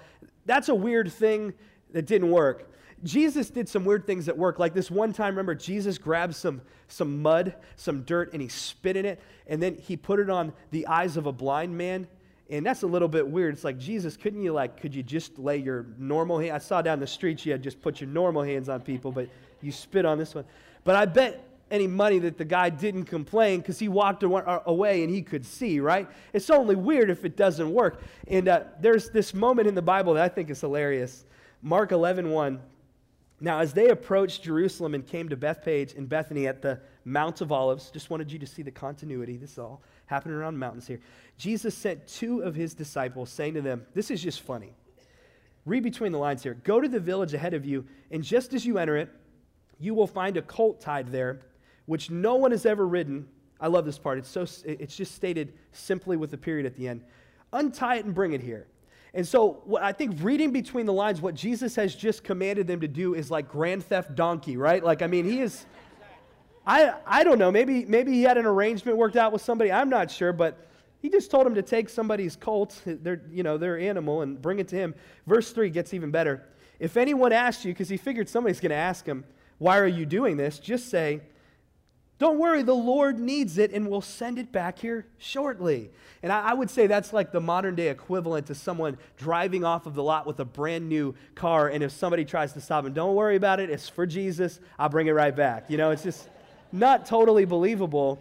That's 0.45 0.69
a 0.69 0.77
weird 0.77 1.11
thing 1.13 1.55
that 1.91 2.07
didn't 2.07 2.31
work. 2.31 2.71
Jesus 3.05 3.51
did 3.51 3.69
some 3.69 3.85
weird 3.85 4.07
things 4.07 4.29
at 4.29 4.37
work. 4.37 4.59
Like 4.59 4.75
this 4.75 4.91
one 4.91 5.13
time, 5.13 5.35
remember, 5.35 5.55
Jesus 5.55 5.99
grabbed 5.99 6.35
some, 6.35 6.63
some 6.89 7.23
mud, 7.23 7.55
some 7.77 8.03
dirt, 8.03 8.33
and 8.33 8.41
he 8.41 8.49
spit 8.49 8.97
in 8.97 9.05
it, 9.05 9.21
and 9.47 9.63
then 9.63 9.77
he 9.77 9.97
put 9.97 10.19
it 10.19 10.31
on 10.31 10.53
the 10.71 10.87
eyes 10.87 11.17
of 11.17 11.27
a 11.27 11.33
blind 11.33 11.77
man. 11.77 12.07
And 12.49 12.65
that's 12.65 12.83
a 12.83 12.87
little 12.87 13.09
bit 13.09 13.27
weird. 13.27 13.55
It's 13.55 13.65
like, 13.65 13.79
Jesus, 13.79 14.17
couldn't 14.17 14.41
you, 14.41 14.53
like, 14.53 14.81
could 14.81 14.95
you 14.95 15.03
just 15.03 15.39
lay 15.39 15.57
your 15.57 15.87
normal 15.99 16.39
hand? 16.39 16.53
I 16.53 16.59
saw 16.59 16.81
down 16.81 17.01
the 17.01 17.07
street 17.07 17.45
you 17.45 17.53
had 17.53 17.63
just 17.63 17.83
put 17.83 18.01
your 18.01 18.09
normal 18.09 18.43
hands 18.43 18.69
on 18.69 18.81
people, 18.81 19.11
but 19.11 19.29
you 19.61 19.73
spit 19.73 20.05
on 20.05 20.17
this 20.17 20.35
one. 20.35 20.45
But 20.85 20.95
I 20.95 21.07
bet 21.07 21.43
any 21.73 21.89
money 21.89 22.21
that 22.21 22.39
the 22.39 22.45
guy 22.45 22.71
didn't 22.71 23.07
complain 23.07 23.61
because 23.61 23.81
he 23.81 23.89
walked 23.89 24.23
away 24.23 25.03
and 25.03 25.13
he 25.13 25.23
could 25.23 25.45
see, 25.45 25.81
right? 25.81 26.09
It's 26.33 26.49
only 26.49 26.77
weird 26.77 27.11
if 27.11 27.25
it 27.25 27.37
doesn't 27.37 27.69
work. 27.69 28.01
And 28.29 28.47
uh, 28.47 28.63
there's 28.81 29.11
this 29.11 29.35
moment 29.35 29.67
in 29.67 29.75
the 29.75 29.83
Bible 29.83 30.15
that 30.15 30.23
I 30.23 30.29
think 30.29 30.49
is 30.49 30.61
hilarious. 30.61 31.25
Mark 31.63 31.91
11, 31.91 32.31
1 32.31 32.61
now, 33.39 33.59
as 33.59 33.75
they 33.75 33.91
approached 33.91 34.43
Jerusalem 34.43 34.95
and 34.95 35.07
came 35.07 35.29
to 35.29 35.37
Bethphage 35.37 35.93
and 35.95 36.09
Bethany 36.09 36.47
at 36.47 36.63
the 36.63 36.81
Mount 37.05 37.43
of 37.43 37.53
Olives, 37.53 37.91
just 37.91 38.09
wanted 38.09 38.33
you 38.33 38.39
to 38.39 38.47
see 38.47 38.63
the 38.63 38.71
continuity. 38.71 39.37
This 39.37 39.53
is 39.53 39.59
all 39.59 39.83
happening 40.07 40.37
around 40.37 40.59
mountains 40.59 40.87
here. 40.87 41.01
Jesus 41.37 41.75
sent 41.75 42.07
two 42.07 42.41
of 42.41 42.55
his 42.55 42.73
disciples, 42.73 43.29
saying 43.29 43.55
to 43.55 43.61
them, 43.61 43.85
This 43.93 44.11
is 44.11 44.23
just 44.23 44.41
funny. 44.41 44.73
Read 45.67 45.83
between 45.83 46.13
the 46.13 46.19
lines 46.19 46.43
here. 46.43 46.55
Go 46.55 46.81
to 46.81 46.89
the 46.89 47.01
village 47.01 47.35
ahead 47.35 47.53
of 47.53 47.67
you, 47.67 47.85
and 48.11 48.25
just 48.25 48.55
as 48.55 48.65
you 48.65 48.79
enter 48.79 48.97
it, 48.97 49.11
you 49.79 49.93
will 49.93 50.07
find 50.07 50.39
a 50.39 50.43
colt 50.43 50.81
tied 50.81 51.13
there, 51.13 51.41
which 51.85 52.11
no 52.11 52.37
one 52.37 52.53
has 52.53 52.65
ever 52.65 52.87
ridden. 52.87 53.29
I 53.61 53.67
love 53.67 53.85
this 53.85 53.99
part. 53.99 54.17
It's, 54.17 54.31
so, 54.31 54.47
it's 54.65 54.97
just 54.97 55.15
stated 55.15 55.53
simply 55.73 56.17
with 56.17 56.33
a 56.33 56.39
period 56.39 56.65
at 56.65 56.75
the 56.75 56.89
end. 56.89 57.03
Untie 57.53 57.97
it 57.97 58.07
and 58.07 58.15
bring 58.15 58.33
it 58.33 58.41
here. 58.41 58.67
And 59.17 59.27
so, 59.27 59.63
what 59.65 59.83
I 59.83 59.93
think 59.93 60.19
reading 60.21 60.51
between 60.53 60.85
the 60.85 60.93
lines, 60.93 61.23
what 61.23 61.35
Jesus 61.35 61.75
has 61.77 61.95
just 61.95 62.23
commanded 62.23 62.67
them 62.67 62.81
to 62.81 62.89
do 62.89 63.15
is 63.15 63.31
like 63.31 63.49
grand 63.49 63.83
theft 63.83 64.15
donkey, 64.15 64.59
right? 64.59 64.85
Like, 64.85 65.01
I 65.01 65.07
mean, 65.07 65.25
he 65.25 65.41
is. 65.41 65.65
I, 66.67 66.93
I 67.07 67.25
don't 67.25 67.39
know. 67.39 67.51
Maybe, 67.51 67.87
maybe 67.87 68.13
he 68.13 68.25
had 68.25 68.37
an 68.37 68.45
arrangement 68.45 68.99
worked 68.99 69.17
out 69.17 69.33
with 69.33 69.41
somebody. 69.41 69.73
I'm 69.73 69.89
not 69.89 70.11
sure, 70.11 70.35
but 70.35 70.69
he 71.01 71.09
just 71.09 71.31
told 71.31 71.47
him 71.47 71.55
to 71.55 71.63
take 71.63 71.89
somebody's 71.89 72.37
colt, 72.37 72.79
their, 72.85 73.23
you 73.31 73.43
know, 73.43 73.57
their 73.57 73.79
animal, 73.79 74.21
and 74.21 74.43
bring 74.43 74.59
it 74.59 74.69
to 74.69 74.77
him. 74.77 74.95
Verse 75.27 75.51
3 75.51 75.71
gets 75.71 75.95
even 75.95 76.11
better. 76.11 76.43
If 76.79 76.99
anyone 76.99 77.33
asks 77.33 77.65
you, 77.65 77.73
because 77.73 77.89
he 77.89 77.97
figured 77.97 78.29
somebody's 78.29 78.61
going 78.61 78.71
to 78.71 78.77
ask 78.77 79.07
him, 79.07 79.25
why 79.57 79.79
are 79.79 79.87
you 79.87 80.05
doing 80.05 80.37
this? 80.37 80.59
Just 80.59 80.91
say, 80.91 81.23
don't 82.19 82.39
worry, 82.39 82.63
the 82.63 82.75
Lord 82.75 83.19
needs 83.19 83.59
it 83.59 83.73
and 83.73 83.89
we'll 83.89 84.01
send 84.01 84.39
it 84.39 84.51
back 84.51 84.79
here 84.79 85.07
shortly. 85.19 85.91
And 86.23 86.33
I, 86.33 86.51
I, 86.51 86.55
would 86.55 86.71
say 86.71 86.87
that's 86.87 87.13
like 87.13 87.31
the 87.31 87.41
modern 87.41 87.75
day 87.75 87.89
equivalent 87.89 88.47
to 88.47 88.55
someone 88.55 88.97
driving 89.19 89.65
off 89.65 89.85
of 89.85 89.95
the 89.95 90.03
lot 90.03 90.27
with 90.27 90.41
a 90.41 90.45
brand 90.45 90.89
new 90.89 91.15
car. 91.35 91.69
And 91.69 91.85
if 91.85 91.93
somebody 91.93 92.25
tries 92.25 92.55
to 92.55 92.61
stop 92.61 92.87
him, 92.87 92.95
don't 92.95 93.15
worry 93.15 93.37
about 93.37 93.61
it, 93.61 93.69
it's 93.69 93.89
for 93.89 94.07
Jesus, 94.07 94.61
I'll 94.79 94.89
bring 94.89 95.09
it 95.09 95.13
right 95.13 95.35
back. 95.35 95.69
You 95.69 95.77
know, 95.77 95.91
it's 95.91 96.03
just 96.03 96.29
not 96.73 97.05
totally 97.05 97.45
believable. 97.45 98.19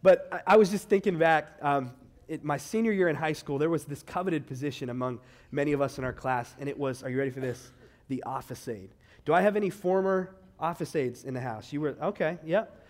But 0.00 0.28
I, 0.30 0.54
I 0.54 0.56
was 0.56 0.70
just 0.70 0.88
thinking 0.88 1.18
back, 1.18 1.58
um, 1.60 1.90
it, 2.28 2.44
my 2.44 2.56
senior 2.56 2.92
year 2.92 3.08
in 3.08 3.16
high 3.16 3.32
school, 3.32 3.58
there 3.58 3.70
was 3.70 3.84
this 3.84 4.04
coveted 4.04 4.46
position 4.46 4.90
among 4.90 5.18
many 5.50 5.72
of 5.72 5.80
us 5.80 5.98
in 5.98 6.04
our 6.04 6.12
class, 6.12 6.54
and 6.60 6.68
it 6.68 6.78
was, 6.78 7.02
are 7.02 7.10
you 7.10 7.18
ready 7.18 7.30
for 7.30 7.40
this? 7.40 7.72
The 8.08 8.22
office 8.22 8.68
aide. 8.68 8.90
Do 9.24 9.34
I 9.34 9.40
have 9.40 9.56
any 9.56 9.70
former 9.70 10.30
office 10.58 10.94
aides 10.96 11.24
in 11.24 11.34
the 11.34 11.40
house? 11.40 11.72
You 11.72 11.80
were, 11.80 11.96
okay, 12.02 12.38
yep. 12.44 12.80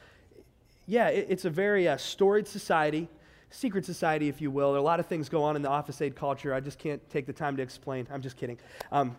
Yeah, 0.86 1.08
it, 1.08 1.26
it's 1.30 1.44
a 1.44 1.50
very 1.50 1.88
uh, 1.88 1.96
storied 1.96 2.46
society, 2.46 3.08
secret 3.50 3.84
society, 3.84 4.28
if 4.28 4.40
you 4.40 4.50
will. 4.50 4.72
There 4.72 4.76
are 4.76 4.80
a 4.80 4.82
lot 4.82 5.00
of 5.00 5.06
things 5.06 5.28
go 5.28 5.42
on 5.42 5.56
in 5.56 5.62
the 5.62 5.68
office 5.68 6.00
aide 6.00 6.16
culture. 6.16 6.52
I 6.52 6.60
just 6.60 6.78
can't 6.78 7.08
take 7.10 7.26
the 7.26 7.32
time 7.32 7.56
to 7.56 7.62
explain. 7.62 8.06
I'm 8.10 8.22
just 8.22 8.36
kidding. 8.36 8.58
Um, 8.92 9.16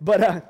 but 0.00 0.20
uh, 0.20 0.40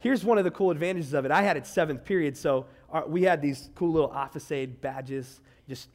here's 0.00 0.24
one 0.24 0.38
of 0.38 0.44
the 0.44 0.50
cool 0.50 0.70
advantages 0.70 1.14
of 1.14 1.24
it. 1.24 1.30
I 1.30 1.42
had 1.42 1.56
it 1.56 1.66
seventh 1.66 2.04
period, 2.04 2.36
so 2.36 2.66
our, 2.90 3.06
we 3.06 3.22
had 3.22 3.40
these 3.40 3.70
cool 3.74 3.92
little 3.92 4.10
office 4.10 4.50
aide 4.52 4.80
badges, 4.80 5.40
just 5.68 5.88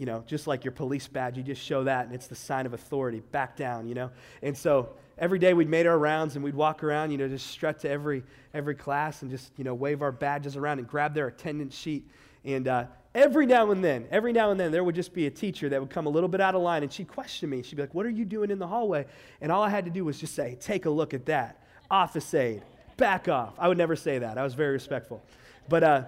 you 0.00 0.06
know, 0.06 0.24
just 0.26 0.46
like 0.46 0.64
your 0.64 0.72
police 0.72 1.06
badge, 1.06 1.36
you 1.36 1.42
just 1.42 1.62
show 1.62 1.84
that 1.84 2.06
and 2.06 2.14
it's 2.14 2.26
the 2.26 2.34
sign 2.34 2.64
of 2.64 2.72
authority. 2.72 3.20
Back 3.32 3.54
down, 3.54 3.86
you 3.86 3.94
know. 3.94 4.10
And 4.42 4.56
so 4.56 4.88
every 5.18 5.38
day 5.38 5.52
we'd 5.52 5.68
made 5.68 5.86
our 5.86 5.98
rounds 5.98 6.36
and 6.36 6.42
we'd 6.42 6.54
walk 6.54 6.82
around, 6.82 7.10
you 7.10 7.18
know, 7.18 7.28
just 7.28 7.48
strut 7.48 7.80
to 7.80 7.90
every 7.90 8.22
every 8.54 8.74
class 8.74 9.20
and 9.20 9.30
just, 9.30 9.52
you 9.58 9.64
know, 9.64 9.74
wave 9.74 10.00
our 10.00 10.10
badges 10.10 10.56
around 10.56 10.78
and 10.78 10.88
grab 10.88 11.12
their 11.12 11.26
attendance 11.26 11.76
sheet. 11.76 12.08
And 12.46 12.66
uh, 12.66 12.86
every 13.14 13.44
now 13.44 13.72
and 13.72 13.84
then, 13.84 14.06
every 14.10 14.32
now 14.32 14.50
and 14.50 14.58
then, 14.58 14.72
there 14.72 14.82
would 14.82 14.94
just 14.94 15.12
be 15.12 15.26
a 15.26 15.30
teacher 15.30 15.68
that 15.68 15.78
would 15.78 15.90
come 15.90 16.06
a 16.06 16.10
little 16.10 16.30
bit 16.30 16.40
out 16.40 16.54
of 16.54 16.62
line 16.62 16.82
and 16.82 16.90
she'd 16.90 17.08
question 17.08 17.50
me. 17.50 17.62
She'd 17.62 17.76
be 17.76 17.82
like, 17.82 17.94
What 17.94 18.06
are 18.06 18.10
you 18.10 18.24
doing 18.24 18.50
in 18.50 18.58
the 18.58 18.68
hallway? 18.68 19.04
And 19.42 19.52
all 19.52 19.62
I 19.62 19.68
had 19.68 19.84
to 19.84 19.90
do 19.90 20.06
was 20.06 20.18
just 20.18 20.34
say, 20.34 20.56
Take 20.62 20.86
a 20.86 20.90
look 20.90 21.12
at 21.12 21.26
that. 21.26 21.62
Office 21.90 22.32
aide, 22.32 22.62
back 22.96 23.28
off. 23.28 23.52
I 23.58 23.68
would 23.68 23.76
never 23.76 23.96
say 23.96 24.18
that. 24.20 24.38
I 24.38 24.44
was 24.44 24.54
very 24.54 24.72
respectful. 24.72 25.22
But 25.68 25.84
uh, 25.84 26.04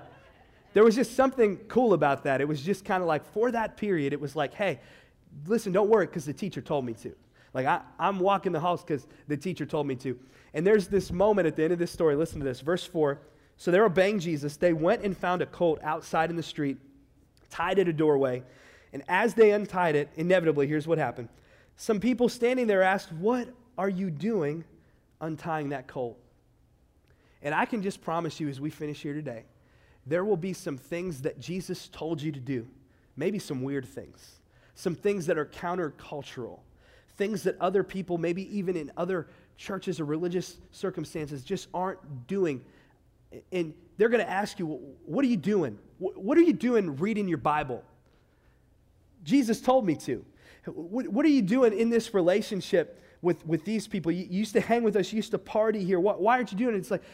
there 0.73 0.85
was 0.85 0.95
just 0.95 1.15
something 1.15 1.59
cool 1.69 1.93
about 1.93 2.25
that. 2.25 2.41
It 2.41 2.49
was 2.49 2.63
just 2.63 2.85
kind 2.85 3.03
of 3.03 3.09
like, 3.09 3.25
for 3.33 3.51
that 3.51 3.77
period, 3.77 4.13
it 4.13 4.21
was 4.21 4.35
like, 4.37 4.55
Hey, 4.55 4.81
listen, 5.47 5.73
don't 5.73 5.89
worry 5.89 6.07
because 6.07 6.25
the 6.25 6.33
teacher 6.33 6.61
told 6.61 6.85
me 6.85 6.95
to. 6.95 7.15
Like, 7.55 7.67
I, 7.67 7.81
I'm 7.99 8.19
walking 8.19 8.53
the 8.53 8.61
halls 8.61 8.83
because 8.83 9.07
the 9.29 9.37
teacher 9.37 9.67
told 9.67 9.87
me 9.87 9.95
to. 9.97 10.19
And 10.55 10.67
there's 10.67 10.89
this 10.89 11.11
moment 11.11 11.47
at 11.47 11.57
the 11.57 11.65
end 11.65 11.73
of 11.73 11.79
this 11.79 11.91
story. 11.91 12.15
Listen 12.17 12.39
to 12.39 12.45
this. 12.45 12.61
Verse 12.61 12.85
4. 12.85 13.21
So 13.57 13.71
they're 13.71 13.85
obeying 13.85 14.19
Jesus. 14.19 14.57
They 14.57 14.73
went 14.73 15.03
and 15.03 15.17
found 15.17 15.43
a 15.43 15.47
colt 15.47 15.79
outside 15.83 16.31
in 16.31 16.37
the 16.37 16.43
street, 16.43 16.79
tied 17.51 17.79
at 17.79 17.89
a 17.89 17.93
doorway. 17.93 18.43
And 18.93 19.03
as 19.09 19.35
they 19.35 19.53
untied 19.53 19.95
it, 19.95 20.09
inevitably, 20.17 20.67
here's 20.67 20.87
what 20.87 20.99
happened. 20.99 21.29
Some 21.77 22.01
people 22.01 22.29
standing 22.29 22.67
there 22.67 22.83
asked, 22.83 23.13
What 23.13 23.49
are 23.79 23.89
you 23.89 24.11
doing 24.11 24.65
untying 25.21 25.71
that 25.71 25.87
colt? 25.87 26.19
And 27.43 27.55
I 27.55 27.65
can 27.65 27.83
just 27.83 28.03
promise 28.03 28.39
you 28.41 28.49
as 28.49 28.61
we 28.61 28.71
finish 28.71 29.03
here 29.03 29.15
today, 29.15 29.45
there 30.07 30.25
will 30.25 30.37
be 30.37 30.53
some 30.53 30.77
things 30.77 31.23
that 31.23 31.39
Jesus 31.39 31.89
told 31.89 32.21
you 32.21 32.33
to 32.33 32.41
do, 32.41 32.67
maybe 33.17 33.39
some 33.39 33.63
weird 33.63 33.87
things, 33.87 34.41
some 34.75 34.95
things 34.95 35.27
that 35.27 35.39
are 35.39 35.47
countercultural 35.47 36.61
things 37.17 37.43
that 37.45 37.61
other 37.61 37.83
people, 37.83 38.19
maybe 38.19 38.57
even 38.57 38.77
in 38.77 38.91
other 38.97 39.29
churches 39.57 40.01
or 40.01 40.05
religious 40.05 40.57
circumstances, 40.71 41.43
just 41.43 41.69
aren't 41.75 42.27
doing. 42.27 42.65
And 43.53 43.75
they're 43.97 44.09
going 44.09 44.25
to 44.25 44.31
ask 44.31 44.59
you, 44.59 44.67
What 45.07 45.25
are 45.25 45.29
you 45.29 45.37
doing? 45.37 45.79
What 45.99 46.37
are 46.37 46.43
you 46.43 46.53
doing 46.53 46.97
reading 46.97 47.29
your 47.29 47.39
Bible? 47.39 47.85
Jesus 49.23 49.61
told 49.61 49.87
me 49.87 49.95
to. 49.97 50.25
What 50.67 51.25
are 51.25 51.31
you 51.31 51.43
doing 51.43 51.79
in 51.79 51.91
this 51.91 52.15
relationship 52.15 53.02
with, 53.23 53.47
with 53.47 53.65
these 53.65 53.87
people. 53.87 54.11
You, 54.11 54.27
you, 54.29 54.41
used 54.41 54.53
to 54.55 54.61
hang 54.61 54.83
with 54.83 54.97
us, 54.97 55.13
you 55.13 55.17
used 55.17 55.31
to 55.31 55.39
party 55.39 55.85
here. 55.85 56.01
Why, 56.01 56.15
why 56.15 56.37
aren't 56.37 56.51
you 56.51 56.59
doing 56.59 56.75
it? 56.75 56.79
It's 56.79 56.91
like, 56.91 57.05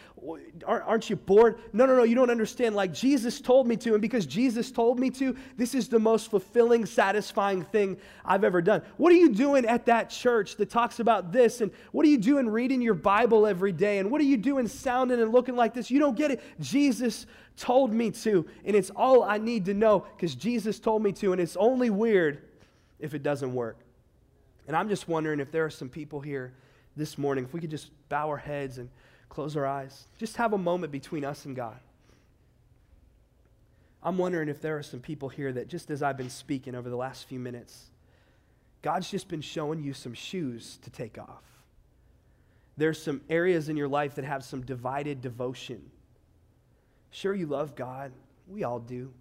aren't, 0.66 0.84
aren't 0.84 1.11
you 1.11 1.16
bored? 1.16 1.61
No, 1.74 1.84
no, 1.84 1.94
no, 1.94 2.02
you 2.02 2.14
don't 2.14 2.30
understand. 2.30 2.74
Like 2.74 2.94
Jesus 2.94 3.40
told 3.40 3.68
me 3.68 3.76
to, 3.76 3.92
and 3.92 4.00
because 4.00 4.24
Jesus 4.24 4.72
told 4.72 4.98
me 4.98 5.11
to, 5.11 5.36
this 5.59 5.74
is 5.74 5.88
the 5.88 5.98
most 5.98 6.30
fulfilling, 6.30 6.86
satisfying 6.86 7.62
thing 7.62 7.98
I've 8.24 8.42
ever 8.42 8.62
done. 8.62 8.82
What 8.96 9.12
are 9.12 9.16
you 9.16 9.34
doing 9.34 9.66
at 9.66 9.84
that 9.86 10.09
church 10.09 10.56
that 10.56 10.70
talks 10.70 10.98
about 10.98 11.30
this? 11.30 11.61
And 11.61 11.70
what 11.92 12.06
are 12.06 12.09
you 12.09 12.18
doing 12.18 12.48
reading 12.48 12.80
your 12.80 12.94
Bible 12.94 13.46
every 13.46 13.72
day? 13.72 13.98
And 13.98 14.11
what 14.11 14.22
are 14.22 14.24
you 14.24 14.38
doing 14.38 14.66
sounding 14.66 15.20
and 15.20 15.30
looking 15.30 15.56
like 15.56 15.74
this? 15.74 15.90
You 15.90 16.00
don't 16.00 16.16
get 16.16 16.30
it. 16.30 16.42
Jesus 16.59 17.26
told 17.59 17.92
me 17.92 18.11
to, 18.12 18.46
and 18.64 18.74
it's 18.74 18.90
all 18.90 19.22
I 19.22 19.36
need 19.36 19.66
to 19.66 19.74
know 19.74 20.06
because 20.16 20.34
Jesus 20.34 20.78
told 20.78 21.02
me 21.02 21.12
to, 21.12 21.32
and 21.32 21.40
it's 21.40 21.56
only 21.56 21.90
weird 21.90 22.42
if 22.98 23.12
it 23.12 23.22
doesn't 23.22 23.52
work. 23.52 23.76
And 24.68 24.76
I'm 24.76 24.88
just 24.88 25.08
wondering 25.08 25.40
if 25.40 25.50
there 25.50 25.64
are 25.64 25.70
some 25.70 25.88
people 25.88 26.20
here 26.20 26.52
this 26.94 27.16
morning, 27.16 27.44
if 27.44 27.54
we 27.54 27.60
could 27.60 27.70
just 27.70 27.90
bow 28.10 28.28
our 28.28 28.36
heads 28.36 28.78
and 28.78 28.90
close 29.30 29.56
our 29.56 29.66
eyes, 29.66 30.04
just 30.18 30.36
have 30.36 30.52
a 30.52 30.58
moment 30.58 30.92
between 30.92 31.24
us 31.24 31.46
and 31.46 31.56
God. 31.56 31.78
I'm 34.02 34.18
wondering 34.18 34.48
if 34.48 34.60
there 34.60 34.76
are 34.76 34.82
some 34.82 35.00
people 35.00 35.28
here 35.28 35.52
that, 35.52 35.68
just 35.68 35.90
as 35.90 36.02
I've 36.02 36.16
been 36.18 36.30
speaking 36.30 36.74
over 36.74 36.88
the 36.88 36.96
last 36.96 37.26
few 37.26 37.40
minutes, 37.40 37.90
God's 38.82 39.10
just 39.10 39.28
been 39.28 39.40
showing 39.40 39.82
you 39.82 39.92
some 39.92 40.14
shoes 40.14 40.78
to 40.82 40.90
take 40.90 41.18
off. 41.18 41.42
There's 42.76 43.02
some 43.02 43.22
areas 43.28 43.68
in 43.68 43.76
your 43.76 43.88
life 43.88 44.14
that 44.16 44.24
have 44.24 44.44
some 44.44 44.62
divided 44.62 45.20
devotion. 45.20 45.90
Sure, 47.10 47.34
you 47.34 47.46
love 47.46 47.74
God. 47.74 48.12
We 48.46 48.64
all 48.64 48.78
do. 48.78 49.12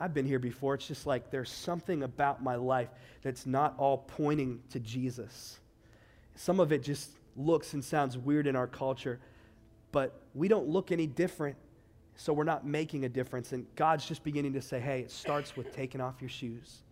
I've 0.00 0.14
been 0.14 0.26
here 0.26 0.38
before. 0.38 0.74
It's 0.74 0.86
just 0.86 1.06
like 1.06 1.30
there's 1.30 1.50
something 1.50 2.02
about 2.02 2.42
my 2.42 2.56
life 2.56 2.88
that's 3.22 3.46
not 3.46 3.74
all 3.78 3.98
pointing 3.98 4.60
to 4.70 4.80
Jesus. 4.80 5.58
Some 6.34 6.60
of 6.60 6.72
it 6.72 6.82
just 6.82 7.10
looks 7.36 7.74
and 7.74 7.84
sounds 7.84 8.16
weird 8.16 8.46
in 8.46 8.56
our 8.56 8.66
culture, 8.66 9.20
but 9.92 10.20
we 10.34 10.48
don't 10.48 10.68
look 10.68 10.92
any 10.92 11.06
different, 11.06 11.56
so 12.16 12.32
we're 12.32 12.44
not 12.44 12.66
making 12.66 13.04
a 13.04 13.08
difference. 13.08 13.52
And 13.52 13.66
God's 13.76 14.06
just 14.06 14.24
beginning 14.24 14.52
to 14.54 14.60
say, 14.60 14.80
hey, 14.80 15.00
it 15.00 15.10
starts 15.10 15.56
with 15.56 15.72
taking 15.72 16.00
off 16.00 16.16
your 16.20 16.30
shoes, 16.30 16.82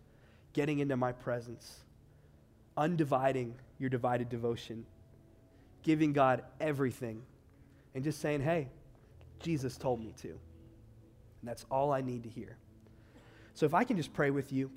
getting 0.53 0.79
into 0.79 0.97
my 0.97 1.11
presence, 1.11 1.81
undividing 2.75 3.55
your 3.79 3.89
divided 3.89 4.29
devotion, 4.29 4.85
giving 5.83 6.13
God 6.13 6.43
everything, 6.59 7.21
and 7.95 8.03
just 8.03 8.19
saying, 8.19 8.41
hey, 8.41 8.69
Jesus 9.39 9.77
told 9.77 9.99
me 9.99 10.13
to. 10.21 10.29
And 10.29 10.39
that's 11.43 11.65
all 11.69 11.91
I 11.91 12.01
need 12.01 12.23
to 12.23 12.29
hear. 12.29 12.57
So 13.57 13.65
if 13.65 13.73
I 13.73 13.83
can 13.83 13.97
just 13.97 14.13
pray 14.13 14.29
with 14.29 14.53
you, 14.53 14.69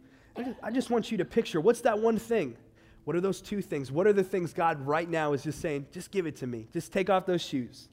I 0.62 0.70
just, 0.70 0.88
want 0.88 1.10
you 1.12 1.18
to 1.18 1.24
picture 1.26 1.60
what's 1.60 1.82
that 1.82 1.98
one 1.98 2.18
thing? 2.18 2.56
What 3.04 3.14
are 3.14 3.20
those 3.20 3.42
two 3.42 3.60
things? 3.60 3.92
What 3.92 4.06
are 4.06 4.14
the 4.14 4.24
things 4.24 4.54
God 4.54 4.80
right 4.86 5.08
now 5.08 5.34
is 5.34 5.42
just 5.42 5.60
saying, 5.60 5.88
just 5.92 6.10
give 6.10 6.26
it 6.26 6.36
to 6.36 6.46
me. 6.46 6.66
Just 6.72 6.90
take 6.90 7.10
off 7.10 7.26
those 7.26 7.42
shoes. 7.42 7.90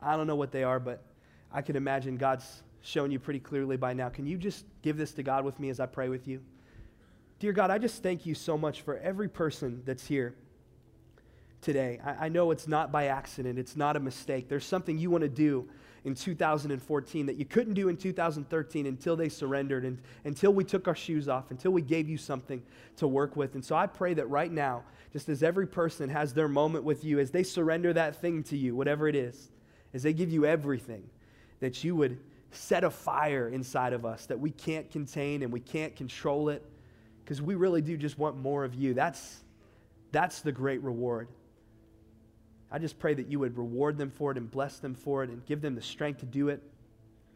I 0.00 0.16
don't 0.16 0.28
know 0.28 0.36
what 0.36 0.52
they 0.52 0.62
are, 0.62 0.78
but 0.78 1.02
I 1.52 1.62
can 1.62 1.74
imagine 1.74 2.16
God's 2.16 2.62
shown 2.80 3.10
you 3.10 3.18
pretty 3.18 3.40
clearly 3.40 3.76
by 3.76 3.92
now. 3.92 4.08
Can 4.08 4.24
you 4.24 4.38
just 4.38 4.64
give 4.82 4.96
this 4.96 5.10
to 5.14 5.24
God 5.24 5.44
with 5.44 5.58
me 5.58 5.68
as 5.68 5.80
I 5.80 5.86
pray 5.86 6.08
with 6.08 6.28
you? 6.28 6.42
Dear 7.40 7.52
God, 7.52 7.72
I 7.72 7.78
just 7.78 8.00
thank 8.00 8.24
you 8.24 8.36
so 8.36 8.56
much 8.56 8.82
for 8.82 8.98
every 8.98 9.28
person 9.28 9.82
that's 9.84 10.06
here 10.06 10.36
today. 11.60 11.98
I, 12.04 12.26
I 12.26 12.28
know 12.28 12.52
it's 12.52 12.68
not 12.68 12.92
by 12.92 13.06
accident, 13.06 13.58
it's 13.58 13.74
not 13.74 13.96
a 13.96 14.00
mistake. 14.00 14.48
There's 14.48 14.64
something 14.64 14.96
you 14.96 15.10
want 15.10 15.22
to 15.22 15.28
do 15.28 15.68
in 16.08 16.14
2014 16.14 17.26
that 17.26 17.36
you 17.36 17.44
couldn't 17.44 17.74
do 17.74 17.88
in 17.88 17.96
2013 17.96 18.86
until 18.86 19.14
they 19.14 19.28
surrendered 19.28 19.84
and 19.84 19.98
until 20.24 20.52
we 20.52 20.64
took 20.64 20.88
our 20.88 20.94
shoes 20.94 21.28
off, 21.28 21.50
until 21.50 21.70
we 21.70 21.82
gave 21.82 22.08
you 22.08 22.16
something 22.16 22.62
to 22.96 23.06
work 23.06 23.36
with. 23.36 23.54
And 23.54 23.64
so 23.64 23.76
I 23.76 23.86
pray 23.86 24.14
that 24.14 24.28
right 24.28 24.50
now, 24.50 24.82
just 25.12 25.28
as 25.28 25.42
every 25.42 25.66
person 25.66 26.08
has 26.08 26.32
their 26.32 26.48
moment 26.48 26.84
with 26.84 27.04
you, 27.04 27.18
as 27.18 27.30
they 27.30 27.42
surrender 27.42 27.92
that 27.92 28.20
thing 28.20 28.42
to 28.44 28.56
you, 28.56 28.74
whatever 28.74 29.06
it 29.06 29.14
is, 29.14 29.50
as 29.94 30.02
they 30.02 30.12
give 30.12 30.30
you 30.32 30.44
everything, 30.44 31.04
that 31.60 31.84
you 31.84 31.94
would 31.94 32.18
set 32.50 32.84
a 32.84 32.90
fire 32.90 33.48
inside 33.48 33.92
of 33.92 34.06
us 34.06 34.26
that 34.26 34.40
we 34.40 34.50
can't 34.50 34.90
contain 34.90 35.42
and 35.42 35.52
we 35.52 35.60
can't 35.60 35.94
control 35.94 36.48
it 36.48 36.64
because 37.22 37.42
we 37.42 37.54
really 37.54 37.82
do 37.82 37.96
just 37.96 38.18
want 38.18 38.36
more 38.38 38.64
of 38.64 38.74
you. 38.74 38.94
That's, 38.94 39.40
that's 40.10 40.40
the 40.40 40.52
great 40.52 40.82
reward. 40.82 41.28
I 42.70 42.78
just 42.78 42.98
pray 42.98 43.14
that 43.14 43.28
you 43.28 43.38
would 43.38 43.56
reward 43.56 43.96
them 43.96 44.10
for 44.10 44.30
it 44.30 44.36
and 44.36 44.50
bless 44.50 44.78
them 44.78 44.94
for 44.94 45.24
it 45.24 45.30
and 45.30 45.44
give 45.46 45.60
them 45.60 45.74
the 45.74 45.82
strength 45.82 46.20
to 46.20 46.26
do 46.26 46.48
it. 46.48 46.62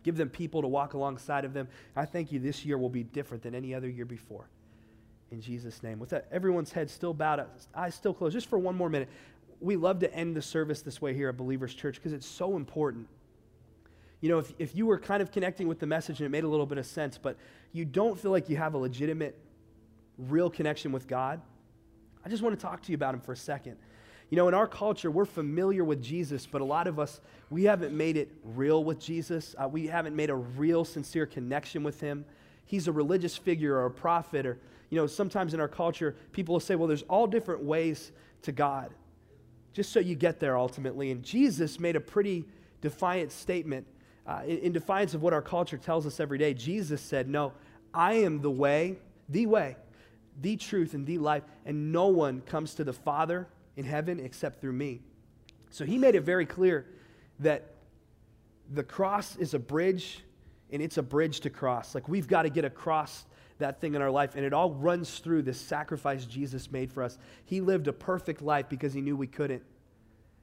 Give 0.02 0.16
them 0.16 0.28
people 0.28 0.62
to 0.62 0.68
walk 0.68 0.94
alongside 0.94 1.44
of 1.44 1.52
them. 1.54 1.68
I 1.96 2.04
thank 2.04 2.32
you 2.32 2.38
this 2.38 2.64
year 2.64 2.76
will 2.76 2.90
be 2.90 3.04
different 3.04 3.42
than 3.42 3.54
any 3.54 3.74
other 3.74 3.88
year 3.88 4.04
before. 4.04 4.48
In 5.30 5.40
Jesus' 5.40 5.82
name. 5.82 5.98
With 5.98 6.10
that, 6.10 6.26
everyone's 6.30 6.72
head 6.72 6.90
still 6.90 7.14
bowed, 7.14 7.46
eyes 7.74 7.94
still 7.94 8.12
closed, 8.12 8.34
just 8.34 8.48
for 8.48 8.58
one 8.58 8.76
more 8.76 8.90
minute. 8.90 9.08
We 9.60 9.76
love 9.76 10.00
to 10.00 10.12
end 10.12 10.36
the 10.36 10.42
service 10.42 10.82
this 10.82 11.00
way 11.00 11.14
here 11.14 11.28
at 11.28 11.36
Believers 11.36 11.74
Church 11.74 11.94
because 11.94 12.12
it's 12.12 12.26
so 12.26 12.56
important. 12.56 13.08
You 14.20 14.28
know, 14.28 14.38
if, 14.38 14.52
if 14.58 14.76
you 14.76 14.86
were 14.86 14.98
kind 14.98 15.22
of 15.22 15.32
connecting 15.32 15.68
with 15.68 15.78
the 15.78 15.86
message 15.86 16.20
and 16.20 16.26
it 16.26 16.30
made 16.30 16.44
a 16.44 16.48
little 16.48 16.66
bit 16.66 16.78
of 16.78 16.86
sense, 16.86 17.16
but 17.16 17.36
you 17.72 17.84
don't 17.84 18.18
feel 18.18 18.30
like 18.30 18.48
you 18.50 18.56
have 18.56 18.74
a 18.74 18.78
legitimate, 18.78 19.38
real 20.18 20.50
connection 20.50 20.92
with 20.92 21.08
God, 21.08 21.40
I 22.24 22.28
just 22.28 22.42
want 22.42 22.58
to 22.58 22.60
talk 22.60 22.82
to 22.82 22.92
you 22.92 22.96
about 22.96 23.14
Him 23.14 23.20
for 23.20 23.32
a 23.32 23.36
second. 23.36 23.78
You 24.32 24.36
know, 24.36 24.48
in 24.48 24.54
our 24.54 24.66
culture, 24.66 25.10
we're 25.10 25.26
familiar 25.26 25.84
with 25.84 26.02
Jesus, 26.02 26.46
but 26.46 26.62
a 26.62 26.64
lot 26.64 26.86
of 26.86 26.98
us, 26.98 27.20
we 27.50 27.64
haven't 27.64 27.94
made 27.94 28.16
it 28.16 28.30
real 28.42 28.82
with 28.82 28.98
Jesus. 28.98 29.54
Uh, 29.58 29.68
we 29.68 29.86
haven't 29.86 30.16
made 30.16 30.30
a 30.30 30.34
real, 30.34 30.86
sincere 30.86 31.26
connection 31.26 31.82
with 31.82 32.00
him. 32.00 32.24
He's 32.64 32.88
a 32.88 32.92
religious 32.92 33.36
figure 33.36 33.76
or 33.76 33.84
a 33.84 33.90
prophet, 33.90 34.46
or, 34.46 34.58
you 34.88 34.96
know, 34.96 35.06
sometimes 35.06 35.52
in 35.52 35.60
our 35.60 35.68
culture, 35.68 36.16
people 36.32 36.54
will 36.54 36.60
say, 36.60 36.76
well, 36.76 36.88
there's 36.88 37.02
all 37.10 37.26
different 37.26 37.62
ways 37.62 38.10
to 38.40 38.52
God, 38.52 38.94
just 39.74 39.92
so 39.92 40.00
you 40.00 40.14
get 40.14 40.40
there 40.40 40.56
ultimately. 40.56 41.10
And 41.10 41.22
Jesus 41.22 41.78
made 41.78 41.94
a 41.94 42.00
pretty 42.00 42.46
defiant 42.80 43.32
statement. 43.32 43.86
Uh, 44.26 44.40
in, 44.46 44.56
in 44.60 44.72
defiance 44.72 45.12
of 45.12 45.20
what 45.20 45.34
our 45.34 45.42
culture 45.42 45.76
tells 45.76 46.06
us 46.06 46.20
every 46.20 46.38
day, 46.38 46.54
Jesus 46.54 47.02
said, 47.02 47.28
No, 47.28 47.52
I 47.92 48.14
am 48.14 48.40
the 48.40 48.50
way, 48.50 48.96
the 49.28 49.44
way, 49.44 49.76
the 50.40 50.56
truth, 50.56 50.94
and 50.94 51.06
the 51.06 51.18
life, 51.18 51.42
and 51.66 51.92
no 51.92 52.06
one 52.06 52.40
comes 52.40 52.72
to 52.76 52.84
the 52.84 52.94
Father 52.94 53.46
in 53.76 53.84
heaven 53.84 54.20
except 54.20 54.60
through 54.60 54.72
me. 54.72 55.00
So 55.70 55.84
he 55.84 55.98
made 55.98 56.14
it 56.14 56.20
very 56.20 56.46
clear 56.46 56.86
that 57.40 57.74
the 58.70 58.82
cross 58.82 59.36
is 59.36 59.54
a 59.54 59.58
bridge 59.58 60.22
and 60.70 60.82
it's 60.82 60.98
a 60.98 61.02
bridge 61.02 61.40
to 61.40 61.50
cross. 61.50 61.94
Like 61.94 62.08
we've 62.08 62.28
got 62.28 62.42
to 62.42 62.50
get 62.50 62.64
across 62.64 63.24
that 63.58 63.80
thing 63.80 63.94
in 63.94 64.02
our 64.02 64.10
life, 64.10 64.34
and 64.34 64.44
it 64.44 64.52
all 64.52 64.72
runs 64.72 65.18
through 65.18 65.42
this 65.42 65.60
sacrifice 65.60 66.24
Jesus 66.24 66.70
made 66.70 66.92
for 66.92 67.02
us. 67.02 67.18
He 67.44 67.60
lived 67.60 67.88
a 67.88 67.92
perfect 67.92 68.42
life 68.42 68.68
because 68.68 68.92
he 68.92 69.00
knew 69.00 69.16
we 69.16 69.26
couldn't. 69.26 69.62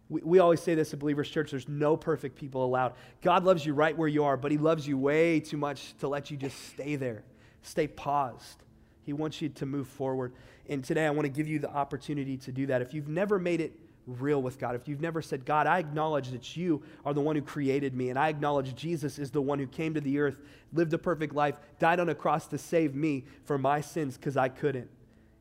We, 0.09 0.21
we 0.21 0.39
always 0.39 0.61
say 0.61 0.73
this 0.73 0.93
at 0.93 0.99
Believers 0.99 1.29
Church 1.29 1.51
there's 1.51 1.67
no 1.67 1.95
perfect 1.95 2.35
people 2.35 2.65
allowed. 2.65 2.93
God 3.21 3.43
loves 3.43 3.65
you 3.65 3.73
right 3.73 3.95
where 3.95 4.07
you 4.07 4.23
are, 4.23 4.37
but 4.37 4.51
he 4.51 4.57
loves 4.57 4.87
you 4.87 4.97
way 4.97 5.39
too 5.39 5.57
much 5.57 5.95
to 5.99 6.07
let 6.07 6.31
you 6.31 6.37
just 6.37 6.69
stay 6.69 6.95
there, 6.95 7.23
stay 7.61 7.87
paused. 7.87 8.63
He 9.03 9.13
wants 9.13 9.41
you 9.41 9.49
to 9.49 9.65
move 9.65 9.87
forward. 9.87 10.33
And 10.69 10.83
today 10.83 11.05
I 11.07 11.09
want 11.09 11.25
to 11.25 11.29
give 11.29 11.47
you 11.47 11.59
the 11.59 11.71
opportunity 11.71 12.37
to 12.37 12.51
do 12.51 12.67
that. 12.67 12.81
If 12.81 12.93
you've 12.93 13.09
never 13.09 13.39
made 13.39 13.59
it 13.59 13.73
real 14.05 14.41
with 14.41 14.59
God, 14.59 14.75
if 14.75 14.87
you've 14.87 15.01
never 15.01 15.21
said, 15.21 15.43
God, 15.43 15.65
I 15.67 15.79
acknowledge 15.79 16.29
that 16.29 16.55
you 16.55 16.83
are 17.05 17.13
the 17.13 17.21
one 17.21 17.35
who 17.35 17.41
created 17.41 17.95
me, 17.95 18.09
and 18.09 18.17
I 18.17 18.29
acknowledge 18.29 18.75
Jesus 18.75 19.17
is 19.17 19.31
the 19.31 19.41
one 19.41 19.57
who 19.57 19.67
came 19.67 19.95
to 19.95 20.01
the 20.01 20.19
earth, 20.19 20.37
lived 20.71 20.93
a 20.93 20.97
perfect 20.97 21.33
life, 21.33 21.59
died 21.79 21.99
on 21.99 22.09
a 22.09 22.15
cross 22.15 22.47
to 22.47 22.57
save 22.57 22.95
me 22.95 23.25
for 23.45 23.57
my 23.57 23.81
sins 23.81 24.15
because 24.15 24.37
I 24.37 24.49
couldn't. 24.49 24.89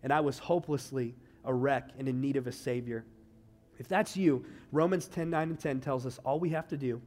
And 0.03 0.13
I 0.13 0.21
was 0.21 0.39
hopelessly 0.39 1.15
a 1.45 1.53
wreck 1.53 1.91
and 1.99 2.09
in 2.09 2.21
need 2.21 2.37
of 2.37 2.47
a 2.47 2.53
Savior. 2.53 3.05
If 3.79 3.87
that's 3.87 4.17
you, 4.17 4.45
Romans 4.73 5.09
10 5.09 5.31
9 5.31 5.51
and 5.51 5.61
10 5.61 5.81
tells 5.81 6.07
us 6.07 6.19
all 6.25 6.41
we 6.41 6.51
have 6.51 6.69
to 6.69 6.77
do 6.77 7.01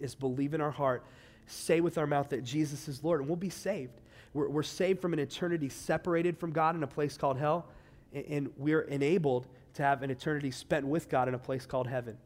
is 0.00 0.14
believe 0.14 0.54
in 0.54 0.60
our 0.60 0.70
heart, 0.70 1.04
say 1.46 1.80
with 1.80 1.98
our 1.98 2.06
mouth 2.06 2.28
that 2.30 2.44
Jesus 2.44 2.88
is 2.88 3.02
Lord, 3.04 3.20
and 3.20 3.28
we'll 3.28 3.36
be 3.36 3.50
saved. 3.50 4.00
We're, 4.34 4.48
we're 4.48 4.62
saved 4.62 5.00
from 5.00 5.12
an 5.12 5.18
eternity 5.18 5.68
separated 5.68 6.38
from 6.38 6.52
God 6.52 6.76
in 6.76 6.82
a 6.82 6.86
place 6.86 7.16
called 7.16 7.38
hell, 7.38 7.66
and, 8.12 8.24
and 8.26 8.50
we're 8.56 8.82
enabled 8.82 9.46
to 9.74 9.82
have 9.82 10.02
an 10.02 10.10
eternity 10.10 10.50
spent 10.50 10.86
with 10.86 11.08
God 11.08 11.28
in 11.28 11.34
a 11.34 11.38
place 11.38 11.66
called 11.66 11.86
heaven. 11.86 12.16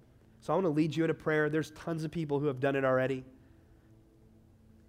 So 0.41 0.53
I 0.53 0.57
want 0.57 0.67
to 0.67 0.71
lead 0.71 0.95
you 0.95 1.05
in 1.05 1.11
a 1.11 1.15
prayer. 1.15 1.49
There's 1.49 1.71
tons 1.73 2.05
of 2.05 2.11
people 2.11 2.39
who 2.39 2.47
have 2.47 2.61
done 2.61 2.77
it 2.77 2.85
already. 2.85 3.25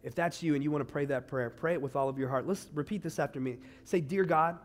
If 0.03 0.15
that's 0.15 0.41
you 0.43 0.55
and 0.55 0.63
you 0.63 0.71
want 0.71 0.87
to 0.87 0.91
pray 0.91 1.05
that 1.05 1.27
prayer, 1.27 1.49
pray 1.49 1.73
it 1.73 1.81
with 1.81 1.95
all 1.95 2.07
of 2.07 2.17
your 2.17 2.29
heart. 2.29 2.47
Let's 2.47 2.67
repeat 2.73 3.01
this 3.01 3.19
after 3.19 3.39
me. 3.39 3.57
Say, 3.83 3.99
Dear 3.99 4.23
God, 4.23 4.57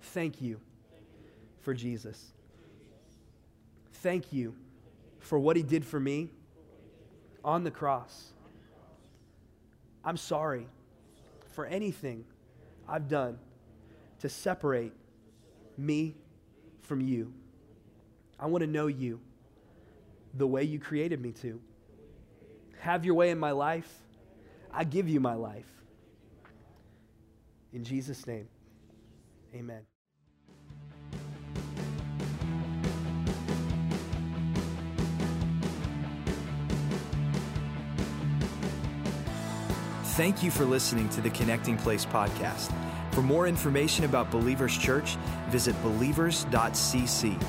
thank 0.00 0.40
you 0.40 0.60
for 1.60 1.74
Jesus. 1.74 2.32
Thank 3.94 4.32
you 4.32 4.54
for 5.18 5.38
what 5.38 5.56
he 5.56 5.62
did 5.62 5.84
for 5.84 5.98
me 5.98 6.30
on 7.44 7.64
the 7.64 7.70
cross. 7.70 8.32
I'm 10.08 10.16
sorry 10.16 10.66
for 11.52 11.66
anything 11.66 12.24
I've 12.88 13.08
done 13.08 13.38
to 14.20 14.30
separate 14.30 14.94
me 15.76 16.14
from 16.80 17.02
you. 17.02 17.34
I 18.40 18.46
want 18.46 18.62
to 18.62 18.66
know 18.66 18.86
you 18.86 19.20
the 20.32 20.46
way 20.46 20.64
you 20.64 20.78
created 20.78 21.20
me 21.20 21.32
to. 21.42 21.60
Have 22.80 23.04
your 23.04 23.16
way 23.16 23.28
in 23.28 23.38
my 23.38 23.50
life. 23.50 23.92
I 24.72 24.84
give 24.84 25.10
you 25.10 25.20
my 25.20 25.34
life. 25.34 25.68
In 27.74 27.84
Jesus' 27.84 28.26
name, 28.26 28.48
amen. 29.54 29.82
Thank 40.18 40.42
you 40.42 40.50
for 40.50 40.64
listening 40.64 41.08
to 41.10 41.20
the 41.20 41.30
Connecting 41.30 41.76
Place 41.76 42.04
podcast. 42.04 42.72
For 43.12 43.22
more 43.22 43.46
information 43.46 44.04
about 44.04 44.32
Believers 44.32 44.76
Church, 44.76 45.14
visit 45.48 45.80
believers.cc. 45.80 47.40